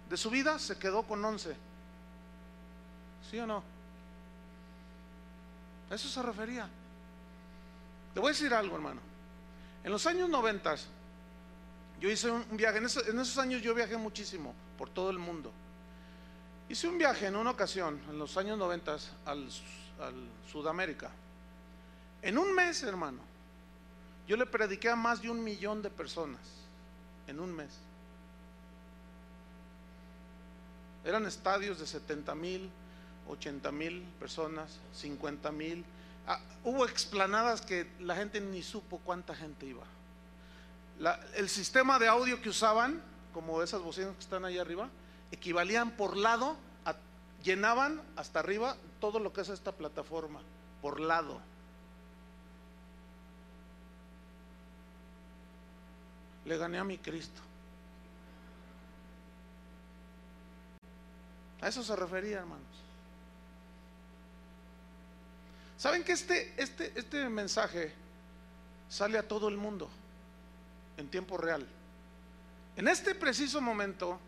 de 0.08 0.16
su 0.16 0.30
vida 0.30 0.58
se 0.58 0.78
quedó 0.78 1.02
con 1.02 1.24
11. 1.24 1.56
¿Sí 3.30 3.38
o 3.38 3.46
no? 3.46 3.62
A 5.90 5.94
eso 5.94 6.08
se 6.08 6.22
refería. 6.22 6.68
Le 8.16 8.20
voy 8.22 8.30
a 8.30 8.32
decir 8.32 8.54
algo, 8.54 8.76
hermano. 8.76 8.98
En 9.84 9.92
los 9.92 10.06
años 10.06 10.30
90, 10.30 10.74
yo 12.00 12.10
hice 12.10 12.30
un 12.30 12.56
viaje, 12.56 12.78
en 12.78 12.86
esos, 12.86 13.36
años 13.36 13.60
yo 13.60 13.74
viajé 13.74 13.98
muchísimo 13.98 14.54
por 14.78 14.88
todo 14.88 15.10
el 15.10 15.18
mundo. 15.18 15.52
Hice 16.66 16.88
un 16.88 16.96
viaje 16.96 17.26
en 17.26 17.36
una 17.36 17.50
ocasión, 17.50 18.00
en 18.08 18.18
los 18.18 18.38
años 18.38 18.56
90, 18.56 18.96
al, 19.26 19.50
al 20.00 20.14
Sudamérica. 20.50 21.10
En 22.22 22.38
un 22.38 22.54
mes, 22.54 22.82
hermano, 22.84 23.20
yo 24.26 24.38
le 24.38 24.46
prediqué 24.46 24.88
a 24.88 24.96
más 24.96 25.20
de 25.20 25.28
un 25.28 25.44
millón 25.44 25.82
de 25.82 25.90
personas. 25.90 26.40
En 27.26 27.38
un 27.38 27.54
mes. 27.54 27.68
Eran 31.04 31.26
estadios 31.26 31.78
de 31.78 31.86
70 31.86 32.34
mil, 32.34 32.70
80 33.28 33.70
mil 33.72 34.00
personas, 34.18 34.78
50 34.94 35.52
mil. 35.52 35.84
Ah, 36.26 36.40
hubo 36.64 36.84
explanadas 36.84 37.60
que 37.60 37.90
la 38.00 38.16
gente 38.16 38.40
ni 38.40 38.62
supo 38.62 38.98
cuánta 39.04 39.34
gente 39.34 39.66
iba. 39.66 39.84
el 41.34 41.48
sistema 41.48 41.98
de 41.98 42.08
audio 42.08 42.40
que 42.40 42.48
usaban, 42.48 43.02
como 43.32 43.62
esas 43.62 43.82
bocinas 43.82 44.14
que 44.14 44.20
están 44.20 44.44
ahí 44.44 44.58
arriba, 44.58 44.88
equivalían 45.30 45.90
por 45.90 46.16
lado, 46.16 46.56
llenaban 47.46 48.02
hasta 48.16 48.40
arriba 48.40 48.76
todo 49.00 49.20
lo 49.20 49.32
que 49.32 49.42
es 49.42 49.48
esta 49.50 49.70
plataforma, 49.70 50.40
por 50.82 50.98
lado. 50.98 51.40
Le 56.44 56.56
gané 56.56 56.78
a 56.78 56.84
mi 56.84 56.98
Cristo. 56.98 57.40
A 61.60 61.68
eso 61.68 61.82
se 61.82 61.94
refería, 61.94 62.38
hermanos. 62.38 62.64
¿Saben 65.86 66.02
que 66.02 66.14
este, 66.14 66.52
este, 66.56 66.92
este 66.96 67.28
mensaje 67.28 67.92
sale 68.88 69.18
a 69.18 69.22
todo 69.22 69.48
el 69.48 69.56
mundo 69.56 69.88
en 70.96 71.06
tiempo 71.08 71.38
real? 71.38 71.64
En 72.74 72.88
este 72.88 73.14
preciso 73.14 73.60
momento 73.60 74.18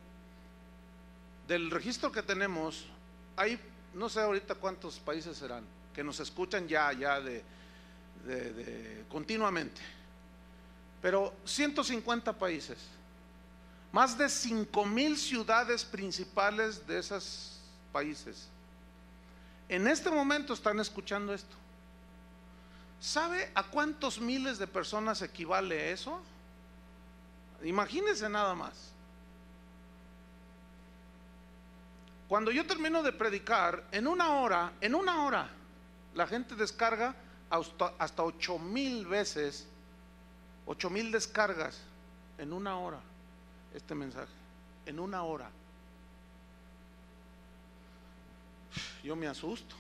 del 1.48 1.68
registro 1.72 2.12
que 2.12 2.22
tenemos, 2.22 2.86
hay, 3.34 3.58
no 3.92 4.08
sé 4.08 4.20
ahorita 4.20 4.54
cuántos 4.54 5.00
países 5.00 5.36
serán, 5.36 5.64
que 5.92 6.04
nos 6.04 6.20
escuchan 6.20 6.68
ya, 6.68 6.92
ya 6.92 7.20
de, 7.20 7.42
de 8.24 9.04
continuamente, 9.08 9.80
pero 11.02 11.34
150 11.44 12.38
países, 12.38 12.78
más 13.90 14.16
de 14.16 14.28
5 14.28 14.86
mil 14.86 15.18
ciudades 15.18 15.84
principales 15.84 16.86
de 16.86 17.00
esos 17.00 17.58
países 17.92 18.48
en 19.68 19.86
este 19.86 20.10
momento 20.10 20.54
están 20.54 20.80
escuchando 20.80 21.34
esto. 21.34 21.56
¿Sabe 23.00 23.50
a 23.54 23.62
cuántos 23.64 24.20
miles 24.20 24.58
de 24.58 24.66
personas 24.66 25.22
equivale 25.22 25.92
eso? 25.92 26.20
Imagínense 27.62 28.28
nada 28.28 28.54
más. 28.54 28.92
Cuando 32.28 32.50
yo 32.50 32.66
termino 32.66 33.02
de 33.02 33.12
predicar, 33.12 33.84
en 33.90 34.06
una 34.06 34.34
hora, 34.34 34.72
en 34.80 34.94
una 34.94 35.24
hora, 35.24 35.48
la 36.14 36.26
gente 36.26 36.54
descarga 36.54 37.14
hasta, 37.50 38.22
8 38.22 38.58
mil 38.58 39.06
veces, 39.06 39.66
8 40.66 40.90
mil 40.90 41.10
descargas 41.10 41.80
en 42.36 42.52
una 42.52 42.78
hora 42.78 43.00
este 43.74 43.94
mensaje, 43.94 44.32
en 44.84 44.98
una 45.00 45.22
hora. 45.22 45.50
Yo 49.02 49.16
me 49.16 49.26
asusto. 49.26 49.74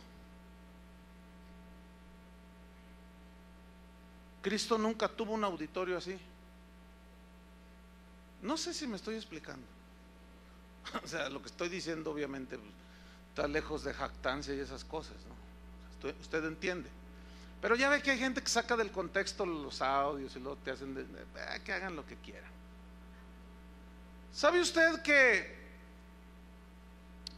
Cristo 4.42 4.78
nunca 4.78 5.08
tuvo 5.08 5.34
un 5.34 5.44
auditorio 5.44 5.98
así. 5.98 6.18
No 8.42 8.56
sé 8.56 8.72
si 8.72 8.86
me 8.86 8.96
estoy 8.96 9.16
explicando. 9.16 9.66
O 11.04 11.06
sea, 11.06 11.28
lo 11.28 11.42
que 11.42 11.48
estoy 11.48 11.68
diciendo 11.68 12.10
obviamente 12.10 12.56
pues, 12.56 12.70
está 13.28 13.46
lejos 13.46 13.84
de 13.84 13.92
jactancia 13.92 14.54
y 14.54 14.60
esas 14.60 14.84
cosas, 14.84 15.16
¿no? 15.28 16.08
Usted, 16.20 16.44
entiende. 16.44 16.88
Pero 17.60 17.76
ya 17.76 17.88
ve 17.88 18.00
que 18.00 18.12
hay 18.12 18.18
gente 18.18 18.40
que 18.40 18.48
saca 18.48 18.76
del 18.76 18.90
contexto 18.90 19.44
los 19.44 19.82
audios 19.82 20.34
y 20.36 20.38
luego 20.38 20.56
te 20.64 20.70
hacen 20.70 20.96
eh, 20.96 21.60
que 21.64 21.72
hagan 21.72 21.96
lo 21.96 22.06
que 22.06 22.16
quieran. 22.16 22.50
¿Sabe 24.32 24.60
usted 24.60 25.02
que 25.02 25.57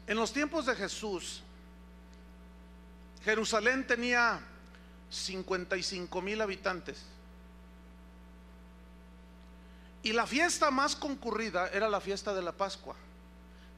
en 0.07 0.17
los 0.17 0.33
tiempos 0.33 0.67
de 0.67 0.75
Jesús 0.75 1.43
Jerusalén 3.25 3.87
tenía 3.87 4.41
55 5.11 6.23
mil 6.23 6.41
habitantes. 6.41 7.03
Y 10.03 10.13
la 10.13 10.27
fiesta 10.27 10.71
más 10.71 10.97
concurrida 10.97 11.69
era 11.69 11.89
la 11.89 12.01
fiesta 12.01 12.33
de 12.33 12.41
la 12.41 12.53
Pascua, 12.53 12.97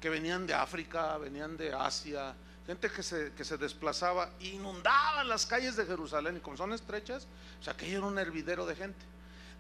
que 0.01 0.09
venían 0.09 0.47
de 0.47 0.55
África, 0.55 1.18
venían 1.18 1.57
de 1.57 1.73
Asia, 1.73 2.35
gente 2.64 2.89
que 2.89 3.03
se, 3.03 3.33
que 3.33 3.45
se 3.45 3.59
desplazaba, 3.59 4.31
inundaban 4.39 5.29
las 5.29 5.45
calles 5.47 5.75
de 5.75 5.85
Jerusalén, 5.85 6.37
y 6.37 6.41
como 6.41 6.57
son 6.57 6.73
estrechas, 6.73 7.27
o 7.61 7.64
sea, 7.64 7.77
que 7.77 7.93
era 7.93 8.07
un 8.07 8.18
hervidero 8.18 8.64
de 8.66 8.77
gente. 8.77 9.05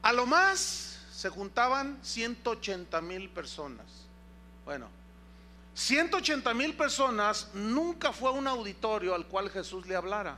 A 0.02 0.12
lo 0.12 0.24
más 0.24 1.00
se 1.12 1.28
juntaban 1.28 1.98
180 2.02 3.00
mil 3.00 3.28
personas. 3.30 3.86
Bueno, 4.64 4.88
180 5.74 6.52
mil 6.54 6.76
personas 6.76 7.48
nunca 7.54 8.12
fue 8.12 8.30
un 8.30 8.46
auditorio 8.46 9.14
al 9.14 9.26
cual 9.26 9.50
Jesús 9.50 9.86
le 9.86 9.96
hablara. 9.96 10.36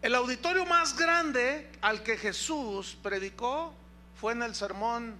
El 0.00 0.14
auditorio 0.14 0.64
más 0.64 0.96
grande 0.96 1.70
al 1.82 2.02
que 2.02 2.16
Jesús 2.16 2.96
predicó 3.02 3.74
fue 4.18 4.32
en 4.32 4.42
el 4.42 4.54
sermón 4.54 5.14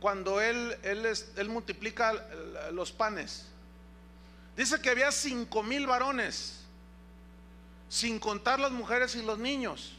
cuando 0.00 0.40
él, 0.40 0.76
él, 0.82 1.06
él 1.36 1.48
multiplica 1.48 2.12
los 2.72 2.90
panes. 2.90 3.46
Dice 4.56 4.80
que 4.80 4.90
había 4.90 5.12
cinco 5.12 5.62
mil 5.62 5.86
varones, 5.86 6.64
sin 7.88 8.18
contar 8.18 8.58
las 8.58 8.72
mujeres 8.72 9.14
y 9.14 9.22
los 9.22 9.38
niños. 9.38 9.92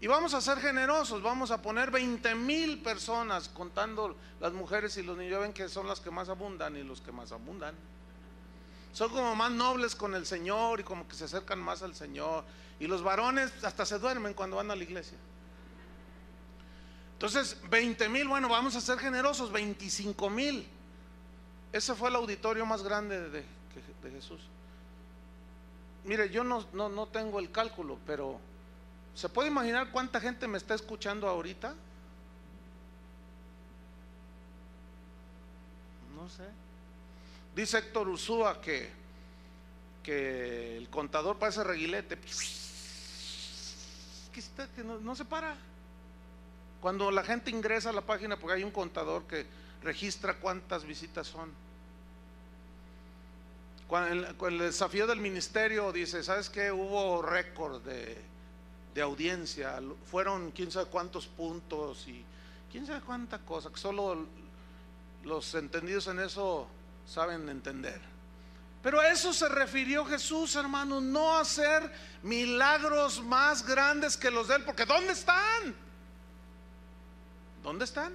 Y 0.00 0.06
vamos 0.06 0.32
a 0.34 0.40
ser 0.40 0.58
generosos, 0.58 1.22
vamos 1.22 1.50
a 1.50 1.60
poner 1.60 1.90
20 1.90 2.34
mil 2.36 2.80
personas 2.82 3.48
contando 3.48 4.16
las 4.40 4.52
mujeres 4.52 4.96
y 4.96 5.02
los 5.02 5.16
niños. 5.16 5.40
Ven 5.40 5.52
que 5.52 5.68
son 5.68 5.88
las 5.88 5.98
que 5.98 6.10
más 6.10 6.28
abundan 6.28 6.76
y 6.76 6.84
los 6.84 7.00
que 7.00 7.10
más 7.10 7.32
abundan. 7.32 7.74
Son 8.92 9.10
como 9.10 9.34
más 9.34 9.50
nobles 9.50 9.96
con 9.96 10.14
el 10.14 10.24
Señor 10.24 10.80
y 10.80 10.84
como 10.84 11.06
que 11.08 11.16
se 11.16 11.24
acercan 11.24 11.58
más 11.58 11.82
al 11.82 11.96
Señor. 11.96 12.44
Y 12.78 12.86
los 12.86 13.02
varones 13.02 13.52
hasta 13.64 13.84
se 13.84 13.98
duermen 13.98 14.34
cuando 14.34 14.56
van 14.56 14.70
a 14.70 14.76
la 14.76 14.84
iglesia. 14.84 15.18
Entonces, 17.14 17.56
20 17.68 18.08
mil, 18.08 18.28
bueno, 18.28 18.48
vamos 18.48 18.76
a 18.76 18.80
ser 18.80 18.98
generosos, 18.98 19.50
25 19.50 20.30
mil. 20.30 20.68
Ese 21.72 21.96
fue 21.96 22.08
el 22.10 22.14
auditorio 22.14 22.64
más 22.64 22.84
grande 22.84 23.28
de, 23.30 23.44
Jesús. 24.12 24.40
Mire, 26.04 26.30
yo 26.30 26.44
no, 26.44 26.64
no, 26.72 26.88
no 26.88 27.06
tengo 27.08 27.40
el 27.40 27.50
cálculo, 27.50 27.98
pero 28.06 28.40
¿Se 29.14 29.28
puede 29.28 29.48
imaginar 29.48 29.90
cuánta 29.90 30.20
gente 30.20 30.46
me 30.46 30.58
está 30.58 30.74
escuchando 30.74 31.28
ahorita? 31.28 31.74
No 36.14 36.28
sé. 36.28 36.44
Dice 37.54 37.78
Héctor 37.78 38.08
Ursúa 38.08 38.60
que, 38.60 38.90
que 40.02 40.76
el 40.76 40.88
contador 40.88 41.38
parece 41.38 41.64
reguilete. 41.64 42.18
Que, 44.76 44.84
no, 44.84 45.00
no 45.00 45.16
se 45.16 45.24
para. 45.24 45.56
Cuando 46.80 47.10
la 47.10 47.24
gente 47.24 47.50
ingresa 47.50 47.90
a 47.90 47.92
la 47.92 48.02
página, 48.02 48.36
porque 48.36 48.54
hay 48.54 48.62
un 48.62 48.70
contador 48.70 49.24
que 49.24 49.46
registra 49.82 50.34
cuántas 50.34 50.84
visitas 50.84 51.26
son. 51.26 51.52
Cuando 53.88 54.28
el, 54.46 54.52
el 54.52 54.58
desafío 54.58 55.06
del 55.06 55.18
ministerio 55.18 55.90
dice, 55.92 56.22
¿sabes 56.22 56.50
qué? 56.50 56.70
Hubo 56.70 57.22
récord 57.22 57.82
de 57.82 58.16
de 58.94 59.02
audiencia, 59.02 59.80
fueron 60.10 60.50
quién 60.50 60.70
sabe 60.70 60.86
cuántos 60.86 61.26
puntos 61.26 62.06
y 62.08 62.24
quién 62.70 62.86
sabe 62.86 63.00
cuánta 63.00 63.38
cosa, 63.38 63.70
que 63.70 63.78
solo 63.78 64.26
los 65.24 65.54
entendidos 65.54 66.06
en 66.08 66.20
eso 66.20 66.68
saben 67.06 67.48
entender. 67.48 68.00
Pero 68.82 69.00
a 69.00 69.08
eso 69.10 69.32
se 69.32 69.48
refirió 69.48 70.04
Jesús, 70.04 70.54
hermano, 70.54 71.00
no 71.00 71.36
hacer 71.36 71.92
milagros 72.22 73.22
más 73.22 73.66
grandes 73.66 74.16
que 74.16 74.30
los 74.30 74.48
de 74.48 74.56
él, 74.56 74.64
porque 74.64 74.84
¿dónde 74.84 75.12
están? 75.12 75.74
¿Dónde 77.62 77.84
están? 77.84 78.12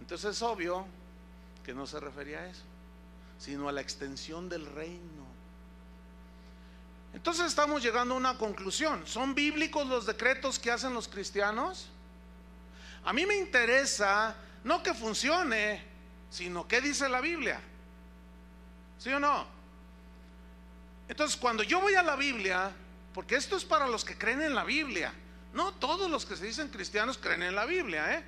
Entonces 0.00 0.36
es 0.36 0.42
obvio 0.42 0.86
que 1.64 1.72
no 1.72 1.86
se 1.86 2.00
refería 2.00 2.40
a 2.40 2.46
eso, 2.48 2.64
sino 3.38 3.68
a 3.68 3.72
la 3.72 3.80
extensión 3.80 4.48
del 4.48 4.66
reino. 4.66 5.23
Entonces 7.14 7.46
estamos 7.46 7.82
llegando 7.82 8.14
a 8.14 8.18
una 8.18 8.36
conclusión. 8.36 9.06
¿Son 9.06 9.34
bíblicos 9.34 9.86
los 9.86 10.04
decretos 10.04 10.58
que 10.58 10.70
hacen 10.70 10.92
los 10.92 11.08
cristianos? 11.08 11.88
A 13.04 13.12
mí 13.12 13.24
me 13.24 13.36
interesa 13.36 14.34
no 14.64 14.82
que 14.82 14.94
funcione, 14.94 15.82
sino 16.30 16.66
qué 16.66 16.80
dice 16.80 17.08
la 17.08 17.20
Biblia. 17.20 17.60
¿Sí 18.98 19.10
o 19.10 19.20
no? 19.20 19.46
Entonces, 21.08 21.36
cuando 21.36 21.62
yo 21.62 21.80
voy 21.80 21.94
a 21.94 22.02
la 22.02 22.16
Biblia, 22.16 22.72
porque 23.12 23.36
esto 23.36 23.56
es 23.56 23.64
para 23.64 23.86
los 23.86 24.04
que 24.04 24.16
creen 24.16 24.42
en 24.42 24.54
la 24.54 24.64
Biblia, 24.64 25.12
no 25.52 25.72
todos 25.74 26.10
los 26.10 26.24
que 26.24 26.36
se 26.36 26.46
dicen 26.46 26.68
cristianos 26.68 27.18
creen 27.18 27.42
en 27.42 27.54
la 27.54 27.66
Biblia, 27.66 28.14
¿eh? 28.14 28.24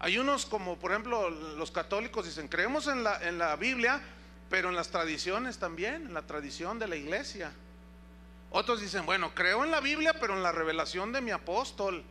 Hay 0.00 0.18
unos 0.18 0.46
como, 0.46 0.78
por 0.78 0.92
ejemplo, 0.92 1.28
los 1.30 1.72
católicos 1.72 2.26
dicen, 2.26 2.46
creemos 2.46 2.86
en 2.86 3.02
la, 3.02 3.20
en 3.26 3.38
la 3.38 3.56
Biblia, 3.56 4.00
pero 4.48 4.68
en 4.68 4.76
las 4.76 4.90
tradiciones 4.90 5.58
también, 5.58 6.06
en 6.06 6.14
la 6.14 6.22
tradición 6.22 6.78
de 6.78 6.86
la 6.86 6.94
iglesia. 6.94 7.52
Otros 8.50 8.80
dicen, 8.80 9.04
bueno, 9.04 9.34
creo 9.34 9.64
en 9.64 9.70
la 9.70 9.80
Biblia, 9.80 10.14
pero 10.18 10.34
en 10.34 10.42
la 10.42 10.52
revelación 10.52 11.12
de 11.12 11.20
mi 11.20 11.30
apóstol. 11.30 12.02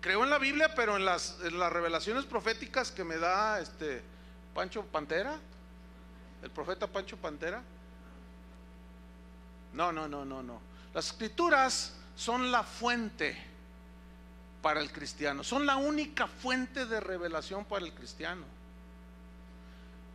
Creo 0.00 0.22
en 0.24 0.30
la 0.30 0.38
Biblia, 0.38 0.74
pero 0.74 0.96
en 0.96 1.04
las, 1.04 1.38
revelaciones 1.40 2.24
proféticas 2.24 2.90
que 2.90 3.04
me 3.04 3.18
da 3.18 3.60
este 3.60 4.02
Pancho 4.54 4.84
Pantera, 4.84 5.36
el 6.42 6.50
profeta 6.50 6.86
Pancho 6.86 7.16
Pantera. 7.16 7.62
No, 9.72 9.92
no, 9.92 10.08
no, 10.08 10.24
no, 10.24 10.42
no. 10.42 10.60
Las 10.94 11.08
escrituras 11.08 11.94
son 12.16 12.50
la 12.50 12.62
fuente 12.62 13.36
para 14.62 14.80
el 14.80 14.92
cristiano, 14.92 15.44
son 15.44 15.66
la 15.66 15.76
única 15.76 16.26
fuente 16.26 16.86
de 16.86 17.00
revelación 17.00 17.64
para 17.64 17.84
el 17.84 17.92
cristiano. 17.92 18.44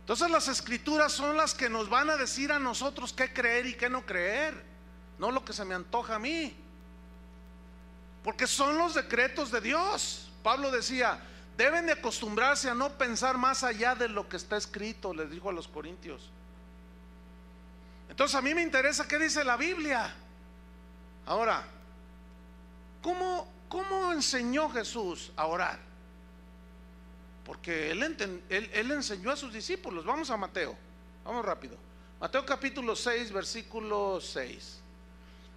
Entonces 0.00 0.30
las 0.30 0.48
escrituras 0.48 1.12
son 1.12 1.36
las 1.36 1.54
que 1.54 1.68
nos 1.68 1.88
van 1.88 2.10
a 2.10 2.16
decir 2.16 2.52
a 2.52 2.58
nosotros 2.58 3.12
qué 3.12 3.32
creer 3.32 3.66
y 3.66 3.74
qué 3.74 3.88
no 3.88 4.06
creer, 4.06 4.75
no 5.18 5.30
lo 5.30 5.44
que 5.44 5.52
se 5.52 5.64
me 5.64 5.74
antoja 5.74 6.16
a 6.16 6.18
mí. 6.18 6.54
Porque 8.22 8.46
son 8.46 8.76
los 8.76 8.94
decretos 8.94 9.50
de 9.50 9.60
Dios. 9.60 10.30
Pablo 10.42 10.70
decía, 10.70 11.20
deben 11.56 11.86
de 11.86 11.92
acostumbrarse 11.92 12.68
a 12.68 12.74
no 12.74 12.90
pensar 12.98 13.38
más 13.38 13.64
allá 13.64 13.94
de 13.94 14.08
lo 14.08 14.28
que 14.28 14.36
está 14.36 14.56
escrito, 14.56 15.14
les 15.14 15.30
dijo 15.30 15.48
a 15.48 15.52
los 15.52 15.68
corintios. 15.68 16.30
Entonces 18.08 18.34
a 18.34 18.42
mí 18.42 18.54
me 18.54 18.62
interesa 18.62 19.06
qué 19.08 19.18
dice 19.18 19.44
la 19.44 19.56
Biblia. 19.56 20.14
Ahora, 21.26 21.64
¿cómo, 23.02 23.48
cómo 23.68 24.12
enseñó 24.12 24.70
Jesús 24.70 25.32
a 25.36 25.46
orar? 25.46 25.78
Porque 27.44 27.90
él, 27.90 28.02
él, 28.48 28.70
él, 28.72 28.90
enseñó 28.90 29.30
a 29.30 29.36
sus 29.36 29.52
discípulos. 29.52 30.04
Vamos 30.04 30.30
a 30.30 30.36
Mateo. 30.36 30.76
Vamos 31.24 31.44
rápido. 31.44 31.76
Mateo 32.20 32.44
capítulo 32.44 32.96
6, 32.96 33.32
versículo 33.32 34.20
6. 34.20 34.80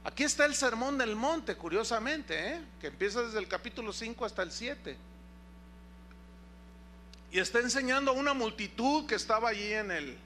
Aquí 0.03 0.23
está 0.23 0.45
el 0.45 0.55
sermón 0.55 0.97
del 0.97 1.15
monte, 1.15 1.55
curiosamente, 1.55 2.53
¿eh? 2.53 2.61
que 2.79 2.87
empieza 2.87 3.21
desde 3.21 3.39
el 3.39 3.47
capítulo 3.47 3.91
5 3.91 4.25
hasta 4.25 4.43
el 4.43 4.51
7. 4.51 4.97
Y 7.31 7.39
está 7.39 7.59
enseñando 7.59 8.11
a 8.11 8.13
una 8.13 8.33
multitud 8.33 9.05
que 9.05 9.15
estaba 9.15 9.49
allí 9.49 9.73
en 9.73 9.91
el, 9.91 10.17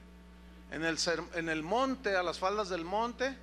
en 0.72 0.86
el, 0.86 0.98
en 1.36 1.50
el 1.50 1.64
monte, 1.64 2.16
a 2.16 2.24
las 2.24 2.40
faldas 2.40 2.70
del 2.70 2.86
monte. 2.86 3.36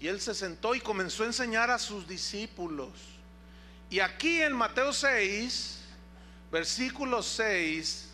Y 0.00 0.08
él 0.08 0.20
se 0.20 0.34
sentó 0.34 0.74
y 0.74 0.80
comenzó 0.80 1.22
a 1.22 1.26
enseñar 1.26 1.70
a 1.70 1.78
sus 1.78 2.08
discípulos. 2.08 2.90
Y 3.90 4.00
aquí 4.00 4.40
en 4.42 4.54
Mateo 4.54 4.92
6, 4.92 5.80
versículo 6.50 7.22
6, 7.22 8.10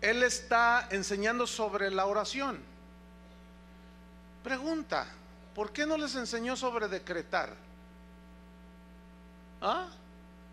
él 0.00 0.22
está 0.22 0.88
enseñando 0.90 1.46
sobre 1.46 1.90
la 1.90 2.06
oración. 2.06 2.58
Pregunta, 4.42 5.06
¿por 5.56 5.72
qué 5.72 5.86
no 5.86 5.96
les 5.96 6.14
enseñó 6.14 6.54
sobre 6.54 6.86
decretar? 6.86 7.56
¿Ah? 9.62 9.88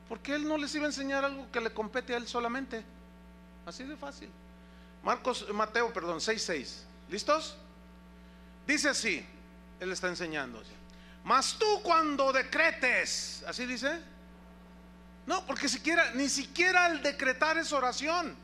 ¿Por 0.07 0.21
qué 0.21 0.33
él 0.33 0.47
no 0.47 0.57
les 0.57 0.73
iba 0.75 0.85
a 0.85 0.87
enseñar 0.87 1.25
algo 1.25 1.51
que 1.51 1.59
le 1.59 1.73
compete 1.73 2.13
a 2.13 2.17
él 2.17 2.25
solamente? 2.25 2.85
Así 3.65 3.83
de 3.83 3.97
fácil. 3.97 4.29
Marcos, 5.03 5.45
Mateo, 5.53 5.91
perdón, 5.91 6.19
6.6. 6.19 6.83
¿Listos? 7.09 7.57
Dice 8.65 8.87
así, 8.87 9.25
él 9.81 9.91
está 9.91 10.07
enseñando. 10.07 10.63
Mas 11.25 11.57
tú 11.59 11.81
cuando 11.83 12.31
decretes, 12.31 13.43
así 13.45 13.65
dice. 13.65 13.99
No, 15.25 15.45
porque 15.45 15.67
siquiera, 15.67 16.11
ni 16.13 16.29
siquiera 16.29 16.87
el 16.87 17.03
decretar 17.03 17.57
es 17.57 17.73
oración. 17.73 18.37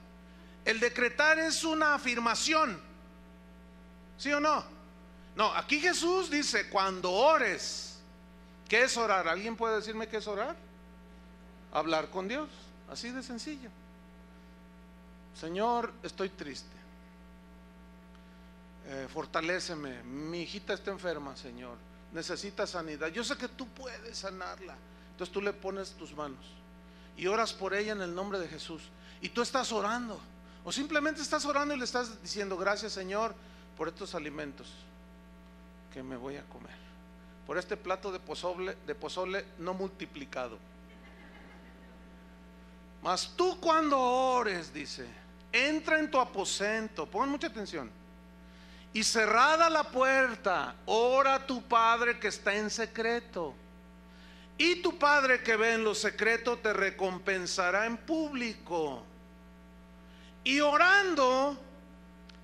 El 0.66 0.82
decretar 0.82 1.40
es 1.40 1.64
una 1.64 1.94
afirmación. 1.94 2.82
¿Sí 4.18 4.34
o 4.34 4.42
no? 4.42 4.79
No, 5.40 5.56
aquí 5.56 5.80
Jesús 5.80 6.30
dice, 6.30 6.68
cuando 6.68 7.14
ores, 7.14 7.98
¿qué 8.68 8.84
es 8.84 8.98
orar? 8.98 9.26
¿Alguien 9.30 9.56
puede 9.56 9.78
decirme 9.78 10.10
qué 10.10 10.18
es 10.18 10.28
orar? 10.28 10.54
Hablar 11.72 12.10
con 12.10 12.28
Dios, 12.28 12.50
así 12.92 13.10
de 13.12 13.24
sencillo. 13.24 13.70
Señor, 15.40 15.94
estoy 16.04 16.28
triste. 16.28 16.76
Eh, 18.88 19.08
fortaléceme. 19.14 20.04
Mi 20.04 20.42
hijita 20.42 20.74
está 20.74 20.92
enferma, 20.92 21.38
Señor. 21.38 21.78
Necesita 22.12 22.68
sanidad. 22.68 23.08
Yo 23.08 23.24
sé 23.24 23.38
que 23.38 23.48
tú 23.48 23.66
puedes 23.70 24.18
sanarla. 24.18 24.76
Entonces 25.12 25.32
tú 25.32 25.42
le 25.42 25.54
pones 25.54 25.92
tus 25.92 26.14
manos 26.14 26.46
y 27.16 27.28
oras 27.28 27.54
por 27.54 27.74
ella 27.74 27.94
en 27.94 28.02
el 28.02 28.14
nombre 28.14 28.40
de 28.40 28.50
Jesús. 28.50 28.82
Y 29.22 29.30
tú 29.30 29.42
estás 29.42 29.72
orando. 29.72 30.20
O 30.66 30.74
simplemente 30.74 31.22
estás 31.22 31.46
orando 31.46 31.74
y 31.74 31.78
le 31.78 31.86
estás 31.86 32.22
diciendo, 32.22 32.58
gracias 32.58 32.92
Señor 32.92 33.34
por 33.78 33.88
estos 33.88 34.16
alimentos 34.16 34.68
me 36.04 36.18
voy 36.18 36.38
a 36.38 36.44
comer. 36.44 36.76
Por 37.46 37.58
este 37.58 37.78
plato 37.78 38.12
de 38.12 38.20
pozole, 38.20 38.78
de 38.86 38.96
pozole 38.96 39.46
no 39.58 39.74
multiplicado. 39.74 40.58
Mas 43.02 43.34
tú 43.36 43.60
cuando 43.60 44.00
ores, 44.00 44.74
dice, 44.74 45.08
entra 45.52 46.00
en 46.00 46.12
tu 46.12 46.20
aposento, 46.20 47.06
pongan 47.06 47.30
mucha 47.30 47.48
atención, 47.48 47.90
y 48.94 49.04
cerrada 49.04 49.70
la 49.70 49.84
puerta, 49.84 50.76
ora 50.86 51.36
a 51.36 51.46
tu 51.46 51.62
Padre 51.64 52.20
que 52.20 52.28
está 52.28 52.56
en 52.56 52.70
secreto. 52.70 53.54
Y 54.58 54.82
tu 54.82 54.98
Padre 54.98 55.42
que 55.42 55.56
ve 55.56 55.76
en 55.76 55.84
lo 55.84 55.96
secreto 55.96 56.58
te 56.58 56.74
recompensará 56.74 57.86
en 57.86 57.98
público. 57.98 59.04
Y 60.44 60.60
orando, 60.60 61.58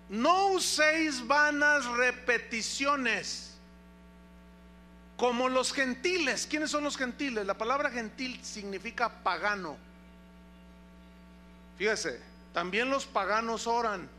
no 0.10 0.50
uséis 0.50 1.26
vanas 1.26 1.86
repeticiones 1.86 3.56
como 5.18 5.50
los 5.50 5.74
gentiles. 5.74 6.46
¿Quiénes 6.50 6.72
son 6.72 6.84
los 6.84 6.98
gentiles? 6.98 7.46
La 7.46 7.58
palabra 7.58 7.90
gentil 7.90 8.40
significa 8.44 9.10
pagano. 9.10 9.78
Fíjese, 11.78 12.22
también 12.54 12.90
los 12.90 13.06
paganos 13.06 13.68
oran. 13.68 14.10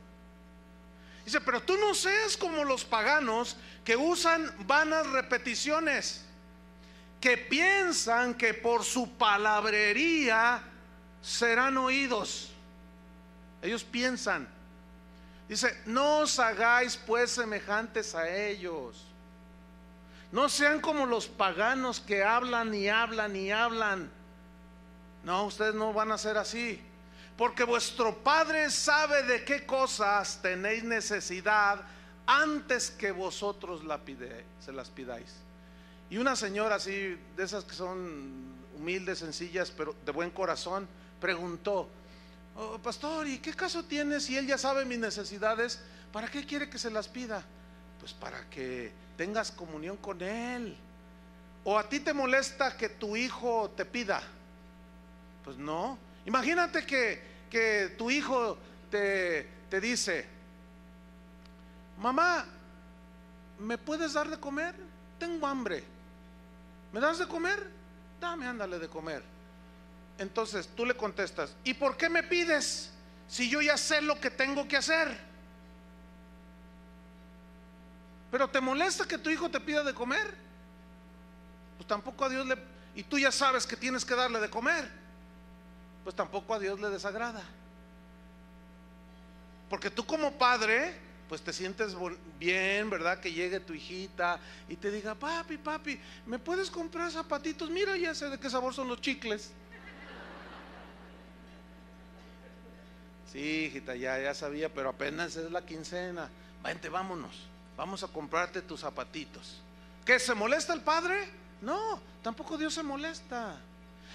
Dice, 1.25 1.41
pero 1.41 1.63
tú 1.63 1.77
no 1.77 1.95
seas 1.95 2.37
como 2.37 2.65
los 2.65 2.85
paganos 2.85 3.57
que 3.85 3.97
usan 3.97 4.53
vanas 4.67 5.07
repeticiones, 5.09 6.25
que 7.21 7.37
piensan 7.37 8.35
que 8.35 8.55
por 8.55 8.85
su 8.85 9.11
palabrería 9.17 10.63
serán 11.23 11.77
oídos. 11.79 12.51
Ellos 13.63 13.83
piensan. 13.83 14.56
Dice, 15.49 15.81
no 15.87 16.21
os 16.21 16.39
hagáis 16.39 16.97
pues 16.97 17.31
semejantes 17.31 18.15
a 18.15 18.29
ellos. 18.29 19.05
No 20.33 20.49
sean 20.49 20.81
como 20.81 21.07
los 21.07 21.29
paganos 21.29 22.01
que 22.01 22.25
hablan 22.25 22.75
y 22.75 22.89
hablan 22.89 23.37
y 23.37 23.51
hablan. 23.51 24.11
No, 25.23 25.45
ustedes 25.45 25.75
no 25.75 25.93
van 25.93 26.13
a 26.13 26.19
ser 26.19 26.37
así 26.37 26.83
porque 27.37 27.65
vuestro 27.65 28.15
Padre 28.17 28.71
sabe 28.71 29.23
de 29.25 29.45
qué 29.45 29.67
cosas 29.67 30.41
tenéis 30.41 30.83
necesidad 30.85 31.81
antes 32.27 32.91
que 32.91 33.13
vosotros 33.13 33.83
se 34.61 34.73
las 34.73 34.89
pidáis. 34.91 35.37
Y 36.09 36.19
una 36.19 36.35
señora 36.35 36.77
así, 36.77 37.19
de 37.37 37.45
esas 37.45 37.65
que 37.65 37.75
son 37.75 38.55
humildes, 38.77 39.19
sencillas, 39.19 39.71
pero 39.71 39.95
de 40.05 40.13
buen 40.13 40.31
corazón, 40.31 40.89
preguntó, 41.21 41.89
oh, 42.57 42.79
pastor, 42.79 43.27
¿y 43.27 43.39
qué 43.39 43.55
caso 43.55 43.85
tiene 43.85 44.21
si 44.21 44.37
él 44.37 44.47
ya 44.47 44.59
sabe 44.59 44.85
mis 44.85 44.99
necesidades? 44.99 45.81
¿Para 46.13 46.29
qué 46.29 46.45
quiere 46.45 46.71
que 46.71 46.79
se 46.79 46.91
las 46.91 47.09
pida? 47.09 47.43
Pues 48.01 48.13
para 48.13 48.49
que 48.51 48.93
tengas 49.17 49.51
comunión 49.51 49.97
con 49.97 50.21
él. 50.23 50.77
¿O 51.65 51.79
a 51.79 51.89
ti 51.89 52.01
te 52.01 52.13
molesta 52.13 52.77
que 52.77 52.89
tu 52.89 53.17
hijo 53.17 53.71
te 53.77 53.85
pida? 53.85 54.23
Pues 55.45 55.57
no, 55.57 55.99
Imagínate 56.27 56.85
que, 56.85 57.23
que 57.49 57.95
tu 57.97 58.11
hijo 58.11 58.59
te, 58.91 59.49
te 59.71 59.81
dice, 59.81 60.27
mamá, 61.99 62.45
¿me 63.61 63.79
puedes 63.79 64.13
dar 64.13 64.29
de 64.29 64.39
comer? 64.39 64.75
Tengo 65.21 65.47
hambre. 65.47 65.85
¿Me 66.93 66.99
das 66.99 67.19
de 67.19 67.29
comer? 67.29 67.71
Dame, 68.21 68.47
ándale 68.47 68.81
de 68.81 68.89
comer. 68.89 69.23
Entonces 70.19 70.69
tú 70.75 70.87
le 70.87 70.97
contestas, 70.97 71.55
¿y 71.65 71.75
por 71.75 71.97
qué 71.97 72.09
me 72.09 72.23
pides 72.23 72.91
si 73.29 73.51
yo 73.51 73.61
ya 73.61 73.77
sé 73.77 74.01
lo 74.01 74.19
que 74.21 74.31
tengo 74.31 74.67
que 74.67 74.77
hacer? 74.77 75.17
Pero 78.31 78.49
¿te 78.49 78.61
molesta 78.61 79.07
que 79.07 79.19
tu 79.19 79.31
hijo 79.31 79.51
te 79.51 79.61
pida 79.61 79.83
de 79.83 79.95
comer? 79.95 80.35
Pues 81.77 81.87
tampoco 81.87 82.25
a 82.25 82.29
Dios 82.29 82.47
le... 82.47 82.57
Y 82.95 83.03
tú 83.03 83.19
ya 83.19 83.31
sabes 83.31 83.67
que 83.67 83.77
tienes 83.77 84.05
que 84.05 84.15
darle 84.15 84.41
de 84.41 84.51
comer. 84.51 84.91
pues 86.03 86.15
tampoco 86.15 86.55
a 86.55 86.59
Dios 86.59 86.81
le 86.81 86.89
desagrada. 86.89 87.43
Porque 89.69 89.91
tú 89.91 90.07
como 90.07 90.39
padre, 90.39 90.95
pues 91.29 91.43
te 91.43 91.53
sientes 91.53 91.97
bien, 92.39 92.89
¿verdad? 92.89 93.21
Que 93.21 93.33
llegue 93.33 93.59
tu 93.61 93.75
hijita 93.75 94.39
y 94.69 94.77
te 94.77 94.91
diga, 94.91 95.15
papi, 95.15 95.59
papi, 95.59 96.01
¿me 96.25 96.39
puedes 96.39 96.71
comprar 96.71 97.11
zapatitos? 97.11 97.71
Mira, 97.71 97.97
ya 97.97 98.15
sé 98.15 98.31
de 98.31 98.39
qué 98.39 98.49
sabor 98.49 98.73
son 98.73 98.89
los 98.89 99.01
chicles. 99.01 99.51
Sí, 103.37 103.67
hijita, 103.67 103.95
ya, 103.95 104.19
ya 104.19 104.33
sabía, 104.33 104.73
pero 104.73 104.89
apenas 104.89 105.37
es 105.37 105.51
la 105.51 105.61
quincena. 105.61 106.31
Vente, 106.65 106.89
vámonos. 106.89 107.47
Vamos 107.77 108.03
a 108.03 108.09
comprarte 108.09 108.63
tus 108.63 108.81
zapatitos. 108.81 109.61
¿Qué? 110.07 110.19
¿Se 110.19 110.35
molesta 110.35 110.73
el 110.73 110.81
padre? 110.81 111.29
No, 111.61 112.01
tampoco 112.23 112.57
Dios 112.57 112.73
se 112.73 112.83
molesta. 112.83 113.59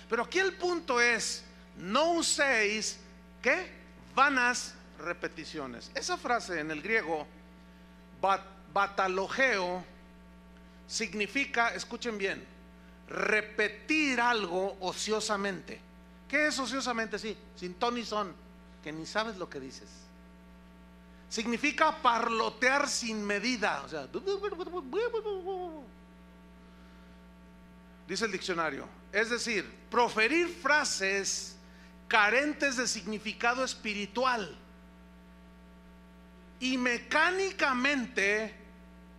Pero 0.10 0.24
aquí 0.24 0.40
el 0.40 0.54
punto 0.54 1.00
es, 1.00 1.44
no 1.78 2.14
uséis, 2.14 2.98
¿qué? 3.44 3.70
Vanas 4.16 4.74
repeticiones. 4.98 5.92
Esa 5.94 6.18
frase 6.18 6.60
en 6.60 6.72
el 6.72 6.82
griego, 6.82 7.28
batalogeo, 8.74 9.84
significa, 10.88 11.76
escuchen 11.76 12.18
bien, 12.18 12.44
repetir 13.08 14.20
algo 14.20 14.78
ociosamente. 14.80 15.80
¿Qué 16.28 16.48
es 16.48 16.58
ociosamente? 16.58 17.20
Sí, 17.20 17.38
sin 17.56 17.76
ton 17.76 18.00
y 18.00 18.04
son, 18.04 18.34
que 18.84 18.92
ni 18.92 19.06
sabes 19.06 19.38
lo 19.38 19.50
que 19.50 19.60
dices. 19.60 19.90
Significa 21.30 22.02
parlotear 22.02 22.90
sin 22.90 23.26
medida. 23.26 23.84
O 23.86 23.90
sea, 23.90 24.08
dice 28.08 28.26
el 28.26 28.32
diccionario. 28.32 28.88
Es 29.12 29.30
decir, 29.30 29.70
proferir 29.90 30.50
frases 30.50 31.56
carentes 32.08 32.76
de 32.76 32.88
significado 32.88 33.64
espiritual 33.64 34.58
y 36.60 36.78
mecánicamente 36.78 38.54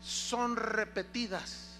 son 0.02 0.56
repetidas. 0.56 1.78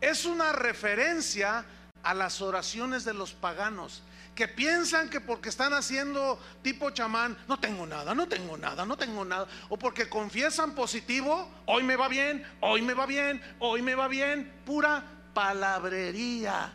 Es 0.00 0.24
una 0.24 0.52
referencia 0.52 1.64
a 2.02 2.14
las 2.14 2.42
oraciones 2.42 3.04
de 3.04 3.14
los 3.14 3.32
paganos 3.32 4.02
que 4.34 4.48
piensan 4.48 5.08
que 5.08 5.20
porque 5.20 5.48
están 5.48 5.72
haciendo 5.74 6.40
tipo 6.62 6.90
chamán, 6.90 7.38
no 7.46 7.58
tengo 7.58 7.86
nada, 7.86 8.14
no 8.14 8.26
tengo 8.26 8.56
nada, 8.56 8.84
no 8.84 8.96
tengo 8.96 9.24
nada, 9.24 9.46
o 9.68 9.78
porque 9.78 10.08
confiesan 10.08 10.74
positivo, 10.74 11.48
hoy 11.66 11.84
me 11.84 11.96
va 11.96 12.08
bien, 12.08 12.44
hoy 12.60 12.82
me 12.82 12.94
va 12.94 13.06
bien, 13.06 13.40
hoy 13.60 13.80
me 13.80 13.94
va 13.94 14.08
bien, 14.08 14.52
pura 14.66 15.04
palabrería. 15.32 16.72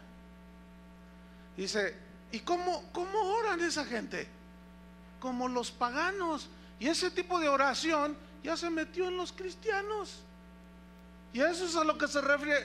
Dice, 1.58 1.96
¿y 2.32 2.40
cómo, 2.40 2.90
cómo 2.94 3.20
oran 3.20 3.60
esa 3.62 3.84
gente? 3.84 4.28
Como 5.20 5.50
los 5.50 5.72
paganos. 5.72 6.50
Y 6.80 6.88
ese 6.88 7.12
tipo 7.12 7.40
de 7.40 7.50
oración 7.50 8.16
ya 8.42 8.56
se 8.56 8.70
metió 8.70 9.10
en 9.10 9.18
los 9.18 9.34
cristianos. 9.34 10.22
Y 11.34 11.42
eso 11.42 11.66
es 11.66 11.76
a 11.76 11.84
lo 11.84 11.98
que 11.98 12.08
se, 12.08 12.22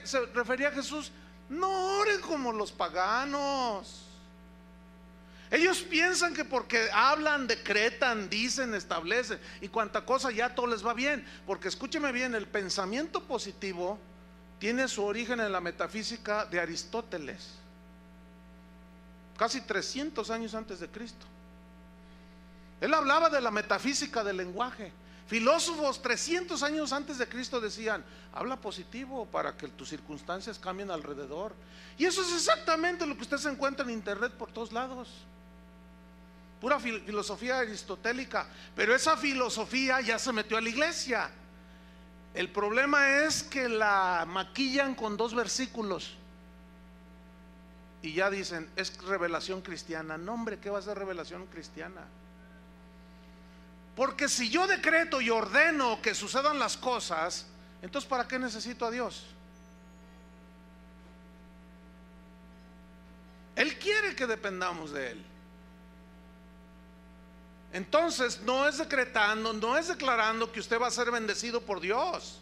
se 0.07 0.27
refería 0.27 0.71
Jesús. 0.71 1.11
No 1.49 1.99
oren 1.99 2.21
como 2.21 2.53
los 2.53 2.71
paganos. 2.71 4.04
Ellos 5.55 5.83
piensan 5.83 6.35
que 6.35 6.45
porque 6.45 6.89
hablan, 6.93 7.47
decretan, 7.47 8.29
dicen, 8.29 8.75
establecen 8.75 9.39
y 9.61 9.69
cuanta 9.69 10.05
cosa 10.05 10.33
ya 10.33 10.53
todo 10.53 10.67
les 10.67 10.85
va 10.85 10.95
bien. 10.95 11.25
Porque 11.47 11.69
escúcheme 11.69 12.11
bien, 12.11 12.35
el 12.35 12.49
pensamiento 12.49 13.23
positivo 13.23 13.97
tiene 14.59 14.89
su 14.89 15.05
origen 15.05 15.39
en 15.39 15.53
la 15.53 15.61
metafísica 15.61 16.45
de 16.45 16.59
Aristóteles, 16.59 17.51
casi 19.37 19.61
300 19.61 20.29
años 20.31 20.57
antes 20.57 20.81
de 20.81 20.89
Cristo. 20.89 21.25
Él 22.81 22.93
hablaba 22.93 23.31
de 23.31 23.41
la 23.41 23.53
metafísica 23.53 24.25
del 24.25 24.39
lenguaje. 24.39 24.91
Filósofos 25.29 26.03
300 26.03 26.65
años 26.65 26.93
antes 26.93 27.17
de 27.17 27.29
Cristo 27.29 27.61
decían, 27.61 28.05
habla 28.33 28.57
positivo 28.57 29.25
para 29.27 29.57
que 29.57 29.69
tus 29.69 29.89
circunstancias 29.89 30.59
cambien 30.59 30.91
alrededor. 30.91 31.55
Y 31.97 32.07
eso 32.07 32.23
es 32.23 32.33
exactamente 32.35 33.07
lo 33.07 33.15
que 33.15 33.23
usted 33.23 33.39
se 33.39 33.51
encuentra 33.51 33.85
en 33.85 33.93
internet 33.93 34.33
por 34.33 34.51
todos 34.51 34.73
lados 34.73 35.09
pura 36.65 36.81
filosofía 36.81 37.59
aristotélica, 37.59 38.47
pero 38.75 38.95
esa 38.95 39.19
filosofía 39.19 40.01
ya 40.01 40.19
se 40.19 40.33
metió 40.33 40.57
a 40.57 40.63
la 40.63 40.71
iglesia. 40.71 41.31
El 42.33 42.49
problema 42.49 43.19
es 43.19 43.43
que 43.43 43.69
la 43.69 44.25
maquillan 44.27 44.95
con 44.95 45.19
dos 45.19 45.35
versículos 45.35 46.17
y 48.01 48.15
ya 48.15 48.31
dicen, 48.31 48.71
es 48.77 48.97
revelación 49.05 49.61
cristiana. 49.61 50.17
No, 50.17 50.33
hombre, 50.33 50.59
¿qué 50.59 50.71
va 50.71 50.79
a 50.79 50.83
ser 50.83 50.97
revelación 50.97 51.45
cristiana? 51.49 52.01
Porque 53.95 54.31
si 54.31 54.49
yo 54.49 54.67
decreto 54.67 55.21
y 55.21 55.29
ordeno 55.29 56.01
que 56.01 56.15
sucedan 56.15 56.59
las 56.59 56.79
cosas, 56.79 57.47
entonces 57.83 58.09
¿para 58.09 58.27
qué 58.27 58.39
necesito 58.39 58.87
a 58.87 58.91
Dios? 58.91 59.27
Él 63.55 63.79
quiere 63.79 64.17
que 64.17 64.27
dependamos 64.27 64.93
de 64.93 65.11
Él. 65.11 65.34
Entonces 67.75 68.41
no 68.43 68.69
es 68.69 68.79
decretando, 68.79 69.53
no 69.53 69.77
es 69.77 69.89
declarando 69.89 70.53
que 70.53 70.61
usted 70.61 70.81
va 70.81 70.87
a 70.87 70.93
ser 70.93 71.11
bendecido 71.11 71.61
por 71.61 71.81
Dios. 71.81 72.39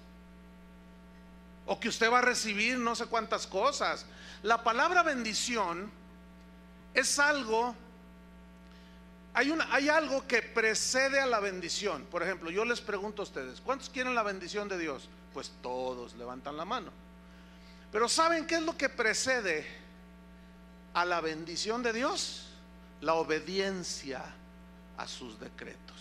O 1.65 1.81
que 1.81 1.89
usted 1.89 2.13
va 2.13 2.19
a 2.19 2.23
recibir 2.23 2.77
no 2.77 2.95
sé 2.95 3.07
cuántas 3.07 3.47
cosas. 3.47 4.05
La 4.43 4.63
palabra 4.63 5.03
bendición 5.03 5.91
es 6.93 7.19
algo, 7.19 7.75
hay, 9.33 9.89
algo 9.89 10.27
que 10.27 10.43
precede 10.43 11.19
a 11.19 11.25
la 11.25 11.41
bendición. 11.41 12.05
Por 12.11 12.23
ejemplo, 12.23 12.51
yo 12.51 12.67
les 12.67 12.83
pregunto 12.83 13.23
a 13.23 13.25
ustedes, 13.25 13.63
¿cuántos 13.63 13.89
quieren 13.89 14.15
la 14.15 14.23
bendición 14.23 14.69
de 14.69 14.79
Dios? 14.79 15.09
Pues 15.33 15.51
todos 15.63 16.15
levantan 16.17 16.59
la 16.59 16.67
mano. 16.67 16.91
Pero 17.91 18.07
¿saben 18.07 18.47
qué 18.47 18.57
es 18.57 18.63
lo 18.63 18.77
que 18.77 18.91
precede 18.91 19.67
a 20.93 21.07
la 21.07 21.23
bendición 21.23 21.83
de 21.83 21.95
Dios? 21.95 22.51
La 23.01 23.15
obediencia 23.15 24.23
a 25.03 25.09
sus 25.09 25.39
decretos. 25.39 25.97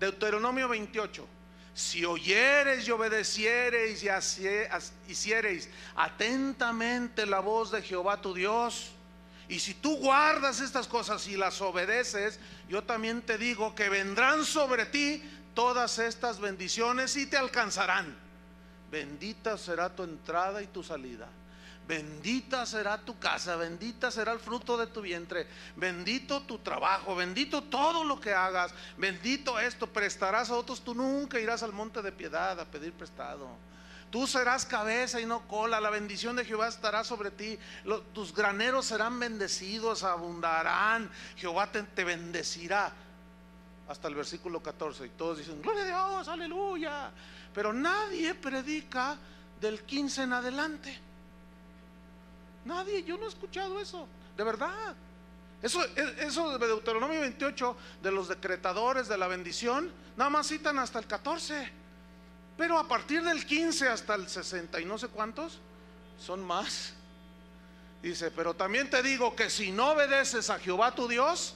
Deuteronomio 0.00 0.68
28. 0.68 1.26
Si 1.72 2.04
oyereis 2.04 2.88
y 2.88 2.90
obedeciereis 2.90 4.02
y 4.02 4.08
hiciereis 5.10 5.68
atentamente 5.94 7.24
la 7.26 7.38
voz 7.38 7.70
de 7.70 7.82
Jehová 7.82 8.20
tu 8.20 8.34
Dios, 8.34 8.90
y 9.48 9.60
si 9.60 9.74
tú 9.74 9.96
guardas 9.98 10.60
estas 10.60 10.88
cosas 10.88 11.26
y 11.28 11.36
las 11.36 11.60
obedeces, 11.60 12.40
yo 12.68 12.82
también 12.82 13.22
te 13.22 13.38
digo 13.38 13.74
que 13.74 13.88
vendrán 13.88 14.44
sobre 14.44 14.86
ti 14.86 15.22
todas 15.54 16.00
estas 16.00 16.40
bendiciones 16.40 17.16
y 17.16 17.26
te 17.26 17.36
alcanzarán. 17.36 18.16
Bendita 18.90 19.56
será 19.56 19.94
tu 19.94 20.02
entrada 20.02 20.60
y 20.62 20.66
tu 20.66 20.82
salida 20.82 21.28
Bendita 21.88 22.66
será 22.66 22.98
tu 22.98 23.18
casa, 23.18 23.56
bendita 23.56 24.10
será 24.10 24.32
el 24.32 24.40
fruto 24.40 24.76
de 24.76 24.88
tu 24.88 25.00
vientre, 25.00 25.46
bendito 25.74 26.42
tu 26.42 26.58
trabajo, 26.58 27.16
bendito 27.16 27.62
todo 27.62 28.04
lo 28.04 28.20
que 28.20 28.34
hagas, 28.34 28.74
bendito 28.98 29.58
esto, 29.58 29.86
prestarás 29.86 30.50
a 30.50 30.56
otros, 30.56 30.84
tú 30.84 30.94
nunca 30.94 31.40
irás 31.40 31.62
al 31.62 31.72
monte 31.72 32.02
de 32.02 32.12
piedad 32.12 32.60
a 32.60 32.66
pedir 32.66 32.92
prestado. 32.92 33.48
Tú 34.10 34.26
serás 34.26 34.66
cabeza 34.66 35.18
y 35.18 35.24
no 35.24 35.48
cola, 35.48 35.80
la 35.80 35.88
bendición 35.88 36.36
de 36.36 36.44
Jehová 36.44 36.68
estará 36.68 37.04
sobre 37.04 37.30
ti, 37.30 37.58
tus 38.12 38.34
graneros 38.34 38.84
serán 38.84 39.18
bendecidos, 39.18 40.02
abundarán, 40.02 41.10
Jehová 41.36 41.72
te, 41.72 41.82
te 41.84 42.04
bendecirá. 42.04 42.92
Hasta 43.88 44.08
el 44.08 44.14
versículo 44.14 44.62
14, 44.62 45.06
y 45.06 45.08
todos 45.08 45.38
dicen, 45.38 45.62
gloria 45.62 45.84
a 45.84 45.86
Dios, 45.86 46.28
aleluya. 46.28 47.10
Pero 47.54 47.72
nadie 47.72 48.34
predica 48.34 49.16
del 49.58 49.84
15 49.84 50.24
en 50.24 50.32
adelante. 50.34 51.07
Nadie, 52.68 53.02
yo 53.02 53.16
no 53.16 53.24
he 53.24 53.28
escuchado 53.28 53.80
eso, 53.80 54.06
de 54.36 54.44
verdad. 54.44 54.94
Eso, 55.62 55.82
eso 55.96 56.58
de 56.58 56.66
Deuteronomio 56.66 57.22
28, 57.22 57.76
de 58.02 58.12
los 58.12 58.28
decretadores 58.28 59.08
de 59.08 59.16
la 59.16 59.26
bendición, 59.26 59.90
nada 60.18 60.28
más 60.28 60.48
citan 60.48 60.78
hasta 60.78 60.98
el 60.98 61.06
14. 61.06 61.72
Pero 62.58 62.78
a 62.78 62.86
partir 62.86 63.22
del 63.22 63.46
15 63.46 63.88
hasta 63.88 64.14
el 64.16 64.28
60 64.28 64.82
y 64.82 64.84
no 64.84 64.98
sé 64.98 65.08
cuántos, 65.08 65.60
son 66.20 66.44
más. 66.44 66.92
Dice, 68.02 68.30
pero 68.30 68.52
también 68.52 68.90
te 68.90 69.02
digo 69.02 69.34
que 69.34 69.48
si 69.48 69.72
no 69.72 69.92
obedeces 69.92 70.50
a 70.50 70.58
Jehová 70.58 70.94
tu 70.94 71.08
Dios, 71.08 71.54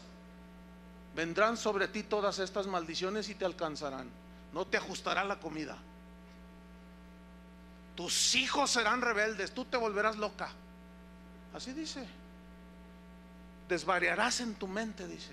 vendrán 1.15 1.59
sobre 1.59 1.89
ti 1.89 2.05
todas 2.05 2.39
estas 2.39 2.67
maldiciones 2.67 3.29
y 3.29 3.35
te 3.35 3.45
alcanzarán. 3.45 4.09
No 4.55 4.67
te 4.67 4.79
ajustará 4.79 5.25
la 5.25 5.39
comida. 5.39 5.77
Tus 7.97 8.35
hijos 8.35 8.71
serán 8.71 9.03
rebeldes, 9.03 9.53
tú 9.53 9.67
te 9.67 9.77
volverás 9.77 10.17
loca. 10.17 10.49
Así 11.55 11.73
dice. 11.73 12.07
Desvariarás 13.69 14.41
en 14.41 14.55
tu 14.55 14.67
mente, 14.67 15.07
dice. 15.07 15.33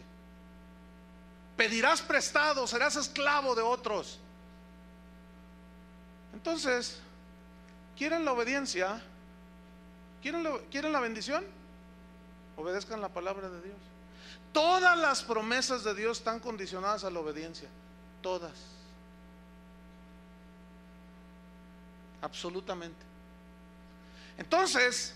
Pedirás 1.58 2.02
prestado, 2.02 2.66
serás 2.68 2.96
esclavo 2.96 3.56
de 3.56 3.62
otros. 3.62 4.20
Entonces, 6.34 7.00
¿quieren 7.98 8.24
la 8.24 8.32
obediencia? 8.32 9.02
¿Quieren, 10.22 10.48
¿Quieren 10.70 10.94
la 10.94 11.00
bendición? 11.00 11.44
obedezcan 12.60 13.02
la 13.02 13.10
palabra 13.10 13.50
de 13.50 13.62
Dios. 13.62 13.78
Todas 14.52 14.98
las 14.98 15.24
promesas 15.24 15.84
de 15.84 15.94
Dios 15.96 16.18
están 16.18 16.40
condicionadas 16.40 17.04
a 17.04 17.10
la 17.10 17.20
obediencia. 17.20 17.70
Todas. 18.22 18.52
Absolutamente. 22.22 23.06
Entonces, 24.38 25.16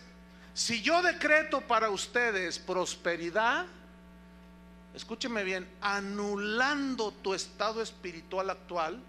si 0.53 0.81
yo 0.81 1.01
decreto 1.01 1.61
para 1.61 1.89
ustedes 1.89 2.59
prosperidad, 2.59 3.65
escúcheme 4.93 5.43
bien, 5.43 5.67
anulando 5.81 7.11
tu 7.11 7.33
estado 7.33 7.81
espiritual 7.81 8.49
actual, 8.49 8.99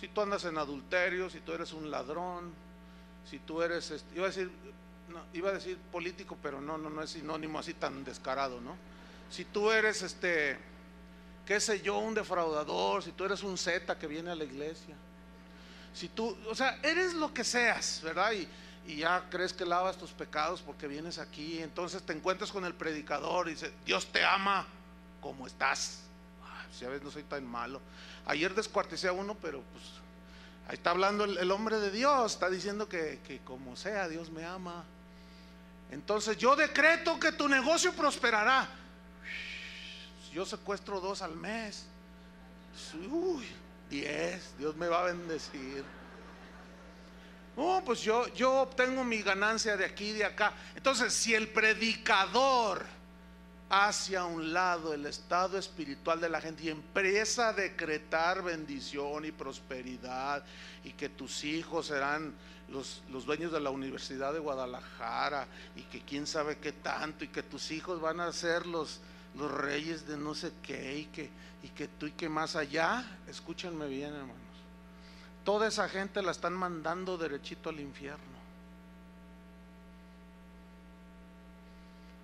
si 0.00 0.08
tú 0.08 0.20
andas 0.20 0.44
en 0.44 0.58
adulterio, 0.58 1.30
si 1.30 1.38
tú 1.40 1.52
eres 1.52 1.72
un 1.72 1.90
ladrón, 1.90 2.52
si 3.30 3.38
tú 3.38 3.62
eres, 3.62 3.92
este, 3.92 4.16
iba 4.16 4.24
a 4.24 4.28
decir, 4.30 4.50
iba 5.32 5.50
a 5.50 5.52
decir 5.52 5.78
político, 5.92 6.36
pero 6.42 6.60
no, 6.60 6.76
no, 6.76 6.90
no 6.90 7.02
es 7.02 7.10
sinónimo 7.10 7.60
así 7.60 7.74
tan 7.74 8.02
descarado, 8.02 8.60
¿no? 8.60 8.76
Si 9.30 9.44
tú 9.44 9.70
eres, 9.70 10.02
este, 10.02 10.58
qué 11.46 11.60
sé 11.60 11.80
yo, 11.82 11.98
un 11.98 12.14
defraudador, 12.14 13.04
si 13.04 13.12
tú 13.12 13.24
eres 13.24 13.44
un 13.44 13.56
Z 13.56 13.96
que 13.96 14.08
viene 14.08 14.32
a 14.32 14.34
la 14.34 14.42
iglesia, 14.42 14.96
si 15.94 16.08
tú, 16.08 16.36
o 16.48 16.54
sea, 16.56 16.80
eres 16.82 17.14
lo 17.14 17.32
que 17.32 17.44
seas, 17.44 18.00
¿verdad? 18.02 18.32
Y 18.86 18.96
ya 18.96 19.28
crees 19.30 19.52
que 19.52 19.64
lavas 19.64 19.96
tus 19.96 20.10
pecados 20.10 20.60
porque 20.60 20.86
vienes 20.86 21.18
aquí, 21.18 21.60
entonces 21.60 22.02
te 22.02 22.12
encuentras 22.12 22.50
con 22.50 22.64
el 22.64 22.74
predicador 22.74 23.48
y 23.48 23.52
dice, 23.52 23.72
Dios 23.84 24.06
te 24.06 24.24
ama 24.24 24.66
como 25.20 25.46
estás. 25.46 26.00
si 26.76 26.84
a 26.84 26.88
veces 26.88 27.04
no 27.04 27.10
soy 27.10 27.22
tan 27.22 27.46
malo. 27.46 27.80
Ayer 28.26 28.54
descuarticé 28.54 29.08
a 29.08 29.12
uno, 29.12 29.36
pero 29.40 29.62
pues 29.72 29.84
ahí 30.68 30.74
está 30.74 30.90
hablando 30.90 31.24
el, 31.24 31.50
hombre 31.50 31.78
de 31.78 31.90
Dios, 31.90 32.32
está 32.32 32.50
diciendo 32.50 32.88
que, 32.88 33.20
que 33.26 33.38
como 33.40 33.76
sea, 33.76 34.08
Dios 34.08 34.30
me 34.30 34.44
ama. 34.44 34.84
Entonces 35.90 36.36
yo 36.38 36.56
decreto 36.56 37.20
que 37.20 37.32
tu 37.32 37.48
negocio 37.48 37.92
prosperará. 37.92 38.68
Yo 40.32 40.46
secuestro 40.46 41.00
dos 41.00 41.22
al 41.22 41.36
mes. 41.36 41.86
Uy, 43.10 43.46
diez, 43.90 44.54
Dios 44.58 44.74
me 44.76 44.88
va 44.88 45.00
a 45.00 45.04
bendecir. 45.04 45.84
Oh, 47.56 47.82
pues 47.84 48.00
yo, 48.00 48.26
yo 48.34 48.62
obtengo 48.62 49.04
mi 49.04 49.22
ganancia 49.22 49.76
de 49.76 49.84
aquí 49.84 50.10
y 50.10 50.12
de 50.12 50.24
acá. 50.24 50.52
Entonces, 50.74 51.12
si 51.12 51.34
el 51.34 51.48
predicador 51.48 52.84
hacia 53.74 54.26
un 54.26 54.52
lado 54.52 54.92
el 54.92 55.06
estado 55.06 55.56
espiritual 55.56 56.20
de 56.20 56.28
la 56.28 56.42
gente 56.42 56.64
y 56.64 56.68
empieza 56.68 57.48
a 57.48 57.52
decretar 57.54 58.42
bendición 58.42 59.24
y 59.24 59.32
prosperidad 59.32 60.44
y 60.84 60.92
que 60.92 61.08
tus 61.08 61.42
hijos 61.44 61.86
serán 61.86 62.34
los, 62.68 63.02
los, 63.10 63.24
dueños 63.24 63.50
de 63.50 63.60
la 63.60 63.70
Universidad 63.70 64.34
de 64.34 64.40
Guadalajara 64.40 65.46
y 65.74 65.82
que 65.84 66.02
quién 66.02 66.26
sabe 66.26 66.58
qué 66.58 66.72
tanto 66.72 67.24
y 67.24 67.28
que 67.28 67.42
tus 67.42 67.70
hijos 67.70 67.98
van 67.98 68.20
a 68.20 68.30
ser 68.32 68.66
los, 68.66 69.00
los 69.38 69.50
reyes 69.50 70.06
de 70.06 70.18
no 70.18 70.34
sé 70.34 70.52
qué 70.62 70.98
y 70.98 71.04
que, 71.06 71.30
y 71.62 71.68
que 71.68 71.88
tú 71.88 72.06
y 72.06 72.12
que 72.12 72.28
más 72.28 72.56
allá, 72.56 73.02
escúchenme 73.26 73.86
bien 73.88 74.12
hermanos, 74.12 74.41
toda 75.44 75.68
esa 75.68 75.88
gente 75.88 76.22
la 76.22 76.30
están 76.30 76.54
mandando 76.54 77.18
derechito 77.18 77.70
al 77.70 77.80
infierno. 77.80 78.42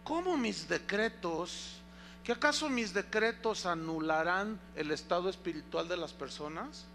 ¿Cómo 0.04 0.36
mis 0.36 0.68
decretos, 0.68 1.80
que 2.24 2.32
acaso 2.32 2.70
mis 2.70 2.94
decretos 2.94 3.66
anularán 3.66 4.58
el 4.74 4.90
estado 4.90 5.28
espiritual 5.28 5.86
de 5.86 5.96
las 5.98 6.12
personas? 6.12 6.86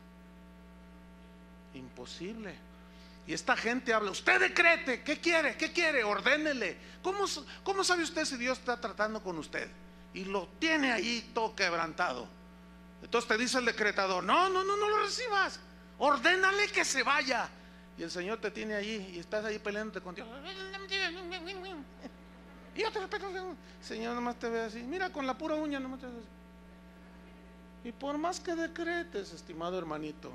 Imposible. 1.75 2.55
Y 3.27 3.33
esta 3.33 3.55
gente 3.55 3.93
habla, 3.93 4.11
usted 4.11 4.39
decrete, 4.39 5.03
¿qué 5.03 5.19
quiere? 5.19 5.55
¿Qué 5.55 5.71
quiere? 5.71 6.03
Ordénele. 6.03 6.77
¿Cómo, 7.01 7.25
¿Cómo 7.63 7.83
sabe 7.83 8.03
usted 8.03 8.25
si 8.25 8.35
Dios 8.37 8.57
está 8.57 8.81
tratando 8.81 9.21
con 9.21 9.37
usted? 9.37 9.69
Y 10.13 10.25
lo 10.25 10.47
tiene 10.59 10.91
ahí 10.91 11.31
todo 11.33 11.55
quebrantado. 11.55 12.27
Entonces 13.01 13.27
te 13.27 13.37
dice 13.37 13.59
el 13.59 13.65
decretador, 13.65 14.23
no, 14.23 14.49
no, 14.49 14.63
no, 14.63 14.75
no 14.75 14.89
lo 14.89 15.03
recibas. 15.03 15.59
Ordénale 15.97 16.67
que 16.67 16.83
se 16.85 17.03
vaya. 17.03 17.49
Y 17.97 18.03
el 18.03 18.11
Señor 18.11 18.39
te 18.39 18.49
tiene 18.51 18.73
ahí 18.73 19.13
y 19.15 19.19
estás 19.19 19.45
ahí 19.45 19.59
peleándote 19.59 20.01
con 20.01 20.15
Dios. 20.15 20.27
Y 22.75 22.81
yo 22.81 22.91
te 22.91 22.99
respeto, 22.99 23.27
Señor, 23.81 24.15
nomás 24.15 24.37
te 24.37 24.49
ve 24.49 24.61
así. 24.61 24.81
Mira, 24.81 25.11
con 25.11 25.27
la 25.27 25.37
pura 25.37 25.55
uña 25.55 25.79
nomás 25.79 25.99
te 25.99 26.07
así. 26.07 26.15
Y 27.83 27.91
por 27.91 28.17
más 28.17 28.39
que 28.39 28.55
decretes, 28.55 29.33
estimado 29.33 29.77
hermanito, 29.77 30.31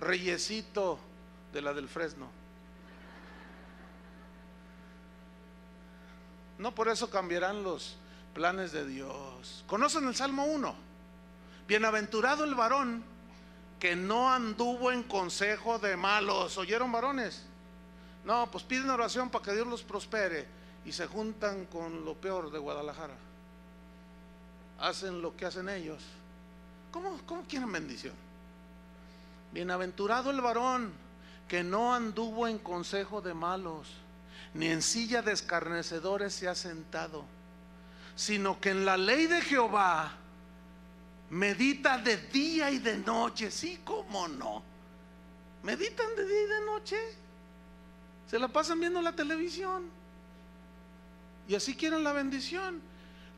reyesito 0.00 0.98
de 1.52 1.62
la 1.62 1.72
del 1.72 1.88
Fresno. 1.88 2.28
No 6.58 6.74
por 6.74 6.88
eso 6.88 7.08
cambiarán 7.08 7.62
los 7.62 7.96
planes 8.34 8.70
de 8.70 8.86
Dios. 8.86 9.64
¿Conocen 9.66 10.06
el 10.06 10.14
Salmo 10.14 10.44
1? 10.44 10.74
Bienaventurado 11.66 12.44
el 12.44 12.54
varón 12.54 13.02
que 13.80 13.96
no 13.96 14.30
anduvo 14.30 14.92
en 14.92 15.02
consejo 15.02 15.78
de 15.78 15.96
malos. 15.96 16.58
¿Oyeron 16.58 16.92
varones? 16.92 17.42
No, 18.24 18.48
pues 18.50 18.62
piden 18.62 18.90
oración 18.90 19.30
para 19.30 19.44
que 19.44 19.54
Dios 19.54 19.66
los 19.66 19.82
prospere 19.82 20.46
y 20.84 20.92
se 20.92 21.06
juntan 21.06 21.64
con 21.64 22.04
lo 22.04 22.14
peor 22.14 22.52
de 22.52 22.58
Guadalajara. 22.58 23.14
Hacen 24.78 25.22
lo 25.22 25.34
que 25.34 25.46
hacen 25.46 25.68
ellos. 25.70 26.02
¿Cómo, 26.92 27.18
cómo 27.26 27.42
quieren 27.44 27.72
bendición? 27.72 28.14
Bienaventurado 29.52 30.30
el 30.30 30.40
varón 30.42 30.92
que 31.48 31.64
no 31.64 31.94
anduvo 31.94 32.46
en 32.46 32.58
consejo 32.58 33.22
de 33.22 33.34
malos, 33.34 33.88
ni 34.54 34.66
en 34.66 34.82
silla 34.82 35.22
de 35.22 35.32
escarnecedores 35.32 36.34
se 36.34 36.48
ha 36.48 36.54
sentado, 36.54 37.24
sino 38.14 38.60
que 38.60 38.70
en 38.70 38.84
la 38.84 38.96
ley 38.96 39.26
de 39.26 39.40
Jehová 39.40 40.19
medita 41.30 41.98
de 41.98 42.16
día 42.16 42.70
y 42.70 42.78
de 42.78 42.98
noche. 42.98 43.50
Sí, 43.50 43.80
cómo 43.84 44.28
no. 44.28 44.62
Meditan 45.62 46.14
de 46.16 46.26
día 46.26 46.42
y 46.42 46.46
de 46.46 46.60
noche. 46.66 46.96
Se 48.28 48.38
la 48.38 48.48
pasan 48.48 48.78
viendo 48.80 49.00
la 49.00 49.12
televisión. 49.12 49.88
Y 51.48 51.54
así 51.54 51.74
quieren 51.74 52.04
la 52.04 52.12
bendición. 52.12 52.80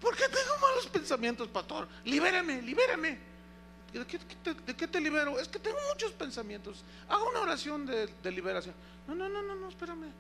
¿Por 0.01 0.17
qué 0.17 0.25
tengo 0.25 0.59
malos 0.61 0.87
pensamientos, 0.89 1.49
pastor? 1.49 1.89
Libérame, 2.05 2.61
libérame. 2.61 3.19
¿De 3.93 4.07
qué, 4.07 4.89
te, 4.89 5.01
libero? 5.01 5.39
Es 5.39 5.49
que 5.49 5.59
tengo 5.59 5.77
muchos 5.93 6.13
pensamientos. 6.13 6.83
Hago 7.09 7.29
una 7.29 7.41
oración 7.41 7.87
de, 7.87 8.09
liberación. 8.31 8.75
No, 9.07 9.15
no, 9.15 9.29
no, 9.29 9.43
no, 9.43 9.55
no, 9.55 9.69
espérame. 9.69 10.11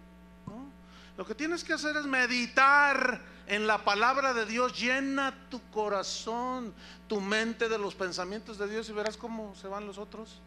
Lo 1.16 1.26
que 1.26 1.34
tienes 1.34 1.62
que 1.62 1.74
hacer 1.74 1.96
es 1.96 2.06
meditar 2.06 3.20
en 3.46 3.66
la 3.66 3.84
palabra 3.84 4.32
de 4.32 4.46
Dios. 4.46 4.78
Llena 4.78 5.34
tu 5.50 5.60
corazón, 5.70 6.72
tu 7.08 7.20
mente 7.20 7.68
de 7.68 7.78
los 7.78 7.94
pensamientos 7.94 8.58
de 8.58 8.68
Dios 8.68 8.88
y 8.88 8.92
verás 8.92 9.16
cómo 9.16 9.54
se 9.54 9.68
van 9.68 9.86
los 9.86 9.98
otros. 9.98 10.40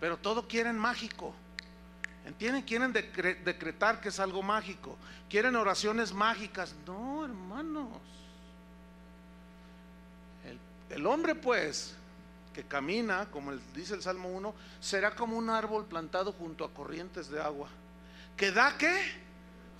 Pero 0.00 0.16
todo 0.16 0.48
quieren 0.48 0.78
mágico. 0.78 1.34
¿Entienden? 2.24 2.62
Quieren 2.62 2.92
decretar 2.92 4.00
que 4.00 4.08
es 4.08 4.20
algo 4.20 4.42
mágico. 4.42 4.96
Quieren 5.28 5.56
oraciones 5.56 6.12
mágicas. 6.12 6.74
No, 6.86 7.24
hermanos. 7.24 7.88
El, 10.90 11.06
hombre 11.06 11.36
pues 11.36 11.94
que 12.52 12.64
camina, 12.64 13.26
como 13.30 13.52
dice 13.74 13.94
el 13.94 14.02
Salmo 14.02 14.28
1, 14.30 14.54
será 14.80 15.14
como 15.14 15.36
un 15.36 15.48
árbol 15.48 15.86
plantado 15.86 16.32
junto 16.32 16.64
a 16.64 16.74
corrientes 16.74 17.30
de 17.30 17.40
agua. 17.40 17.68
Que 18.36 18.52
da 18.52 18.76
qué? 18.78 19.20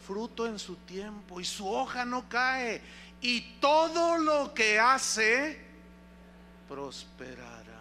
Fruto 0.06 0.46
en 0.46 0.58
su 0.58 0.76
tiempo 0.76 1.40
y 1.40 1.44
su 1.44 1.68
hoja 1.68 2.04
no 2.04 2.28
cae. 2.28 2.82
Y 3.20 3.58
todo 3.60 4.18
lo 4.18 4.54
que 4.54 4.78
hace 4.78 5.58
prosperará. 6.68 7.80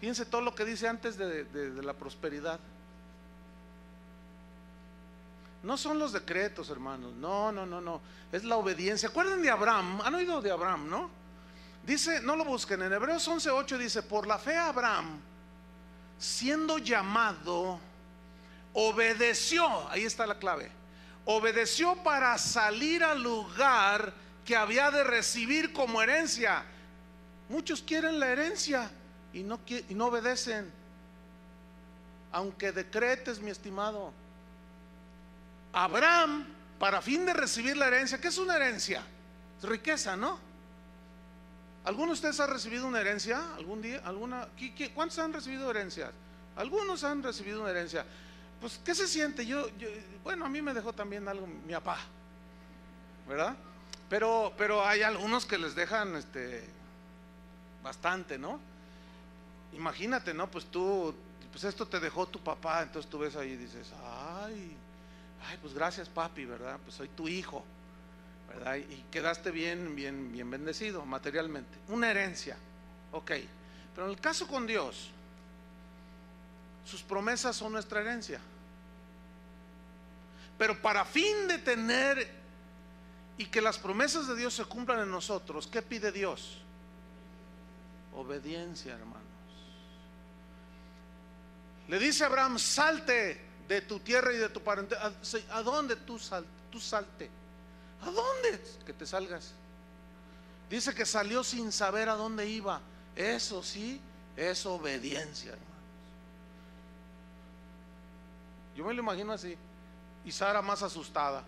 Fíjense 0.00 0.24
todo 0.24 0.40
lo 0.40 0.54
que 0.54 0.64
dice 0.64 0.88
antes 0.88 1.16
de 1.16 1.82
la 1.82 1.92
prosperidad. 1.94 2.58
No 5.62 5.76
son 5.76 5.98
los 5.98 6.12
decretos, 6.12 6.70
hermanos. 6.70 7.12
No, 7.14 7.52
no, 7.52 7.66
no, 7.66 7.80
no. 7.80 8.00
Es 8.32 8.44
la 8.44 8.56
obediencia. 8.56 9.10
¿Acuerdan 9.10 9.42
de 9.42 9.50
Abraham? 9.50 10.00
¿Han 10.02 10.14
oído 10.14 10.40
de 10.40 10.50
Abraham, 10.50 10.88
no? 10.88 11.10
Dice, 11.84 12.20
no 12.22 12.34
lo 12.36 12.44
busquen. 12.44 12.82
En 12.82 12.92
Hebreos 12.92 13.28
11:8 13.28 13.76
dice: 13.76 14.02
Por 14.02 14.26
la 14.26 14.38
fe, 14.38 14.56
Abraham, 14.56 15.20
siendo 16.18 16.78
llamado, 16.78 17.78
obedeció. 18.72 19.88
Ahí 19.90 20.04
está 20.04 20.26
la 20.26 20.38
clave. 20.38 20.70
Obedeció 21.24 21.96
para 22.02 22.36
salir 22.38 23.04
al 23.04 23.22
lugar 23.22 24.12
que 24.44 24.56
había 24.56 24.90
de 24.90 25.04
recibir 25.04 25.72
como 25.72 26.02
herencia. 26.02 26.64
Muchos 27.48 27.82
quieren 27.82 28.18
la 28.18 28.28
herencia 28.28 28.90
y 29.32 29.42
no, 29.42 29.60
y 29.66 29.94
no 29.94 30.06
obedecen. 30.06 30.70
Aunque 32.32 32.72
decretes, 32.72 33.40
mi 33.40 33.50
estimado. 33.50 34.12
Abraham, 35.72 36.46
para 36.78 37.02
fin 37.02 37.26
de 37.26 37.32
recibir 37.32 37.76
la 37.76 37.88
herencia, 37.88 38.20
¿qué 38.20 38.28
es 38.28 38.38
una 38.38 38.56
herencia? 38.56 39.02
riqueza, 39.62 40.16
¿no? 40.16 40.38
¿Alguno 41.84 42.06
de 42.08 42.12
ustedes 42.12 42.40
ha 42.40 42.46
recibido 42.46 42.86
una 42.86 43.00
herencia 43.00 43.54
algún 43.56 43.82
día? 43.82 44.02
¿Alguna? 44.04 44.48
¿Cuántos 44.94 45.18
han 45.18 45.32
recibido 45.32 45.70
herencias? 45.70 46.10
Algunos 46.56 47.04
han 47.04 47.22
recibido 47.22 47.62
una 47.62 47.70
herencia. 47.70 48.04
Pues, 48.60 48.80
¿qué 48.84 48.94
se 48.94 49.08
siente? 49.08 49.46
Yo, 49.46 49.68
bueno, 50.22 50.44
a 50.44 50.48
mí 50.48 50.60
me 50.60 50.74
dejó 50.74 50.92
también 50.92 51.26
algo 51.28 51.46
mi 51.46 51.72
papá, 51.72 51.98
¿verdad? 53.26 53.56
Pero, 54.08 54.52
pero 54.58 54.84
hay 54.84 55.02
algunos 55.02 55.46
que 55.46 55.56
les 55.56 55.74
dejan 55.74 56.16
este, 56.16 56.64
bastante, 57.82 58.38
¿no? 58.38 58.60
Imagínate, 59.72 60.34
¿no? 60.34 60.50
Pues 60.50 60.66
tú, 60.66 61.14
pues 61.52 61.64
esto 61.64 61.86
te 61.86 62.00
dejó 62.00 62.26
tu 62.26 62.40
papá, 62.40 62.82
entonces 62.82 63.10
tú 63.10 63.18
ves 63.18 63.36
ahí 63.36 63.50
y 63.50 63.56
dices, 63.56 63.92
ay, 64.04 64.76
ay, 65.46 65.58
pues 65.62 65.72
gracias 65.72 66.08
papi, 66.08 66.44
¿verdad? 66.44 66.78
Pues 66.84 66.96
soy 66.96 67.08
tu 67.08 67.28
hijo, 67.28 67.64
¿verdad? 68.48 68.76
Y 68.76 69.04
quedaste 69.10 69.50
bien, 69.50 69.94
bien, 69.94 70.32
bien 70.32 70.50
bendecido 70.50 71.06
materialmente. 71.06 71.78
Una 71.88 72.10
herencia, 72.10 72.56
ok. 73.12 73.30
Pero 73.94 74.06
en 74.06 74.10
el 74.10 74.20
caso 74.20 74.46
con 74.46 74.66
Dios, 74.66 75.10
sus 76.84 77.02
promesas 77.02 77.56
son 77.56 77.72
nuestra 77.72 78.00
herencia. 78.00 78.40
Pero 80.58 80.80
para 80.82 81.04
fin 81.04 81.48
de 81.48 81.58
tener 81.58 82.40
y 83.38 83.46
que 83.46 83.62
las 83.62 83.78
promesas 83.78 84.26
de 84.28 84.36
Dios 84.36 84.54
se 84.54 84.64
cumplan 84.64 85.00
en 85.00 85.10
nosotros, 85.10 85.66
¿qué 85.66 85.80
pide 85.80 86.12
Dios? 86.12 86.58
Obediencia, 88.14 88.92
hermanos. 88.92 89.22
Le 91.88 91.98
dice 91.98 92.24
Abraham, 92.24 92.58
salte 92.58 93.40
de 93.66 93.80
tu 93.80 94.00
tierra 94.00 94.32
y 94.32 94.36
de 94.36 94.48
tu 94.48 94.62
parentela. 94.62 95.12
¿A 95.50 95.62
dónde 95.62 95.96
tú, 95.96 96.20
tú 96.70 96.78
salte? 96.80 97.30
¿A 98.02 98.10
dónde? 98.10 98.62
Que 98.84 98.92
te 98.92 99.06
salgas. 99.06 99.52
Dice 100.68 100.94
que 100.94 101.06
salió 101.06 101.42
sin 101.42 101.72
saber 101.72 102.08
a 102.08 102.14
dónde 102.14 102.46
iba. 102.46 102.80
Eso 103.16 103.62
sí 103.62 104.00
es 104.36 104.66
obediencia, 104.66 105.52
hermanos. 105.52 105.69
Yo 108.74 108.84
me 108.84 108.94
lo 108.94 109.02
imagino 109.02 109.32
así. 109.32 109.56
Y 110.24 110.32
Sara 110.32 110.62
más 110.62 110.82
asustada. 110.82 111.42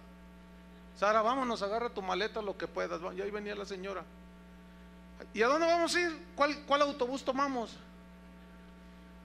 Sara, 0.98 1.22
vámonos, 1.22 1.62
agarra 1.62 1.90
tu 1.90 2.02
maleta 2.02 2.42
lo 2.42 2.56
que 2.56 2.66
puedas. 2.66 3.00
Y 3.16 3.20
ahí 3.20 3.30
venía 3.30 3.54
la 3.54 3.64
señora. 3.64 4.04
¿Y 5.32 5.42
a 5.42 5.46
dónde 5.46 5.66
vamos 5.66 5.94
a 5.94 6.00
ir? 6.00 6.26
¿Cuál, 6.34 6.82
autobús 6.82 7.24
tomamos? 7.24 7.76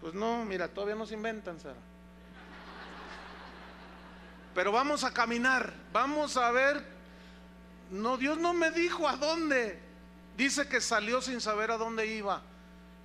Pues 0.01 0.13
no, 0.13 0.45
mira, 0.45 0.67
todavía 0.67 0.95
no 0.95 1.05
se 1.05 1.15
inventan, 1.15 1.59
Sara. 1.59 1.79
Pero 4.53 4.71
vamos 4.71 5.03
a 5.03 5.13
caminar, 5.13 5.73
vamos 5.91 6.37
a 6.37 6.51
ver. 6.51 6.83
No, 7.91 8.17
Dios 8.17 8.37
no 8.37 8.53
me 8.53 8.71
dijo 8.71 9.07
a 9.07 9.15
dónde. 9.15 9.79
Dice 10.35 10.67
que 10.67 10.81
salió 10.81 11.21
sin 11.21 11.41
saber 11.41 11.71
a 11.71 11.77
dónde 11.77 12.07
iba. 12.07 12.41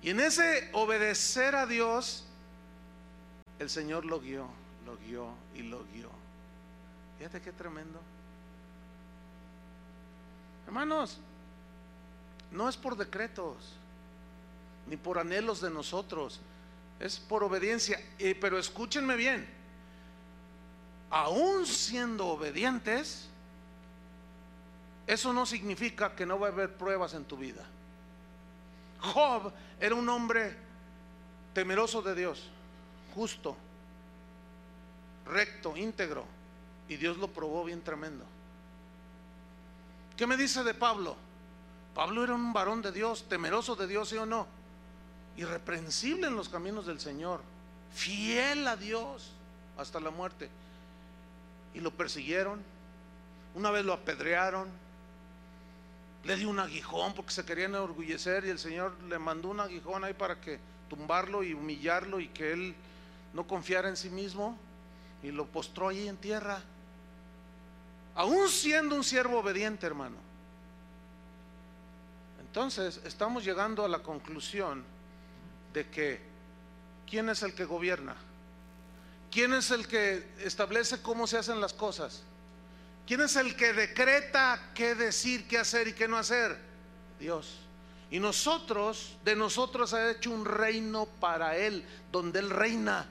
Y 0.01 0.09
en 0.09 0.19
ese 0.19 0.69
obedecer 0.73 1.55
a 1.55 1.65
Dios, 1.65 2.25
el 3.59 3.69
Señor 3.69 4.05
lo 4.05 4.19
guió, 4.19 4.47
lo 4.85 4.97
guió 4.97 5.27
y 5.55 5.63
lo 5.63 5.83
guió. 5.93 6.09
Fíjate 7.17 7.41
qué 7.41 7.51
tremendo. 7.51 7.99
Hermanos, 10.65 11.19
no 12.51 12.69
es 12.69 12.77
por 12.77 12.95
decretos, 12.95 13.55
ni 14.87 14.97
por 14.97 15.17
anhelos 15.19 15.61
de 15.61 15.69
nosotros, 15.69 16.39
es 16.99 17.19
por 17.19 17.43
obediencia. 17.43 17.99
pero 18.39 18.57
escúchenme 18.57 19.15
bien, 19.15 19.47
aún 21.09 21.65
siendo 21.65 22.27
obedientes, 22.27 23.29
eso 25.05 25.33
no 25.33 25.45
significa 25.45 26.15
que 26.15 26.25
no 26.25 26.39
va 26.39 26.47
a 26.47 26.51
haber 26.51 26.75
pruebas 26.75 27.13
en 27.13 27.25
tu 27.25 27.37
vida. 27.37 27.65
Job 28.99 29.51
era 29.79 29.95
un 29.95 30.07
hombre 30.07 30.55
temeroso 31.53 32.01
de 32.01 32.15
Dios, 32.15 32.49
justo, 33.13 33.57
recto, 35.25 35.75
íntegro, 35.77 36.25
y 36.87 36.97
Dios 36.97 37.17
lo 37.17 37.27
probó 37.27 37.63
bien 37.63 37.81
tremendo. 37.81 38.25
¿Qué 40.17 40.27
me 40.27 40.37
dice 40.37 40.63
de 40.63 40.73
Pablo? 40.73 41.15
Pablo 41.95 42.23
era 42.23 42.33
un 42.33 42.53
varón 42.53 42.81
de 42.81 42.91
Dios, 42.91 43.25
temeroso 43.29 43.75
de 43.75 43.87
Dios, 43.87 44.09
¿sí 44.09 44.17
o 44.17 44.25
no? 44.25 44.47
Irreprensible 45.37 46.27
en 46.27 46.35
los 46.35 46.49
caminos 46.49 46.85
del 46.85 46.99
Señor, 46.99 47.41
fiel 47.93 48.67
a 48.67 48.75
Dios 48.75 49.31
hasta 49.77 49.99
la 49.99 50.11
muerte. 50.11 50.49
Y 51.73 51.79
lo 51.79 51.91
persiguieron, 51.91 52.61
una 53.55 53.71
vez 53.71 53.85
lo 53.85 53.93
apedrearon, 53.93 54.67
le 56.23 56.35
dio 56.35 56.49
un 56.49 56.59
aguijón 56.59 57.13
porque 57.13 57.31
se 57.31 57.45
querían 57.45 57.71
enorgullecer 57.71 58.45
y 58.45 58.49
el 58.49 58.59
Señor 58.59 58.95
le 59.09 59.19
mandó 59.19 59.49
un 59.49 59.59
aguijón 59.59 60.03
ahí 60.03 60.13
para 60.13 60.39
que 60.39 60.59
tumbarlo 60.89 61.43
y 61.43 61.53
humillarlo 61.53 62.19
y 62.19 62.27
que 62.29 62.53
él 62.53 62.75
no 63.33 63.45
confiara 63.45 63.89
en 63.89 63.97
sí 63.97 64.09
mismo 64.09 64.57
y 65.23 65.31
lo 65.31 65.45
postró 65.45 65.87
allí 65.87 66.07
en 66.07 66.17
tierra. 66.17 66.61
Aún 68.15 68.49
siendo 68.49 68.95
un 68.95 69.03
siervo 69.03 69.39
obediente, 69.39 69.87
hermano. 69.87 70.17
Entonces, 72.41 73.01
estamos 73.05 73.43
llegando 73.43 73.83
a 73.83 73.87
la 73.87 73.99
conclusión 73.99 74.83
de 75.73 75.89
que 75.89 76.21
¿quién 77.09 77.29
es 77.29 77.41
el 77.41 77.55
que 77.55 77.65
gobierna? 77.65 78.15
¿Quién 79.31 79.53
es 79.53 79.71
el 79.71 79.87
que 79.87 80.27
establece 80.39 81.01
cómo 81.01 81.25
se 81.25 81.39
hacen 81.39 81.59
las 81.59 81.73
cosas? 81.73 82.21
¿Quién 83.07 83.21
es 83.21 83.35
el 83.35 83.55
que 83.55 83.73
decreta 83.73 84.71
qué 84.75 84.93
decir, 84.93 85.47
qué 85.47 85.57
hacer 85.57 85.87
y 85.87 85.93
qué 85.93 86.07
no 86.07 86.17
hacer? 86.17 86.55
Dios. 87.19 87.57
Y 88.11 88.19
nosotros, 88.19 89.17
de 89.25 89.35
nosotros 89.35 89.93
ha 89.95 90.11
hecho 90.11 90.29
un 90.29 90.45
reino 90.45 91.07
para 91.19 91.57
Él, 91.57 91.83
donde 92.11 92.39
Él 92.39 92.51
reina. 92.51 93.07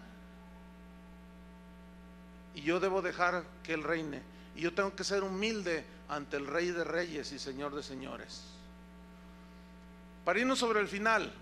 Y 2.55 2.63
yo 2.63 2.81
debo 2.81 3.03
dejar 3.03 3.45
que 3.63 3.75
Él 3.75 3.83
reine. 3.83 4.23
Y 4.55 4.63
yo 4.63 4.75
tengo 4.75 4.95
que 4.95 5.05
ser 5.05 5.23
humilde 5.23 5.85
ante 6.09 6.37
el 6.37 6.47
Rey 6.47 6.71
de 6.71 6.85
Reyes 6.85 7.33
y 7.33 7.39
Señor 7.39 7.75
de 7.75 7.83
Señores. 7.83 8.43
Para 10.25 10.39
irnos 10.39 10.59
sobre 10.59 10.81
el 10.81 10.89
final, 10.89 11.33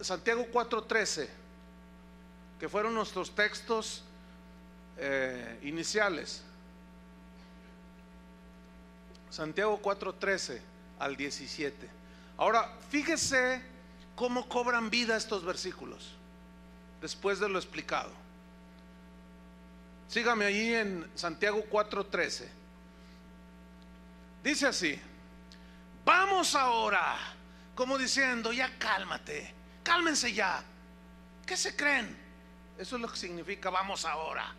Santiago 0.00 0.46
4:13, 0.52 1.28
que 2.58 2.68
fueron 2.68 2.94
nuestros 2.94 3.34
textos 3.34 4.04
eh, 4.96 5.58
iniciales. 5.62 6.42
Santiago 9.30 9.80
4:13 9.82 10.60
al 11.00 11.16
17. 11.16 11.88
Ahora, 12.36 12.72
fíjese 12.88 13.60
cómo 14.14 14.48
cobran 14.48 14.90
vida 14.90 15.16
estos 15.16 15.44
versículos, 15.44 16.12
después 17.00 17.40
de 17.40 17.48
lo 17.48 17.58
explicado. 17.58 18.10
Sígame 20.14 20.44
ahí 20.44 20.72
en 20.72 21.10
Santiago 21.16 21.64
4:13. 21.68 22.48
Dice 24.44 24.68
así, 24.68 24.96
vamos 26.04 26.54
ahora, 26.54 27.16
como 27.74 27.98
diciendo, 27.98 28.52
ya 28.52 28.78
cálmate, 28.78 29.52
cálmense 29.82 30.32
ya. 30.32 30.62
¿Qué 31.44 31.56
se 31.56 31.74
creen? 31.74 32.16
Eso 32.78 32.94
es 32.94 33.02
lo 33.02 33.08
que 33.08 33.16
significa 33.16 33.70
vamos 33.70 34.04
ahora. 34.04 34.54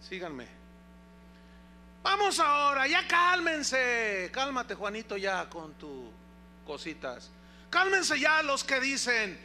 Síganme. 0.00 0.46
Vamos 2.04 2.38
ahora, 2.38 2.86
ya 2.86 3.04
cálmense. 3.08 4.30
Cálmate, 4.32 4.76
Juanito, 4.76 5.16
ya 5.16 5.50
con 5.50 5.74
tus 5.74 6.08
cositas. 6.64 7.32
Cálmense 7.68 8.20
ya 8.20 8.44
los 8.44 8.62
que 8.62 8.78
dicen, 8.78 9.40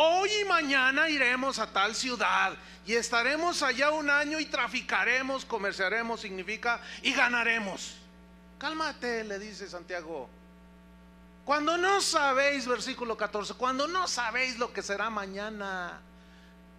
hoy 0.00 0.30
y 0.42 0.44
mañana 0.44 1.08
iremos 1.08 1.58
a 1.58 1.66
tal 1.66 1.94
ciudad 1.94 2.52
y 2.86 2.94
estaremos 2.94 3.62
allá 3.62 3.90
un 3.90 4.08
año 4.08 4.38
y 4.38 4.46
traficaremos, 4.46 5.44
comerciaremos, 5.44 6.20
significa, 6.20 6.80
y 7.02 7.12
ganaremos. 7.12 7.96
Cálmate, 8.58 9.24
le 9.24 9.38
dice 9.38 9.68
Santiago. 9.68 10.28
Cuando 11.44 11.76
no 11.76 12.00
sabéis, 12.00 12.66
versículo 12.66 13.16
14, 13.16 13.54
cuando 13.54 13.88
no 13.88 14.06
sabéis 14.06 14.58
lo 14.58 14.72
que 14.72 14.82
será 14.82 15.10
mañana. 15.10 16.00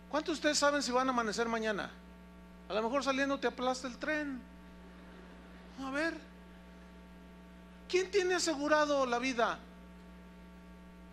¿Cuántos 0.09 0.35
de 0.35 0.37
ustedes 0.37 0.57
saben 0.57 0.81
si 0.81 0.91
van 0.91 1.07
a 1.07 1.11
amanecer 1.11 1.47
mañana? 1.47 1.91
A 2.69 2.73
lo 2.73 2.83
mejor 2.83 3.03
saliendo 3.03 3.39
te 3.39 3.47
aplasta 3.47 3.87
el 3.87 3.97
tren. 3.97 4.41
A 5.83 5.91
ver. 5.91 6.15
¿Quién 7.89 8.09
tiene 8.11 8.35
asegurado 8.35 9.05
la 9.05 9.19
vida? 9.19 9.59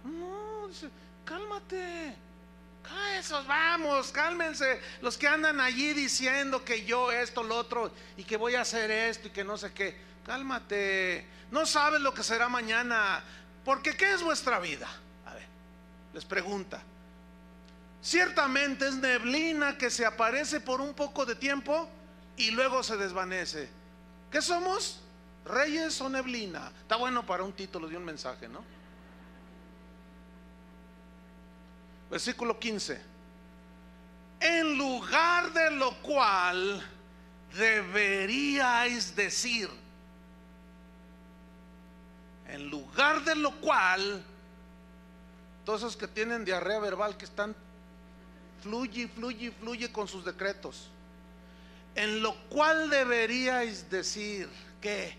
No, 0.04 0.68
dice, 0.68 0.88
cálmate. 1.26 2.14
Esos, 3.18 3.46
vamos, 3.46 4.12
cálmense. 4.12 4.80
Los 5.02 5.18
que 5.18 5.26
andan 5.26 5.60
allí 5.60 5.92
diciendo 5.92 6.64
que 6.64 6.84
yo 6.84 7.10
esto, 7.10 7.42
lo 7.42 7.56
otro, 7.56 7.90
y 8.16 8.24
que 8.24 8.36
voy 8.36 8.54
a 8.54 8.60
hacer 8.60 8.90
esto 8.90 9.28
y 9.28 9.30
que 9.30 9.44
no 9.44 9.56
sé 9.58 9.72
qué. 9.72 9.96
Cálmate. 10.24 11.26
No 11.50 11.66
sabes 11.66 12.00
lo 12.00 12.14
que 12.14 12.22
será 12.22 12.48
mañana. 12.48 13.22
Porque 13.64 13.96
¿qué 13.96 14.12
es 14.12 14.22
vuestra 14.22 14.60
vida? 14.60 14.88
A 15.26 15.34
ver, 15.34 15.46
les 16.14 16.24
pregunta. 16.24 16.80
Ciertamente 18.00 18.86
es 18.86 18.94
neblina 18.94 19.76
que 19.76 19.90
se 19.90 20.06
aparece 20.06 20.60
por 20.60 20.80
un 20.80 20.94
poco 20.94 21.26
de 21.26 21.34
tiempo 21.34 21.88
y 22.36 22.52
luego 22.52 22.82
se 22.82 22.96
desvanece. 22.96 23.68
¿Qué 24.30 24.40
somos? 24.40 25.00
¿Reyes 25.44 26.00
o 26.00 26.08
neblina? 26.08 26.70
Está 26.82 26.96
bueno 26.96 27.24
para 27.26 27.42
un 27.42 27.52
título 27.52 27.88
de 27.88 27.96
un 27.96 28.04
mensaje, 28.04 28.48
¿no? 28.48 28.75
Versículo 32.10 32.58
15. 32.58 33.00
En 34.40 34.78
lugar 34.78 35.52
de 35.52 35.70
lo 35.72 35.92
cual 36.02 36.84
deberíais 37.56 39.16
decir, 39.16 39.68
en 42.48 42.68
lugar 42.70 43.24
de 43.24 43.34
lo 43.34 43.50
cual, 43.60 44.22
todos 45.64 45.80
esos 45.80 45.96
que 45.96 46.06
tienen 46.06 46.44
diarrea 46.44 46.78
verbal, 46.78 47.16
que 47.16 47.24
están 47.24 47.54
fluye, 48.62 49.08
fluye, 49.08 49.50
fluye 49.50 49.90
con 49.90 50.06
sus 50.06 50.24
decretos, 50.24 50.90
en 51.94 52.22
lo 52.22 52.34
cual 52.48 52.90
deberíais 52.90 53.90
decir, 53.90 54.48
¿qué? 54.80 55.16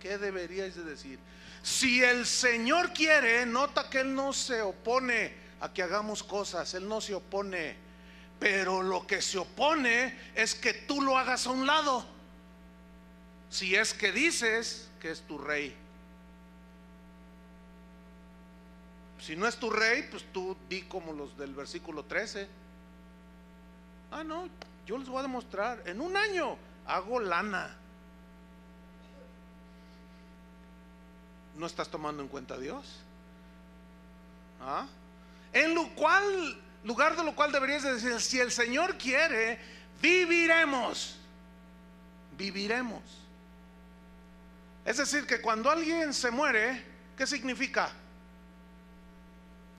¿Qué 0.00 0.16
deberíais 0.16 0.74
de 0.74 0.84
decir? 0.84 1.18
Si 1.62 2.02
el 2.02 2.24
Señor 2.24 2.92
quiere, 2.92 3.44
nota 3.46 3.90
que 3.90 4.00
Él 4.00 4.14
no 4.14 4.32
se 4.32 4.62
opone 4.62 5.43
a 5.60 5.72
que 5.72 5.82
hagamos 5.82 6.22
cosas, 6.22 6.74
Él 6.74 6.88
no 6.88 7.00
se 7.00 7.14
opone, 7.14 7.76
pero 8.38 8.82
lo 8.82 9.06
que 9.06 9.22
se 9.22 9.38
opone 9.38 10.18
es 10.34 10.54
que 10.54 10.74
tú 10.74 11.00
lo 11.00 11.16
hagas 11.16 11.46
a 11.46 11.50
un 11.50 11.66
lado, 11.66 12.04
si 13.50 13.74
es 13.74 13.94
que 13.94 14.12
dices 14.12 14.88
que 15.00 15.10
es 15.10 15.22
tu 15.22 15.38
rey. 15.38 15.76
Si 19.20 19.36
no 19.36 19.46
es 19.46 19.56
tu 19.56 19.70
rey, 19.70 20.06
pues 20.10 20.22
tú 20.32 20.54
di 20.68 20.82
como 20.82 21.14
los 21.14 21.36
del 21.38 21.54
versículo 21.54 22.04
13. 22.04 22.46
Ah, 24.10 24.22
no, 24.22 24.48
yo 24.84 24.98
les 24.98 25.08
voy 25.08 25.20
a 25.20 25.22
demostrar. 25.22 25.82
En 25.86 26.02
un 26.02 26.14
año 26.14 26.58
hago 26.86 27.20
lana. 27.20 27.74
¿No 31.56 31.66
estás 31.66 31.88
tomando 31.88 32.22
en 32.22 32.28
cuenta 32.28 32.54
a 32.54 32.58
Dios? 32.58 32.98
¿Ah? 34.60 34.86
En 35.54 35.74
lo 35.74 35.88
cual, 35.94 36.60
lugar 36.84 37.16
de 37.16 37.24
lo 37.24 37.34
cual 37.34 37.50
deberías 37.50 37.82
decir, 37.82 38.20
si 38.20 38.40
el 38.40 38.52
Señor 38.52 38.98
quiere, 38.98 39.58
viviremos. 40.02 41.16
Viviremos. 42.36 43.02
Es 44.84 44.98
decir, 44.98 45.26
que 45.26 45.40
cuando 45.40 45.70
alguien 45.70 46.12
se 46.12 46.30
muere, 46.30 46.84
¿qué 47.16 47.26
significa? 47.26 47.90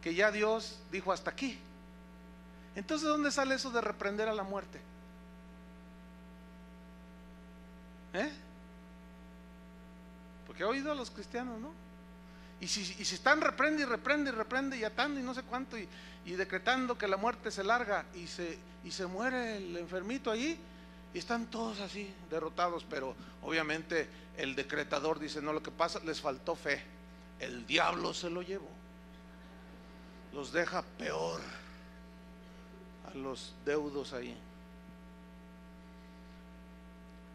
que 0.06 0.14
ya 0.14 0.32
Dios 0.32 0.78
dijo 0.92 1.12
hasta 1.12 1.32
aquí. 1.32 1.58
Entonces, 2.76 3.08
¿dónde 3.10 3.32
sale 3.32 3.56
eso 3.56 3.72
de 3.72 3.82
reprender 3.82 4.30
a 4.30 4.36
la 4.36 4.44
muerte? 4.44 4.80
¿Eh? 8.14 8.32
Porque 10.46 10.62
he 10.62 10.66
oído 10.68 10.92
a 10.92 10.96
los 10.96 11.10
cristianos, 11.10 11.60
¿no? 11.60 11.72
Y 12.60 12.68
si, 12.68 12.82
y 12.82 13.06
si 13.06 13.16
están 13.16 13.42
reprende 13.42 13.84
y 13.84 13.86
reprende 13.86 14.32
y 14.32 14.34
reprende 14.34 14.78
y 14.78 14.84
atando 14.84 15.20
y 15.20 15.24
no 15.24 15.34
sé 15.34 15.44
cuánto 15.44 15.78
y, 15.78 15.88
y, 16.26 16.32
decretando 16.32 16.98
que 16.98 17.08
la 17.08 17.18
muerte 17.18 17.52
se 17.52 17.64
larga 17.64 18.06
y 18.16 18.28
se, 18.28 18.58
y 18.84 18.92
se 18.92 19.06
muere 19.06 19.58
el 19.58 19.78
enfermito 19.78 20.32
allí 20.32 20.58
y 21.14 21.18
están 21.18 21.48
todos 21.48 21.80
así 21.82 22.14
derrotados, 22.30 22.86
pero 22.90 23.16
obviamente 23.42 24.08
el 24.38 24.56
decretador 24.56 25.20
dice, 25.20 25.42
no, 25.42 25.54
lo 25.54 25.62
que 25.62 25.72
pasa, 25.72 26.00
les 26.00 26.22
faltó 26.22 26.56
fe, 26.56 26.82
el 27.40 27.66
diablo 27.68 28.14
se 28.14 28.30
lo 28.30 28.42
llevó 28.42 28.76
los 30.36 30.52
deja 30.52 30.84
peor 30.98 31.40
a 33.10 33.18
los 33.18 33.56
deudos 33.66 34.12
ahí. 34.12 34.38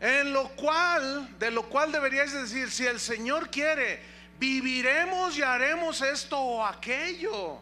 En 0.00 0.32
lo 0.32 0.48
cual, 0.50 1.38
de 1.38 1.50
lo 1.50 1.62
cual 1.68 1.92
deberíais 1.92 2.32
decir, 2.32 2.70
si 2.70 2.86
el 2.86 3.00
Señor 3.00 3.50
quiere, 3.50 4.02
viviremos 4.40 5.36
y 5.36 5.42
haremos 5.42 6.00
esto 6.00 6.36
o 6.36 6.64
aquello. 6.64 7.60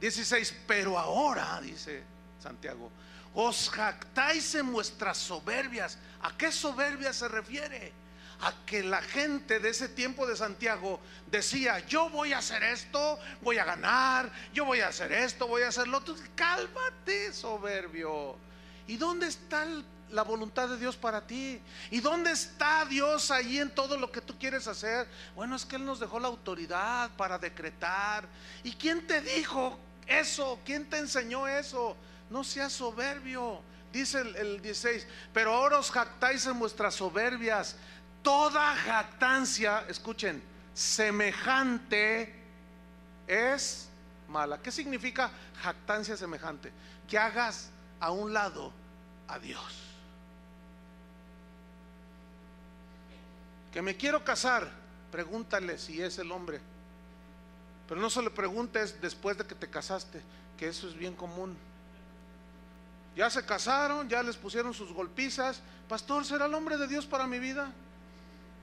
16, 0.00 0.54
pero 0.66 0.96
ahora, 0.96 1.60
dice 1.60 2.04
Santiago, 2.40 2.92
os 3.34 3.68
jactáis 3.70 4.54
en 4.54 4.70
vuestras 4.70 5.16
soberbias. 5.16 5.98
¿A 6.22 6.36
qué 6.36 6.52
soberbia 6.52 7.12
se 7.12 7.26
refiere? 7.26 7.92
a 8.40 8.54
que 8.66 8.82
la 8.82 9.02
gente 9.02 9.58
de 9.58 9.70
ese 9.70 9.88
tiempo 9.88 10.26
de 10.26 10.36
Santiago 10.36 11.00
decía, 11.28 11.84
yo 11.86 12.08
voy 12.08 12.32
a 12.32 12.38
hacer 12.38 12.62
esto, 12.62 13.18
voy 13.42 13.58
a 13.58 13.64
ganar, 13.64 14.30
yo 14.54 14.64
voy 14.64 14.80
a 14.80 14.88
hacer 14.88 15.12
esto, 15.12 15.48
voy 15.48 15.62
a 15.62 15.68
hacer 15.68 15.88
lo 15.88 15.98
otro. 15.98 16.14
Cálmate, 16.36 17.32
soberbio. 17.32 18.36
¿Y 18.86 18.96
dónde 18.96 19.26
está 19.26 19.64
la 20.10 20.22
voluntad 20.22 20.68
de 20.68 20.78
Dios 20.78 20.96
para 20.96 21.26
ti? 21.26 21.60
¿Y 21.90 22.00
dónde 22.00 22.32
está 22.32 22.84
Dios 22.84 23.30
ahí 23.30 23.58
en 23.58 23.70
todo 23.74 23.96
lo 23.96 24.10
que 24.10 24.20
tú 24.20 24.38
quieres 24.38 24.66
hacer? 24.66 25.08
Bueno, 25.34 25.56
es 25.56 25.64
que 25.64 25.76
Él 25.76 25.84
nos 25.84 26.00
dejó 26.00 26.20
la 26.20 26.28
autoridad 26.28 27.10
para 27.16 27.38
decretar. 27.38 28.28
¿Y 28.62 28.72
quién 28.72 29.06
te 29.06 29.20
dijo 29.20 29.78
eso? 30.06 30.58
¿Quién 30.64 30.88
te 30.88 30.98
enseñó 30.98 31.46
eso? 31.46 31.96
No 32.30 32.44
seas 32.44 32.72
soberbio. 32.72 33.60
Dice 33.92 34.20
el, 34.20 34.36
el 34.36 34.62
16, 34.62 35.06
pero 35.32 35.54
ahora 35.54 35.78
os 35.78 35.90
jactáis 35.90 36.44
en 36.44 36.58
vuestras 36.58 36.94
soberbias 36.94 37.76
toda 38.22 38.74
jactancia, 38.76 39.84
escuchen, 39.88 40.42
semejante 40.74 42.34
es 43.26 43.88
mala. 44.28 44.60
¿Qué 44.60 44.70
significa 44.70 45.30
jactancia 45.62 46.16
semejante? 46.16 46.72
Que 47.08 47.18
hagas 47.18 47.70
a 48.00 48.10
un 48.10 48.32
lado 48.32 48.72
a 49.28 49.38
Dios. 49.38 49.87
Que 53.78 53.82
me 53.82 53.96
quiero 53.96 54.24
casar, 54.24 54.68
pregúntale 55.12 55.78
si 55.78 56.02
es 56.02 56.18
el 56.18 56.32
hombre. 56.32 56.60
Pero 57.86 58.00
no 58.00 58.10
se 58.10 58.20
le 58.20 58.28
preguntes 58.28 59.00
después 59.00 59.38
de 59.38 59.46
que 59.46 59.54
te 59.54 59.70
casaste, 59.70 60.20
que 60.56 60.66
eso 60.66 60.88
es 60.88 60.96
bien 60.96 61.14
común. 61.14 61.56
Ya 63.14 63.30
se 63.30 63.46
casaron, 63.46 64.08
ya 64.08 64.20
les 64.24 64.36
pusieron 64.36 64.74
sus 64.74 64.92
golpizas. 64.92 65.62
Pastor, 65.88 66.24
¿será 66.24 66.46
el 66.46 66.54
hombre 66.54 66.76
de 66.76 66.88
Dios 66.88 67.06
para 67.06 67.28
mi 67.28 67.38
vida? 67.38 67.70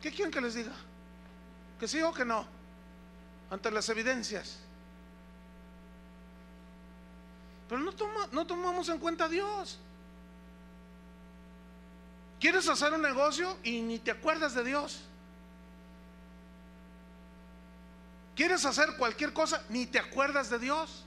¿Qué 0.02 0.12
quieren 0.12 0.34
que 0.34 0.42
les 0.42 0.54
diga? 0.54 0.76
¿Que 1.80 1.88
sí 1.88 2.02
o 2.02 2.14
que 2.14 2.26
no? 2.26 2.46
Ante 3.50 3.72
las 3.72 3.88
evidencias. 3.88 4.58
Pero 7.70 7.80
no, 7.80 7.94
no 8.34 8.46
tomamos 8.46 8.90
en 8.90 9.00
cuenta 9.00 9.24
a 9.24 9.30
Dios. 9.30 9.80
¿Quieres 12.46 12.70
hacer 12.70 12.94
un 12.94 13.02
negocio 13.02 13.58
y 13.64 13.82
ni 13.82 13.98
te 13.98 14.12
acuerdas 14.12 14.54
de 14.54 14.64
Dios? 14.64 15.02
¿Quieres 18.36 18.64
hacer 18.66 18.98
cualquier 19.00 19.34
cosa? 19.34 19.64
Ni 19.70 19.88
te 19.88 19.98
acuerdas 19.98 20.52
de 20.52 20.60
Dios. 20.60 21.06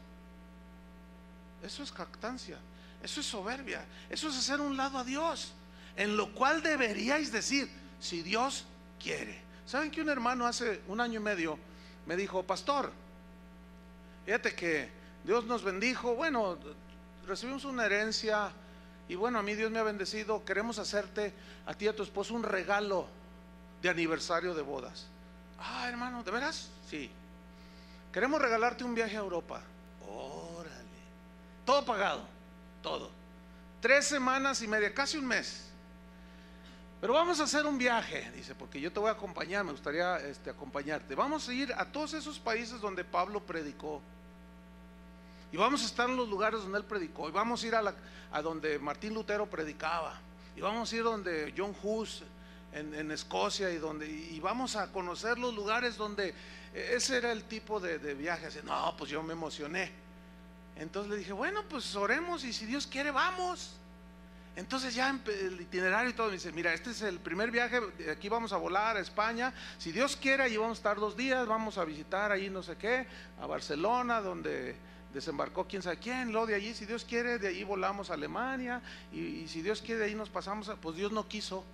Eso 1.62 1.84
es 1.84 1.93
jactancia, 1.93 2.59
eso 3.05 3.20
es 3.20 3.26
soberbia, 3.26 3.86
eso 4.11 4.30
es 4.30 4.36
hacer 4.36 4.61
un 4.61 4.76
lado 4.76 4.99
a 4.99 5.05
Dios, 5.05 5.53
en 5.95 6.16
lo 6.16 6.34
cual 6.34 6.61
deberíais 6.61 7.30
decir, 7.30 7.70
si 8.00 8.22
Dios 8.22 8.64
quiere. 9.00 9.41
¿Saben 9.64 9.92
que 9.92 10.00
un 10.00 10.08
hermano 10.08 10.45
hace 10.45 10.83
un 10.88 11.00
año 11.00 11.21
y 11.21 11.22
medio 11.22 11.57
me 12.07 12.17
dijo, 12.17 12.42
pastor, 12.42 12.91
fíjate 14.25 14.57
que 14.57 14.91
Dios 15.22 15.45
nos 15.45 15.63
bendijo, 15.63 16.17
bueno, 16.17 16.58
recibimos 17.29 17.64
una 17.64 17.87
herencia 17.87 18.50
y 19.09 19.14
bueno, 19.14 19.39
a 19.39 19.43
mí 19.43 19.55
Dios 19.55 19.71
me 19.71 19.79
ha 19.79 19.83
bendecido, 19.83 20.45
queremos 20.45 20.79
hacerte 20.79 21.33
a 21.67 21.75
ti 21.75 21.87
y 21.87 21.89
a 21.89 21.97
tu 21.97 22.03
esposo 22.03 22.35
un 22.35 22.43
regalo 22.43 23.07
de 23.80 23.89
aniversario 23.89 24.55
de 24.55 24.63
bodas. 24.63 25.07
Ah, 25.59 25.89
hermano, 25.89 26.22
¿de 26.22 26.30
veras? 26.30 26.71
Sí. 26.89 27.11
Queremos 28.13 28.41
regalarte 28.41 28.85
un 28.85 28.95
viaje 28.95 29.17
a 29.17 29.21
Europa. 29.21 29.63
Órale. 30.07 30.75
Todo 31.64 31.85
pagado, 31.85 32.22
todo. 32.83 33.11
Tres 33.80 34.07
semanas 34.07 34.61
y 34.63 34.68
media, 34.68 34.93
casi 34.93 35.17
un 35.17 35.26
mes. 35.26 35.68
Pero 37.01 37.14
vamos 37.14 37.39
a 37.41 37.45
hacer 37.45 37.64
un 37.64 37.79
viaje, 37.79 38.30
dice, 38.33 38.55
porque 38.55 38.80
yo 38.80 38.93
te 38.93 38.99
voy 38.99 39.09
a 39.09 39.13
acompañar, 39.13 39.64
me 39.64 39.71
gustaría 39.71 40.17
este, 40.18 40.51
acompañarte. 40.51 41.14
Vamos 41.14 41.49
a 41.49 41.53
ir 41.53 41.72
a 41.72 41.87
todos 41.87 42.13
esos 42.14 42.41
países 42.41 42.80
donde 42.80 43.05
Pablo 43.05 43.41
predicó. 43.41 44.03
Y 45.53 45.57
vamos 45.57 45.83
a 45.83 45.87
estar 45.87 46.08
en 46.08 46.16
los 46.16 46.29
lugares 46.29 46.61
donde 46.61 46.79
él 46.79 46.84
predicó. 46.84 47.29
Y 47.29 47.33
vamos 47.33 47.62
a 47.62 47.66
ir 47.66 47.75
a, 47.75 47.83
la, 47.83 47.95
a 48.33 48.42
donde 48.42 48.79
Martín 48.79 49.14
Lutero 49.14 49.46
predicaba. 49.46 50.20
Y 50.57 50.61
vamos 50.61 50.92
a 50.92 50.96
ir 50.96 51.03
donde 51.03 51.54
John 51.57 51.75
Hus 51.83 52.22
en, 52.72 52.95
en, 52.95 53.11
Escocia 53.11 53.70
y 53.70 53.79
donde 53.79 54.07
y 54.07 54.38
vamos 54.41 54.76
a 54.76 54.92
conocer 54.92 55.38
los 55.38 55.54
lugares 55.54 55.96
donde 55.96 56.34
ese 56.75 57.16
era 57.16 57.33
el 57.33 57.45
tipo 57.45 57.80
de, 57.80 57.99
de 57.99 58.14
viaje. 58.14 58.46
Así, 58.46 58.58
no, 58.64 58.95
pues 58.96 59.11
yo 59.11 59.22
me 59.22 59.33
emocioné. 59.33 59.91
Entonces 60.76 61.11
le 61.11 61.18
dije, 61.18 61.33
bueno, 61.33 61.64
pues 61.68 61.96
oremos 61.96 62.45
y 62.45 62.53
si 62.53 62.66
Dios 62.66 62.87
quiere, 62.87 63.11
vamos. 63.11 63.79
Entonces 64.58 64.92
ya 64.92 65.11
el 65.11 65.61
itinerario 65.61 66.11
y 66.11 66.14
todo, 66.14 66.26
me 66.26 66.33
dice, 66.33 66.50
mira, 66.50 66.75
este 66.75 66.91
es 66.91 67.03
el 67.03 67.20
primer 67.20 67.53
viaje, 67.53 67.80
aquí 68.11 68.29
vamos 68.29 68.53
a 68.53 68.57
volar 68.57 68.96
a 68.96 69.00
España, 69.00 69.54
si 69.79 69.92
Dios 69.92 70.16
quiere, 70.16 70.42
ahí 70.42 70.57
vamos 70.57 70.79
a 70.79 70.80
estar 70.80 70.96
dos 70.96 71.16
días, 71.16 71.46
vamos 71.46 71.79
a 71.79 71.84
visitar 71.84 72.33
ahí 72.33 72.50
no 72.50 72.64
sé 72.64 72.75
qué, 72.75 73.07
a 73.41 73.46
Barcelona, 73.46 74.20
donde 74.20 74.75
desembarcó 75.13 75.67
quién 75.67 75.83
sabe 75.83 75.99
quién, 75.99 76.33
luego 76.33 76.47
de 76.47 76.55
allí, 76.55 76.75
si 76.75 76.87
Dios 76.87 77.05
quiere, 77.05 77.39
de 77.39 77.49
allí 77.49 77.64
volamos 77.64 78.11
a 78.11 78.14
Alemania, 78.14 78.83
y, 79.13 79.21
y 79.21 79.49
si 79.49 79.63
Dios 79.63 79.80
quiere, 79.80 80.01
de 80.01 80.07
ahí 80.07 80.14
nos 80.14 80.29
pasamos, 80.29 80.68
a, 80.68 80.76
pues 80.76 80.97
Dios 80.97 81.13
no 81.13 81.26
quiso. 81.26 81.64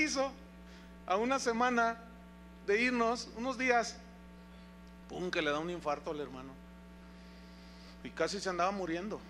hizo? 0.00 0.32
A 1.06 1.16
una 1.16 1.38
semana 1.38 1.96
de 2.66 2.82
irnos, 2.82 3.28
unos 3.36 3.58
días, 3.58 3.96
pum, 5.08 5.30
que 5.30 5.42
le 5.42 5.50
da 5.50 5.58
un 5.58 5.70
infarto 5.70 6.10
al 6.10 6.20
hermano. 6.20 6.52
Y 8.04 8.10
casi 8.10 8.40
se 8.40 8.48
andaba 8.48 8.70
muriendo. 8.70 9.20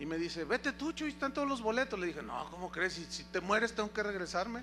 Y 0.00 0.06
me 0.06 0.16
dice, 0.16 0.44
vete 0.44 0.72
tú, 0.72 0.92
Chuy, 0.92 1.10
están 1.10 1.34
todos 1.34 1.48
los 1.48 1.60
boletos. 1.60 1.98
Le 1.98 2.06
dije, 2.06 2.22
no, 2.22 2.48
¿cómo 2.50 2.70
crees? 2.70 2.92
Si, 2.92 3.04
si 3.06 3.24
te 3.24 3.40
mueres 3.40 3.74
tengo 3.74 3.92
que 3.92 4.02
regresarme. 4.02 4.62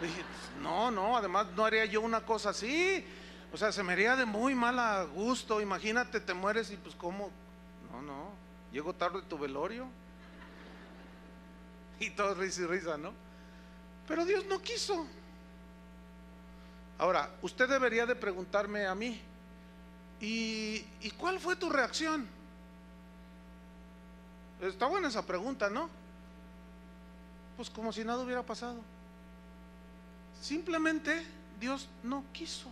Le 0.00 0.08
dije, 0.08 0.22
no, 0.62 0.90
no, 0.90 1.16
además 1.16 1.46
no 1.56 1.64
haría 1.64 1.84
yo 1.86 2.00
una 2.02 2.20
cosa 2.20 2.50
así. 2.50 3.04
O 3.52 3.56
sea, 3.56 3.72
se 3.72 3.82
me 3.82 3.92
haría 3.92 4.16
de 4.16 4.26
muy 4.26 4.54
mal 4.54 5.08
gusto. 5.08 5.60
Imagínate, 5.60 6.20
te 6.20 6.34
mueres 6.34 6.70
y 6.70 6.76
pues 6.76 6.94
cómo. 6.94 7.30
No, 7.90 8.02
no, 8.02 8.30
llego 8.72 8.92
tarde 8.94 9.22
tu 9.22 9.38
velorio. 9.38 9.86
Y 12.00 12.10
todo 12.10 12.34
risa 12.34 12.62
y 12.62 12.66
risa, 12.66 12.98
¿no? 12.98 13.12
Pero 14.08 14.26
Dios 14.26 14.44
no 14.46 14.60
quiso. 14.60 15.06
Ahora, 16.98 17.30
usted 17.40 17.68
debería 17.68 18.04
de 18.04 18.16
preguntarme 18.16 18.86
a 18.86 18.94
mí, 18.94 19.20
¿y, 20.20 20.84
¿y 21.00 21.10
cuál 21.12 21.38
fue 21.38 21.56
tu 21.56 21.70
reacción? 21.70 22.28
Está 24.60 24.86
buena 24.86 25.08
esa 25.08 25.24
pregunta, 25.24 25.68
¿no? 25.68 25.88
Pues 27.56 27.70
como 27.70 27.92
si 27.92 28.04
nada 28.04 28.22
hubiera 28.22 28.42
pasado. 28.42 28.80
Simplemente 30.40 31.24
Dios 31.60 31.88
no 32.02 32.24
quiso. 32.32 32.70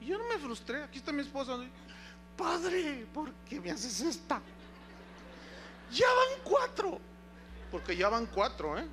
Y 0.00 0.06
yo 0.06 0.18
no 0.18 0.24
me 0.28 0.38
frustré. 0.38 0.82
Aquí 0.82 0.98
está 0.98 1.12
mi 1.12 1.22
esposa. 1.22 1.56
Padre, 2.36 3.06
¿por 3.12 3.32
qué 3.48 3.60
me 3.60 3.70
haces 3.70 4.00
esta? 4.00 4.40
Ya 5.92 6.06
van 6.06 6.42
cuatro. 6.44 7.00
Porque 7.70 7.96
ya 7.96 8.08
van 8.08 8.26
cuatro, 8.26 8.78
¿eh? 8.78 8.86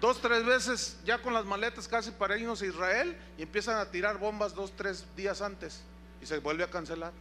Dos, 0.00 0.20
tres 0.20 0.44
veces 0.44 0.98
ya 1.04 1.20
con 1.20 1.34
las 1.34 1.44
maletas 1.44 1.86
casi 1.86 2.10
para 2.10 2.38
irnos 2.38 2.62
a 2.62 2.66
Israel 2.66 3.16
y 3.36 3.42
empiezan 3.42 3.76
a 3.76 3.90
tirar 3.90 4.18
bombas 4.18 4.54
dos, 4.54 4.72
tres 4.74 5.04
días 5.14 5.42
antes 5.42 5.82
y 6.22 6.26
se 6.26 6.38
vuelve 6.38 6.64
a 6.64 6.70
cancelar. 6.70 7.12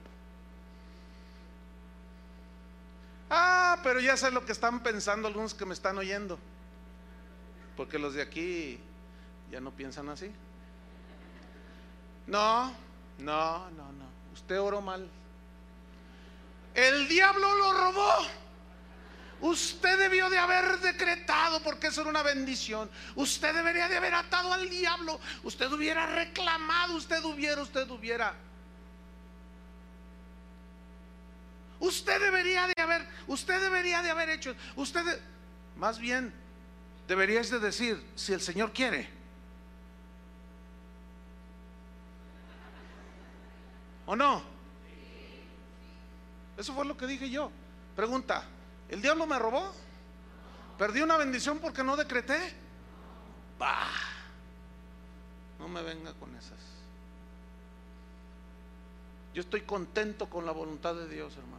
Ah, 3.30 3.80
pero 3.84 4.00
ya 4.00 4.18
sé 4.18 4.32
lo 4.32 4.46
que 4.46 4.52
están 4.52 4.82
pensando 4.82 5.28
algunos 5.28 5.54
que 5.54 5.66
me 5.66 5.74
están 5.74 5.98
oyendo. 5.98 6.40
Porque 7.78 8.00
los 8.00 8.14
de 8.14 8.22
aquí 8.22 8.80
ya 9.52 9.62
no 9.62 9.72
piensan 9.72 10.10
así. 10.10 10.32
No, 12.28 12.74
no, 13.20 13.70
no, 13.72 13.92
no. 13.92 14.06
Usted 14.34 14.60
oró 14.60 14.82
mal. 14.82 15.08
El 16.74 17.08
diablo 17.08 17.56
lo 17.56 17.74
robó. 17.74 18.14
Usted 19.42 19.98
debió 19.98 20.30
de 20.30 20.38
haber 20.38 20.80
decretado 20.80 21.62
porque 21.64 21.88
eso 21.88 22.02
era 22.02 22.10
una 22.10 22.24
bendición. 22.24 22.90
Usted 23.16 23.54
debería 23.54 23.88
de 23.88 23.98
haber 23.98 24.14
atado 24.14 24.52
al 24.52 24.70
diablo. 24.70 25.20
Usted 25.44 25.72
hubiera 25.72 26.08
reclamado, 26.08 26.96
usted 26.96 27.24
hubiera, 27.24 27.62
usted 27.62 27.90
hubiera. 27.90 28.34
Usted 31.80 32.20
debería 32.20 32.68
de 32.68 32.82
haber, 32.82 33.08
usted 33.28 33.62
debería 33.62 34.02
de 34.02 34.10
haber 34.10 34.30
hecho, 34.30 34.56
usted, 34.76 35.02
más 35.78 35.98
bien, 35.98 36.34
deberías 37.08 37.50
de 37.50 37.60
decir, 37.60 38.04
si 38.16 38.34
el 38.34 38.42
Señor 38.42 38.74
quiere. 38.74 39.10
¿O 44.06 44.16
no? 44.16 44.44
Eso 46.58 46.74
fue 46.74 46.84
lo 46.84 46.98
que 46.98 47.08
dije 47.08 47.30
yo. 47.30 47.52
Pregunta, 47.96 48.44
¿el 48.90 49.02
diablo 49.02 49.26
me 49.26 49.40
robó? 49.40 49.74
¿Perdí 50.78 51.02
una 51.02 51.16
bendición 51.16 51.60
porque 51.60 51.84
no 51.84 51.96
decreté? 51.96 52.38
Bah, 53.58 53.88
no 55.60 55.68
me 55.68 55.82
venga 55.84 56.14
con 56.14 56.36
esas. 56.36 56.58
Yo 59.34 59.42
estoy 59.42 59.62
contento 59.62 60.30
con 60.30 60.46
la 60.46 60.52
voluntad 60.52 60.96
de 60.96 61.08
Dios, 61.08 61.36
hermano. 61.38 61.59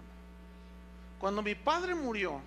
Cuando 1.20 1.42
mi 1.42 1.54
padre 1.54 1.94
murió, 1.94 2.40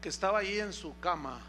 que 0.00 0.08
estaba 0.08 0.38
ahí 0.38 0.60
en 0.60 0.72
su 0.72 0.96
cama, 1.00 1.40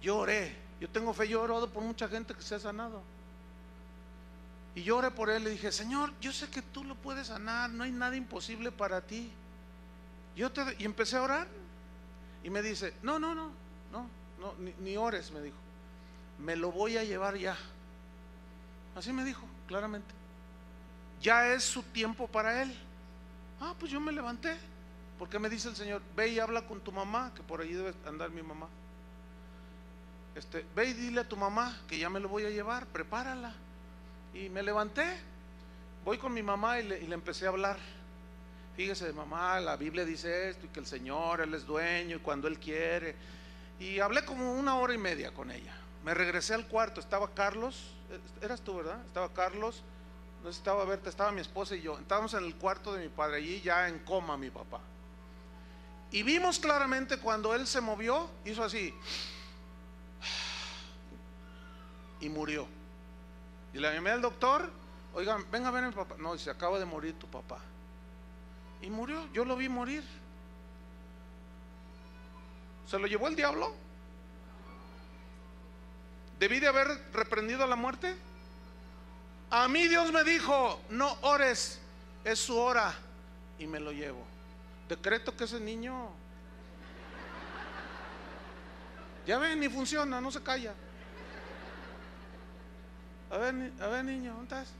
yo 0.00 0.18
oré. 0.18 0.56
Yo 0.80 0.88
tengo 0.88 1.12
fe, 1.12 1.28
yo 1.28 1.40
he 1.40 1.42
orado 1.42 1.68
por 1.68 1.82
mucha 1.82 2.08
gente 2.08 2.32
que 2.32 2.42
se 2.42 2.54
ha 2.54 2.60
sanado. 2.60 3.02
Y 4.76 4.82
yo 4.84 4.98
oré 4.98 5.10
por 5.10 5.30
él 5.30 5.46
y 5.48 5.50
dije, 5.50 5.72
Señor, 5.72 6.12
yo 6.20 6.32
sé 6.32 6.48
que 6.48 6.62
tú 6.62 6.84
lo 6.84 6.94
puedes 6.94 7.28
sanar, 7.28 7.70
no 7.70 7.84
hay 7.84 7.90
nada 7.90 8.14
imposible 8.16 8.70
para 8.70 9.00
ti. 9.00 9.32
Yo 10.36 10.52
te, 10.52 10.76
y 10.78 10.84
empecé 10.84 11.16
a 11.16 11.22
orar 11.22 11.48
y 12.44 12.50
me 12.50 12.62
dice, 12.62 12.94
no, 13.02 13.18
no, 13.18 13.34
no, 13.34 13.50
no, 13.90 14.08
ni 14.80 14.96
ores, 14.96 15.32
me 15.32 15.40
dijo. 15.40 15.56
Me 16.38 16.54
lo 16.54 16.70
voy 16.70 16.98
a 16.98 17.04
llevar 17.04 17.36
ya. 17.36 17.56
Así 18.94 19.12
me 19.12 19.24
dijo, 19.24 19.44
claramente 19.66 20.13
ya 21.20 21.52
es 21.54 21.64
su 21.64 21.82
tiempo 21.82 22.26
para 22.28 22.62
él. 22.62 22.74
Ah, 23.60 23.74
pues 23.78 23.90
yo 23.90 24.00
me 24.00 24.12
levanté. 24.12 24.56
Porque 25.18 25.38
me 25.38 25.48
dice 25.48 25.68
el 25.68 25.76
Señor, 25.76 26.02
ve 26.16 26.28
y 26.28 26.38
habla 26.38 26.62
con 26.62 26.80
tu 26.80 26.92
mamá, 26.92 27.32
que 27.34 27.42
por 27.42 27.60
allí 27.60 27.72
debe 27.72 27.94
andar 28.06 28.30
mi 28.30 28.42
mamá. 28.42 28.68
Este, 30.34 30.64
ve 30.74 30.86
y 30.86 30.92
dile 30.92 31.20
a 31.20 31.28
tu 31.28 31.36
mamá 31.36 31.80
que 31.88 31.96
ya 31.96 32.10
me 32.10 32.18
lo 32.18 32.28
voy 32.28 32.44
a 32.44 32.50
llevar, 32.50 32.86
prepárala. 32.86 33.54
Y 34.34 34.48
me 34.48 34.62
levanté, 34.62 35.04
voy 36.04 36.18
con 36.18 36.34
mi 36.34 36.42
mamá 36.42 36.80
y 36.80 36.88
le, 36.88 37.00
y 37.00 37.06
le 37.06 37.14
empecé 37.14 37.46
a 37.46 37.50
hablar. 37.50 37.78
Fíjese, 38.76 39.12
mamá, 39.12 39.60
la 39.60 39.76
Biblia 39.76 40.04
dice 40.04 40.50
esto 40.50 40.66
y 40.66 40.68
que 40.70 40.80
el 40.80 40.86
Señor, 40.86 41.40
Él 41.40 41.54
es 41.54 41.64
dueño 41.64 42.16
y 42.16 42.20
cuando 42.20 42.48
Él 42.48 42.58
quiere. 42.58 43.14
Y 43.78 44.00
hablé 44.00 44.24
como 44.24 44.52
una 44.52 44.76
hora 44.76 44.94
y 44.94 44.98
media 44.98 45.32
con 45.32 45.52
ella. 45.52 45.74
Me 46.04 46.12
regresé 46.12 46.54
al 46.54 46.66
cuarto, 46.66 47.00
estaba 47.00 47.32
Carlos, 47.32 47.92
eras 48.42 48.60
tú, 48.60 48.76
¿verdad? 48.76 49.00
Estaba 49.06 49.32
Carlos, 49.32 49.82
no 50.44 50.50
estaba 50.50 50.84
verte, 50.84 51.08
estaba 51.08 51.32
mi 51.32 51.40
esposa 51.40 51.74
y 51.74 51.80
yo. 51.80 51.98
Estábamos 51.98 52.34
en 52.34 52.44
el 52.44 52.54
cuarto 52.56 52.92
de 52.92 53.02
mi 53.02 53.08
padre, 53.08 53.38
allí 53.38 53.62
ya 53.62 53.88
en 53.88 53.98
coma 54.00 54.36
mi 54.36 54.50
papá. 54.50 54.78
Y 56.10 56.22
vimos 56.22 56.58
claramente 56.58 57.18
cuando 57.18 57.54
él 57.54 57.66
se 57.66 57.80
movió, 57.80 58.28
hizo 58.44 58.62
así. 58.62 58.94
Y 62.20 62.28
murió. 62.28 62.68
Y 63.72 63.78
le 63.78 63.92
llamé 63.94 64.10
al 64.10 64.20
doctor, 64.20 64.70
oigan, 65.14 65.50
venga 65.50 65.68
a 65.68 65.72
ver 65.72 65.84
a 65.84 65.88
mi 65.88 65.94
papá. 65.94 66.16
No, 66.18 66.36
se 66.36 66.50
acaba 66.50 66.78
de 66.78 66.84
morir 66.84 67.18
tu 67.18 67.26
papá. 67.26 67.58
Y 68.82 68.90
murió, 68.90 69.26
yo 69.32 69.46
lo 69.46 69.56
vi 69.56 69.70
morir. 69.70 70.04
¿Se 72.86 72.98
lo 72.98 73.06
llevó 73.06 73.28
el 73.28 73.34
diablo? 73.34 73.74
¿Debí 76.38 76.60
de 76.60 76.68
haber 76.68 76.86
reprendido 77.14 77.64
a 77.64 77.66
la 77.66 77.76
muerte? 77.76 78.14
A 79.50 79.68
mí 79.68 79.86
Dios 79.88 80.12
me 80.12 80.24
dijo, 80.24 80.80
no 80.90 81.16
ores, 81.22 81.78
es 82.24 82.38
su 82.38 82.56
hora. 82.56 82.94
Y 83.58 83.66
me 83.66 83.78
lo 83.80 83.92
llevo. 83.92 84.24
Decreto 84.88 85.36
que 85.36 85.44
ese 85.44 85.60
niño... 85.60 86.10
Ya 89.26 89.38
ven, 89.38 89.60
ni 89.60 89.68
funciona, 89.68 90.20
no 90.20 90.30
se 90.30 90.42
calla. 90.42 90.74
A 93.30 93.38
ver, 93.38 93.72
a 93.80 93.86
ver 93.86 94.04
niño, 94.04 94.32
¿dónde 94.34 94.54
estás? 94.54 94.74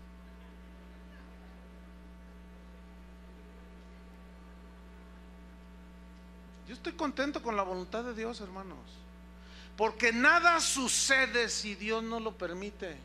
Yo 6.66 6.74
estoy 6.74 6.92
contento 6.92 7.42
con 7.42 7.56
la 7.56 7.62
voluntad 7.62 8.04
de 8.04 8.14
Dios, 8.14 8.40
hermanos. 8.40 8.78
Porque 9.76 10.12
nada 10.12 10.60
sucede 10.60 11.48
si 11.48 11.74
Dios 11.74 12.02
no 12.02 12.20
lo 12.20 12.36
permite. 12.36 12.96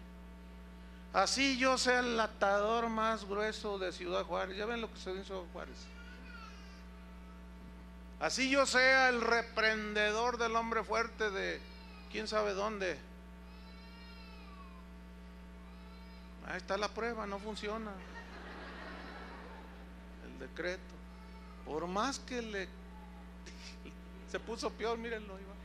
Así 1.14 1.58
yo 1.58 1.78
sea 1.78 2.00
el 2.00 2.20
atador 2.20 2.88
más 2.90 3.26
grueso 3.26 3.80
de 3.80 3.92
Ciudad 3.92 4.24
Juárez. 4.26 4.58
Ya 4.58 4.66
ven 4.66 4.82
lo 4.82 4.92
que 4.92 5.00
se 5.00 5.12
dice 5.12 5.26
Ciudad 5.26 5.42
Juárez. 5.52 5.78
Así 8.20 8.50
yo 8.50 8.66
sea 8.66 9.10
el 9.10 9.22
reprendedor 9.22 10.38
del 10.38 10.56
hombre 10.56 10.84
fuerte 10.84 11.32
de 11.32 11.60
quién 12.12 12.28
sabe 12.28 12.54
dónde. 12.54 12.98
Ahí 16.48 16.58
está 16.58 16.78
la 16.78 16.90
prueba, 16.90 17.26
no 17.26 17.40
funciona. 17.40 17.92
El 20.26 20.40
decreto. 20.40 20.82
Por 21.66 21.88
más 21.88 22.20
que 22.20 22.42
le 22.42 22.68
se 24.32 24.40
puso 24.40 24.70
peor, 24.72 24.98
mírenlo, 24.98 25.40
iba. 25.40 25.59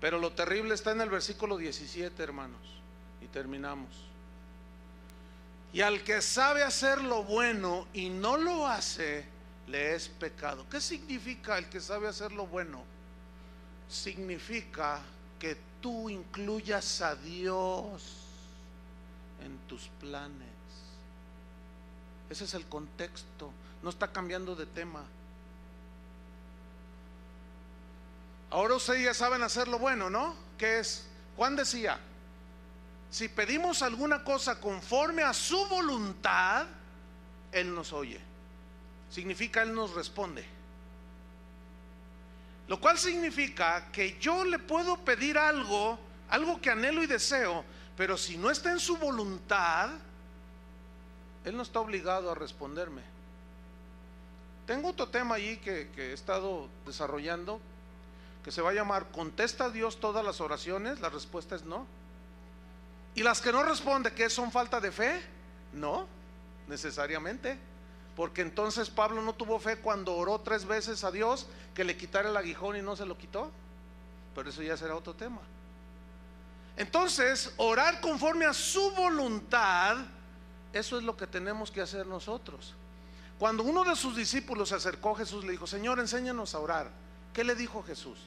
Pero 0.00 0.18
lo 0.18 0.32
terrible 0.32 0.74
está 0.74 0.92
en 0.92 1.02
el 1.02 1.10
versículo 1.10 1.56
17, 1.56 2.22
hermanos. 2.22 2.60
Y 3.20 3.26
terminamos. 3.26 3.88
Y 5.72 5.82
al 5.82 6.02
que 6.02 6.20
sabe 6.22 6.62
hacer 6.62 7.02
lo 7.02 7.22
bueno 7.22 7.86
y 7.92 8.08
no 8.08 8.36
lo 8.36 8.66
hace, 8.66 9.24
le 9.68 9.94
es 9.94 10.08
pecado. 10.08 10.66
¿Qué 10.68 10.80
significa 10.80 11.58
el 11.58 11.68
que 11.68 11.80
sabe 11.80 12.08
hacer 12.08 12.32
lo 12.32 12.46
bueno? 12.46 12.82
Significa 13.88 15.00
que 15.38 15.56
tú 15.80 16.10
incluyas 16.10 17.00
a 17.02 17.14
Dios 17.14 18.02
en 19.44 19.58
tus 19.68 19.88
planes. 20.00 20.48
Ese 22.28 22.44
es 22.44 22.54
el 22.54 22.66
contexto. 22.66 23.52
No 23.82 23.90
está 23.90 24.08
cambiando 24.10 24.56
de 24.56 24.66
tema. 24.66 25.04
Ahora 28.50 28.74
ustedes 28.74 29.04
ya 29.04 29.14
saben 29.14 29.42
hacer 29.42 29.68
lo 29.68 29.78
bueno, 29.78 30.10
¿no? 30.10 30.34
Que 30.58 30.80
es, 30.80 31.06
Juan 31.36 31.54
decía, 31.54 31.98
si 33.08 33.28
pedimos 33.28 33.80
alguna 33.82 34.24
cosa 34.24 34.60
conforme 34.60 35.22
a 35.22 35.32
su 35.32 35.66
voluntad, 35.68 36.66
Él 37.52 37.72
nos 37.72 37.92
oye. 37.92 38.20
Significa 39.08 39.62
Él 39.62 39.72
nos 39.72 39.94
responde. 39.94 40.44
Lo 42.66 42.80
cual 42.80 42.98
significa 42.98 43.90
que 43.92 44.18
yo 44.18 44.44
le 44.44 44.58
puedo 44.58 44.96
pedir 44.98 45.38
algo, 45.38 45.98
algo 46.28 46.60
que 46.60 46.70
anhelo 46.70 47.02
y 47.04 47.06
deseo, 47.06 47.64
pero 47.96 48.16
si 48.16 48.36
no 48.36 48.50
está 48.50 48.72
en 48.72 48.80
su 48.80 48.96
voluntad, 48.96 49.90
Él 51.44 51.56
no 51.56 51.62
está 51.62 51.78
obligado 51.80 52.30
a 52.30 52.34
responderme. 52.34 53.02
Tengo 54.66 54.88
otro 54.88 55.08
tema 55.08 55.36
allí 55.36 55.56
que 55.58 55.88
he 55.96 56.12
estado 56.12 56.68
desarrollando 56.86 57.60
que 58.44 58.50
se 58.50 58.62
va 58.62 58.70
a 58.70 58.74
llamar 58.74 59.10
¿Contesta 59.10 59.70
Dios 59.70 60.00
todas 60.00 60.24
las 60.24 60.40
oraciones? 60.40 61.00
La 61.00 61.10
respuesta 61.10 61.54
es 61.54 61.64
no. 61.64 61.86
¿Y 63.14 63.22
las 63.22 63.40
que 63.40 63.52
no 63.52 63.62
responde, 63.62 64.12
que 64.14 64.30
son 64.30 64.52
falta 64.52 64.80
de 64.80 64.92
fe? 64.92 65.20
No, 65.72 66.06
necesariamente. 66.68 67.58
Porque 68.16 68.42
entonces 68.42 68.90
Pablo 68.90 69.22
no 69.22 69.34
tuvo 69.34 69.58
fe 69.58 69.78
cuando 69.78 70.14
oró 70.14 70.40
tres 70.40 70.64
veces 70.64 71.04
a 71.04 71.10
Dios 71.10 71.46
que 71.74 71.84
le 71.84 71.96
quitara 71.96 72.28
el 72.28 72.36
aguijón 72.36 72.76
y 72.76 72.82
no 72.82 72.96
se 72.96 73.06
lo 73.06 73.16
quitó. 73.16 73.50
Pero 74.34 74.50
eso 74.50 74.62
ya 74.62 74.76
será 74.76 74.96
otro 74.96 75.14
tema. 75.14 75.40
Entonces, 76.76 77.52
orar 77.56 78.00
conforme 78.00 78.46
a 78.46 78.54
su 78.54 78.90
voluntad, 78.92 79.98
eso 80.72 80.98
es 80.98 81.04
lo 81.04 81.16
que 81.16 81.26
tenemos 81.26 81.70
que 81.70 81.80
hacer 81.80 82.06
nosotros. 82.06 82.74
Cuando 83.38 83.62
uno 83.62 83.84
de 83.84 83.96
sus 83.96 84.16
discípulos 84.16 84.68
se 84.68 84.76
acercó 84.76 85.10
a 85.10 85.18
Jesús, 85.18 85.44
le 85.44 85.52
dijo, 85.52 85.66
Señor, 85.66 85.98
enséñanos 85.98 86.54
a 86.54 86.58
orar. 86.58 86.90
¿Qué 87.32 87.44
le 87.44 87.54
dijo 87.54 87.82
Jesús? 87.82 88.18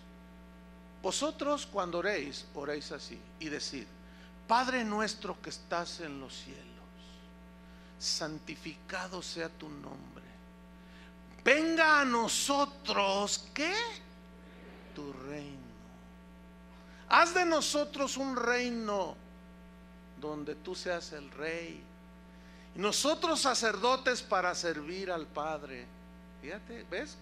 Vosotros 1.01 1.65
cuando 1.65 1.99
oréis, 1.99 2.45
oréis 2.55 2.91
así 2.91 3.19
y 3.39 3.49
decid, 3.49 3.85
Padre 4.47 4.83
nuestro 4.83 5.41
que 5.41 5.49
estás 5.49 5.99
en 5.99 6.19
los 6.19 6.33
cielos, 6.33 6.63
santificado 7.99 9.21
sea 9.21 9.49
tu 9.49 9.67
nombre. 9.67 10.23
Venga 11.43 11.99
a 11.99 12.05
nosotros, 12.05 13.49
¿qué? 13.53 13.73
Tu 14.95 15.11
reino. 15.11 15.59
Haz 17.09 17.33
de 17.33 17.45
nosotros 17.45 18.15
un 18.15 18.35
reino 18.35 19.15
donde 20.19 20.55
tú 20.55 20.73
seas 20.73 21.11
el 21.11 21.29
rey. 21.31 21.83
Y 22.75 22.79
nosotros 22.79 23.41
sacerdotes 23.41 24.21
para 24.21 24.55
servir 24.55 25.11
al 25.11 25.27
Padre. 25.27 25.85
Fíjate, 26.41 26.85
¿ves? 26.89 27.17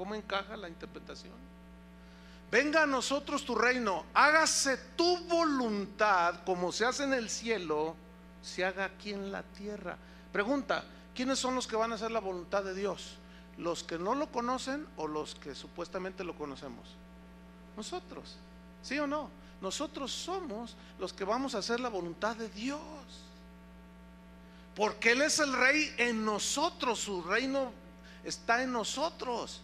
¿Cómo 0.00 0.14
encaja 0.14 0.56
la 0.56 0.66
interpretación? 0.66 1.34
Venga 2.50 2.84
a 2.84 2.86
nosotros 2.86 3.44
tu 3.44 3.54
reino, 3.54 4.06
hágase 4.14 4.78
tu 4.96 5.18
voluntad 5.26 6.42
como 6.46 6.72
se 6.72 6.86
hace 6.86 7.04
en 7.04 7.12
el 7.12 7.28
cielo, 7.28 7.94
se 8.40 8.64
haga 8.64 8.86
aquí 8.86 9.12
en 9.12 9.30
la 9.30 9.42
tierra. 9.42 9.98
Pregunta, 10.32 10.84
¿quiénes 11.14 11.38
son 11.38 11.54
los 11.54 11.66
que 11.66 11.76
van 11.76 11.92
a 11.92 11.96
hacer 11.96 12.10
la 12.10 12.20
voluntad 12.20 12.64
de 12.64 12.74
Dios? 12.74 13.18
¿Los 13.58 13.84
que 13.84 13.98
no 13.98 14.14
lo 14.14 14.32
conocen 14.32 14.86
o 14.96 15.06
los 15.06 15.34
que 15.34 15.54
supuestamente 15.54 16.24
lo 16.24 16.34
conocemos? 16.34 16.96
Nosotros, 17.76 18.38
¿sí 18.82 18.98
o 18.98 19.06
no? 19.06 19.28
Nosotros 19.60 20.10
somos 20.10 20.76
los 20.98 21.12
que 21.12 21.24
vamos 21.24 21.54
a 21.54 21.58
hacer 21.58 21.78
la 21.78 21.90
voluntad 21.90 22.36
de 22.36 22.48
Dios. 22.48 22.80
Porque 24.74 25.12
Él 25.12 25.20
es 25.20 25.40
el 25.40 25.52
rey 25.52 25.94
en 25.98 26.24
nosotros, 26.24 27.00
su 27.00 27.22
reino 27.22 27.70
está 28.24 28.62
en 28.62 28.72
nosotros. 28.72 29.60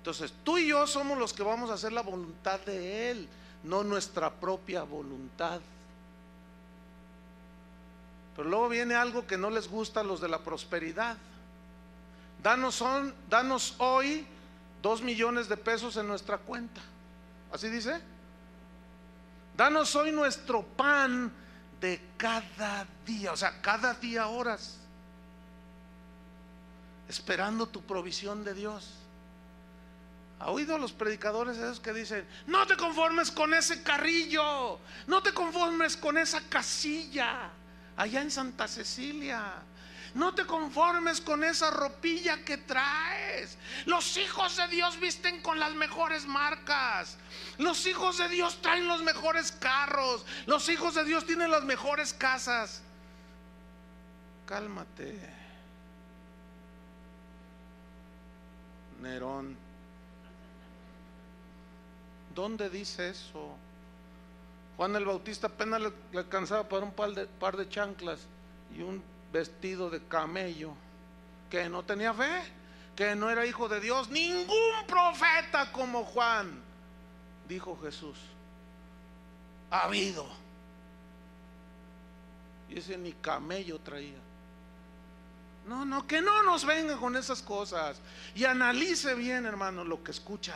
Entonces, 0.00 0.32
tú 0.44 0.56
y 0.56 0.68
yo 0.68 0.86
somos 0.86 1.18
los 1.18 1.34
que 1.34 1.42
vamos 1.42 1.68
a 1.70 1.74
hacer 1.74 1.92
la 1.92 2.00
voluntad 2.00 2.58
de 2.60 3.10
Él, 3.10 3.28
no 3.62 3.84
nuestra 3.84 4.30
propia 4.30 4.82
voluntad. 4.82 5.60
Pero 8.34 8.48
luego 8.48 8.70
viene 8.70 8.94
algo 8.94 9.26
que 9.26 9.36
no 9.36 9.50
les 9.50 9.68
gusta 9.68 10.00
a 10.00 10.02
los 10.02 10.18
de 10.22 10.28
la 10.28 10.38
prosperidad. 10.38 11.18
Danos, 12.42 12.82
danos 13.28 13.74
hoy 13.76 14.26
dos 14.80 15.02
millones 15.02 15.50
de 15.50 15.58
pesos 15.58 15.98
en 15.98 16.08
nuestra 16.08 16.38
cuenta. 16.38 16.80
¿Así 17.52 17.68
dice? 17.68 18.00
Danos 19.54 19.94
hoy 19.96 20.12
nuestro 20.12 20.62
pan 20.62 21.30
de 21.78 22.00
cada 22.16 22.86
día, 23.04 23.32
o 23.32 23.36
sea, 23.36 23.60
cada 23.60 23.92
día 23.92 24.28
horas, 24.28 24.78
esperando 27.06 27.66
tu 27.66 27.82
provisión 27.82 28.44
de 28.44 28.54
Dios. 28.54 28.99
¿Ha 30.40 30.50
oído 30.50 30.74
a 30.74 30.78
los 30.78 30.92
predicadores 30.92 31.58
esos 31.58 31.80
que 31.80 31.92
dicen, 31.92 32.26
no 32.46 32.66
te 32.66 32.74
conformes 32.74 33.30
con 33.30 33.52
ese 33.52 33.82
carrillo, 33.82 34.80
no 35.06 35.22
te 35.22 35.34
conformes 35.34 35.98
con 35.98 36.16
esa 36.16 36.40
casilla 36.48 37.50
allá 37.94 38.22
en 38.22 38.30
Santa 38.30 38.66
Cecilia? 38.66 39.52
No 40.14 40.34
te 40.34 40.46
conformes 40.46 41.20
con 41.20 41.44
esa 41.44 41.70
ropilla 41.70 42.42
que 42.42 42.56
traes. 42.56 43.58
Los 43.84 44.16
hijos 44.16 44.56
de 44.56 44.66
Dios 44.68 44.98
visten 44.98 45.42
con 45.42 45.60
las 45.60 45.74
mejores 45.74 46.24
marcas. 46.26 47.18
Los 47.58 47.86
hijos 47.86 48.16
de 48.16 48.28
Dios 48.30 48.62
traen 48.62 48.88
los 48.88 49.02
mejores 49.02 49.52
carros. 49.52 50.24
Los 50.46 50.70
hijos 50.70 50.94
de 50.94 51.04
Dios 51.04 51.26
tienen 51.26 51.50
las 51.50 51.64
mejores 51.64 52.14
casas. 52.14 52.80
Cálmate. 54.46 55.20
Nerón. 59.02 59.69
¿Dónde 62.34 62.70
dice 62.70 63.10
eso? 63.10 63.56
Juan 64.76 64.96
el 64.96 65.04
Bautista 65.04 65.48
apenas 65.48 65.80
le, 65.80 65.92
alcanzaba 66.18 66.68
para 66.68 66.84
un 66.84 66.92
par 66.92 67.10
de, 67.10 67.26
par 67.26 67.56
de 67.56 67.68
chanclas 67.68 68.20
y 68.74 68.82
un 68.82 69.02
vestido 69.32 69.90
de 69.90 70.02
camello. 70.04 70.72
Que 71.50 71.68
no 71.68 71.82
tenía 71.82 72.14
fe, 72.14 72.42
que 72.94 73.14
no 73.14 73.28
era 73.28 73.44
hijo 73.44 73.68
de 73.68 73.80
Dios. 73.80 74.08
Ningún 74.08 74.86
profeta 74.86 75.72
como 75.72 76.04
Juan, 76.04 76.62
dijo 77.48 77.78
Jesús. 77.82 78.16
Ha 79.70 79.82
habido. 79.82 80.26
Y 82.68 82.78
ese 82.78 82.96
ni 82.96 83.12
camello 83.12 83.80
traía. 83.80 84.18
No, 85.66 85.84
no, 85.84 86.06
que 86.06 86.22
no 86.22 86.42
nos 86.42 86.64
venga 86.64 86.96
con 86.96 87.16
esas 87.16 87.42
cosas. 87.42 88.00
Y 88.34 88.44
analice 88.44 89.14
bien, 89.14 89.44
hermano, 89.44 89.84
lo 89.84 90.02
que 90.02 90.12
escucha. 90.12 90.54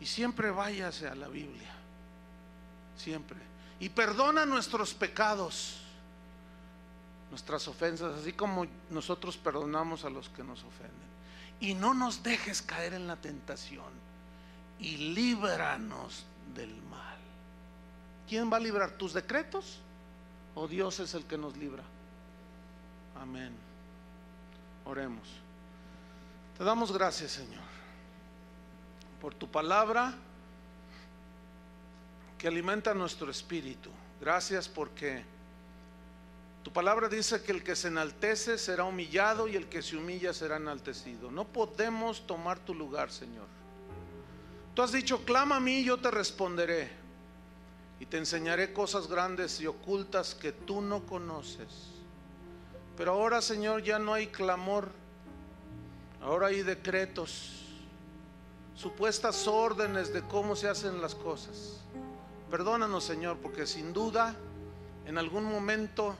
Y 0.00 0.06
siempre 0.06 0.50
váyase 0.50 1.08
a 1.08 1.14
la 1.14 1.28
Biblia. 1.28 1.72
Siempre. 2.96 3.38
Y 3.80 3.88
perdona 3.88 4.46
nuestros 4.46 4.94
pecados, 4.94 5.78
nuestras 7.30 7.66
ofensas, 7.68 8.20
así 8.20 8.32
como 8.32 8.66
nosotros 8.90 9.36
perdonamos 9.36 10.04
a 10.04 10.10
los 10.10 10.28
que 10.28 10.42
nos 10.42 10.62
ofenden. 10.64 11.06
Y 11.60 11.74
no 11.74 11.94
nos 11.94 12.22
dejes 12.22 12.62
caer 12.62 12.94
en 12.94 13.06
la 13.06 13.16
tentación. 13.16 14.06
Y 14.78 15.14
líbranos 15.14 16.24
del 16.54 16.74
mal. 16.82 17.16
¿Quién 18.28 18.52
va 18.52 18.58
a 18.58 18.60
librar 18.60 18.92
tus 18.92 19.14
decretos? 19.14 19.78
¿O 20.54 20.68
Dios 20.68 21.00
es 21.00 21.14
el 21.14 21.24
que 21.24 21.38
nos 21.38 21.56
libra? 21.56 21.82
Amén. 23.20 23.54
Oremos. 24.84 25.26
Te 26.58 26.64
damos 26.64 26.92
gracias, 26.92 27.32
Señor 27.32 27.65
por 29.26 29.34
tu 29.34 29.50
palabra 29.50 30.14
que 32.38 32.46
alimenta 32.46 32.94
nuestro 32.94 33.28
espíritu. 33.28 33.90
Gracias 34.20 34.68
porque 34.68 35.24
tu 36.62 36.72
palabra 36.72 37.08
dice 37.08 37.42
que 37.42 37.50
el 37.50 37.64
que 37.64 37.74
se 37.74 37.88
enaltece 37.88 38.56
será 38.56 38.84
humillado 38.84 39.48
y 39.48 39.56
el 39.56 39.66
que 39.66 39.82
se 39.82 39.96
humilla 39.96 40.32
será 40.32 40.58
enaltecido. 40.58 41.32
No 41.32 41.44
podemos 41.44 42.24
tomar 42.24 42.60
tu 42.60 42.72
lugar, 42.72 43.10
Señor. 43.10 43.48
Tú 44.74 44.82
has 44.82 44.92
dicho, 44.92 45.24
clama 45.24 45.56
a 45.56 45.60
mí 45.60 45.82
yo 45.82 45.98
te 45.98 46.12
responderé. 46.12 46.88
Y 47.98 48.06
te 48.06 48.18
enseñaré 48.18 48.72
cosas 48.72 49.08
grandes 49.08 49.60
y 49.60 49.66
ocultas 49.66 50.36
que 50.36 50.52
tú 50.52 50.80
no 50.80 51.04
conoces. 51.04 51.66
Pero 52.96 53.10
ahora, 53.10 53.42
Señor, 53.42 53.82
ya 53.82 53.98
no 53.98 54.14
hay 54.14 54.28
clamor. 54.28 54.88
Ahora 56.22 56.46
hay 56.46 56.62
decretos 56.62 57.65
supuestas 58.76 59.48
órdenes 59.48 60.12
de 60.12 60.22
cómo 60.22 60.54
se 60.54 60.68
hacen 60.68 61.00
las 61.00 61.14
cosas. 61.14 61.80
Perdónanos, 62.50 63.02
Señor, 63.02 63.38
porque 63.38 63.66
sin 63.66 63.92
duda 63.92 64.36
en 65.06 65.18
algún 65.18 65.44
momento 65.44 66.14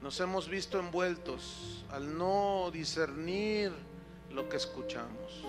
nos 0.00 0.18
hemos 0.20 0.48
visto 0.48 0.78
envueltos 0.78 1.84
al 1.90 2.16
no 2.16 2.70
discernir 2.72 3.72
lo 4.30 4.48
que 4.48 4.56
escuchamos. 4.56 5.44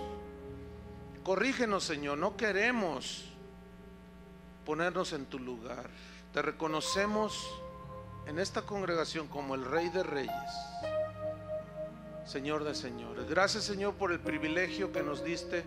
Corrígenos, 1.23 1.84
Señor, 1.84 2.18
no 2.18 2.36
queremos 2.36 3.26
ponernos 4.65 5.14
en 5.14 5.26
tu 5.26 5.38
lugar. 5.38 5.90
Te 6.34 6.41
reconocemos 6.41 7.48
en 8.26 8.40
esta 8.40 8.64
congregación 8.64 9.27
como 9.27 9.56
el 9.56 9.65
Rey 9.65 9.90
de 9.90 10.03
Reyes, 10.03 10.34
Señor 12.26 12.64
de 12.64 12.76
Señores. 12.76 13.27
Gracias 13.27 13.64
Señor 13.64 13.95
por 13.95 14.11
el 14.11 14.19
privilegio 14.19 14.91
que 14.91 15.02
nos 15.02 15.23
diste 15.23 15.64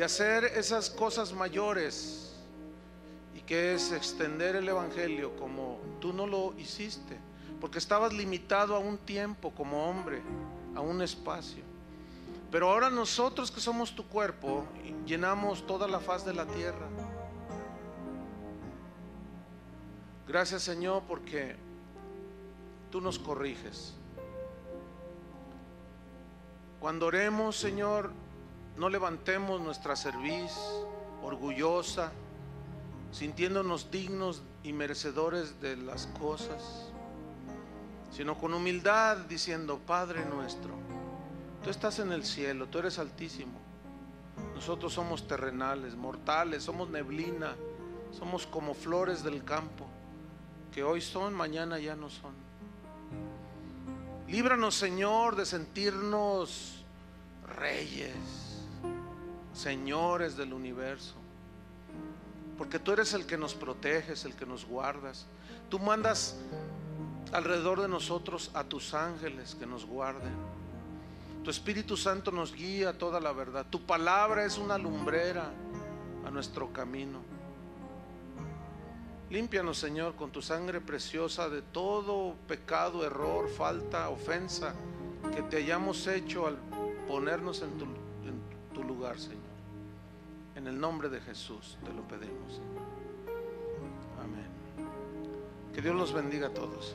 de 0.00 0.06
hacer 0.06 0.44
esas 0.56 0.88
cosas 0.88 1.34
mayores 1.34 2.32
y 3.34 3.40
que 3.40 3.74
es 3.74 3.92
extender 3.92 4.56
el 4.56 4.66
Evangelio 4.66 5.36
como 5.36 5.78
tú 6.00 6.14
no 6.14 6.26
lo 6.26 6.54
hiciste, 6.56 7.18
porque 7.60 7.76
estabas 7.76 8.14
limitado 8.14 8.74
a 8.74 8.78
un 8.78 8.96
tiempo 8.96 9.50
como 9.50 9.90
hombre, 9.90 10.22
a 10.74 10.80
un 10.80 11.02
espacio. 11.02 11.62
Pero 12.50 12.70
ahora 12.70 12.88
nosotros 12.88 13.50
que 13.50 13.60
somos 13.60 13.94
tu 13.94 14.06
cuerpo, 14.06 14.64
llenamos 15.04 15.66
toda 15.66 15.86
la 15.86 16.00
faz 16.00 16.24
de 16.24 16.32
la 16.32 16.46
tierra. 16.46 16.88
Gracias 20.26 20.62
Señor 20.62 21.02
porque 21.06 21.56
tú 22.90 23.02
nos 23.02 23.18
corriges. 23.18 23.92
Cuando 26.80 27.04
oremos, 27.04 27.54
Señor, 27.58 28.12
no 28.80 28.88
levantemos 28.88 29.60
nuestra 29.60 29.94
cerviz 29.94 30.52
orgullosa, 31.22 32.12
sintiéndonos 33.12 33.90
dignos 33.90 34.42
y 34.62 34.72
merecedores 34.72 35.60
de 35.60 35.76
las 35.76 36.06
cosas, 36.18 36.90
sino 38.10 38.38
con 38.38 38.54
humildad 38.54 39.18
diciendo, 39.18 39.78
Padre 39.86 40.24
nuestro, 40.24 40.70
tú 41.62 41.68
estás 41.68 41.98
en 41.98 42.10
el 42.10 42.24
cielo, 42.24 42.68
tú 42.68 42.78
eres 42.78 42.98
altísimo. 42.98 43.52
Nosotros 44.54 44.94
somos 44.94 45.28
terrenales, 45.28 45.94
mortales, 45.94 46.62
somos 46.62 46.88
neblina, 46.88 47.54
somos 48.18 48.46
como 48.46 48.72
flores 48.72 49.22
del 49.22 49.44
campo, 49.44 49.84
que 50.72 50.82
hoy 50.82 51.02
son, 51.02 51.34
mañana 51.34 51.78
ya 51.78 51.96
no 51.96 52.08
son. 52.08 52.32
Líbranos, 54.26 54.74
Señor, 54.74 55.36
de 55.36 55.44
sentirnos 55.44 56.82
reyes, 57.58 58.39
señores 59.52 60.36
del 60.36 60.52
universo. 60.52 61.14
Porque 62.58 62.78
tú 62.78 62.92
eres 62.92 63.14
el 63.14 63.26
que 63.26 63.38
nos 63.38 63.54
proteges, 63.54 64.24
el 64.24 64.34
que 64.34 64.46
nos 64.46 64.66
guardas. 64.66 65.26
Tú 65.68 65.78
mandas 65.78 66.36
alrededor 67.32 67.80
de 67.80 67.88
nosotros 67.88 68.50
a 68.54 68.64
tus 68.64 68.92
ángeles 68.94 69.54
que 69.54 69.66
nos 69.66 69.86
guarden. 69.86 70.32
Tu 71.44 71.50
Espíritu 71.50 71.96
Santo 71.96 72.30
nos 72.30 72.52
guía 72.54 72.90
a 72.90 72.92
toda 72.92 73.18
la 73.18 73.32
verdad. 73.32 73.66
Tu 73.70 73.80
palabra 73.80 74.44
es 74.44 74.58
una 74.58 74.76
lumbrera 74.76 75.50
a 76.26 76.30
nuestro 76.30 76.72
camino. 76.72 77.18
Límpianos, 79.30 79.78
Señor, 79.78 80.16
con 80.16 80.30
tu 80.32 80.42
sangre 80.42 80.80
preciosa 80.80 81.48
de 81.48 81.62
todo 81.62 82.34
pecado, 82.48 83.06
error, 83.06 83.48
falta, 83.48 84.08
ofensa 84.10 84.74
que 85.34 85.42
te 85.42 85.58
hayamos 85.58 86.06
hecho 86.08 86.46
al 86.48 86.58
ponernos 87.06 87.62
en 87.62 87.78
tu, 87.78 87.86
lugar, 89.00 89.18
Señor. 89.18 89.40
En 90.56 90.66
el 90.66 90.78
nombre 90.78 91.08
de 91.08 91.22
Jesús 91.22 91.78
te 91.82 91.90
lo 91.90 92.02
pedimos. 92.02 92.60
Amén. 94.22 94.44
Que 95.74 95.80
Dios 95.80 95.96
los 95.96 96.12
bendiga 96.12 96.48
a 96.48 96.50
todos. 96.52 96.94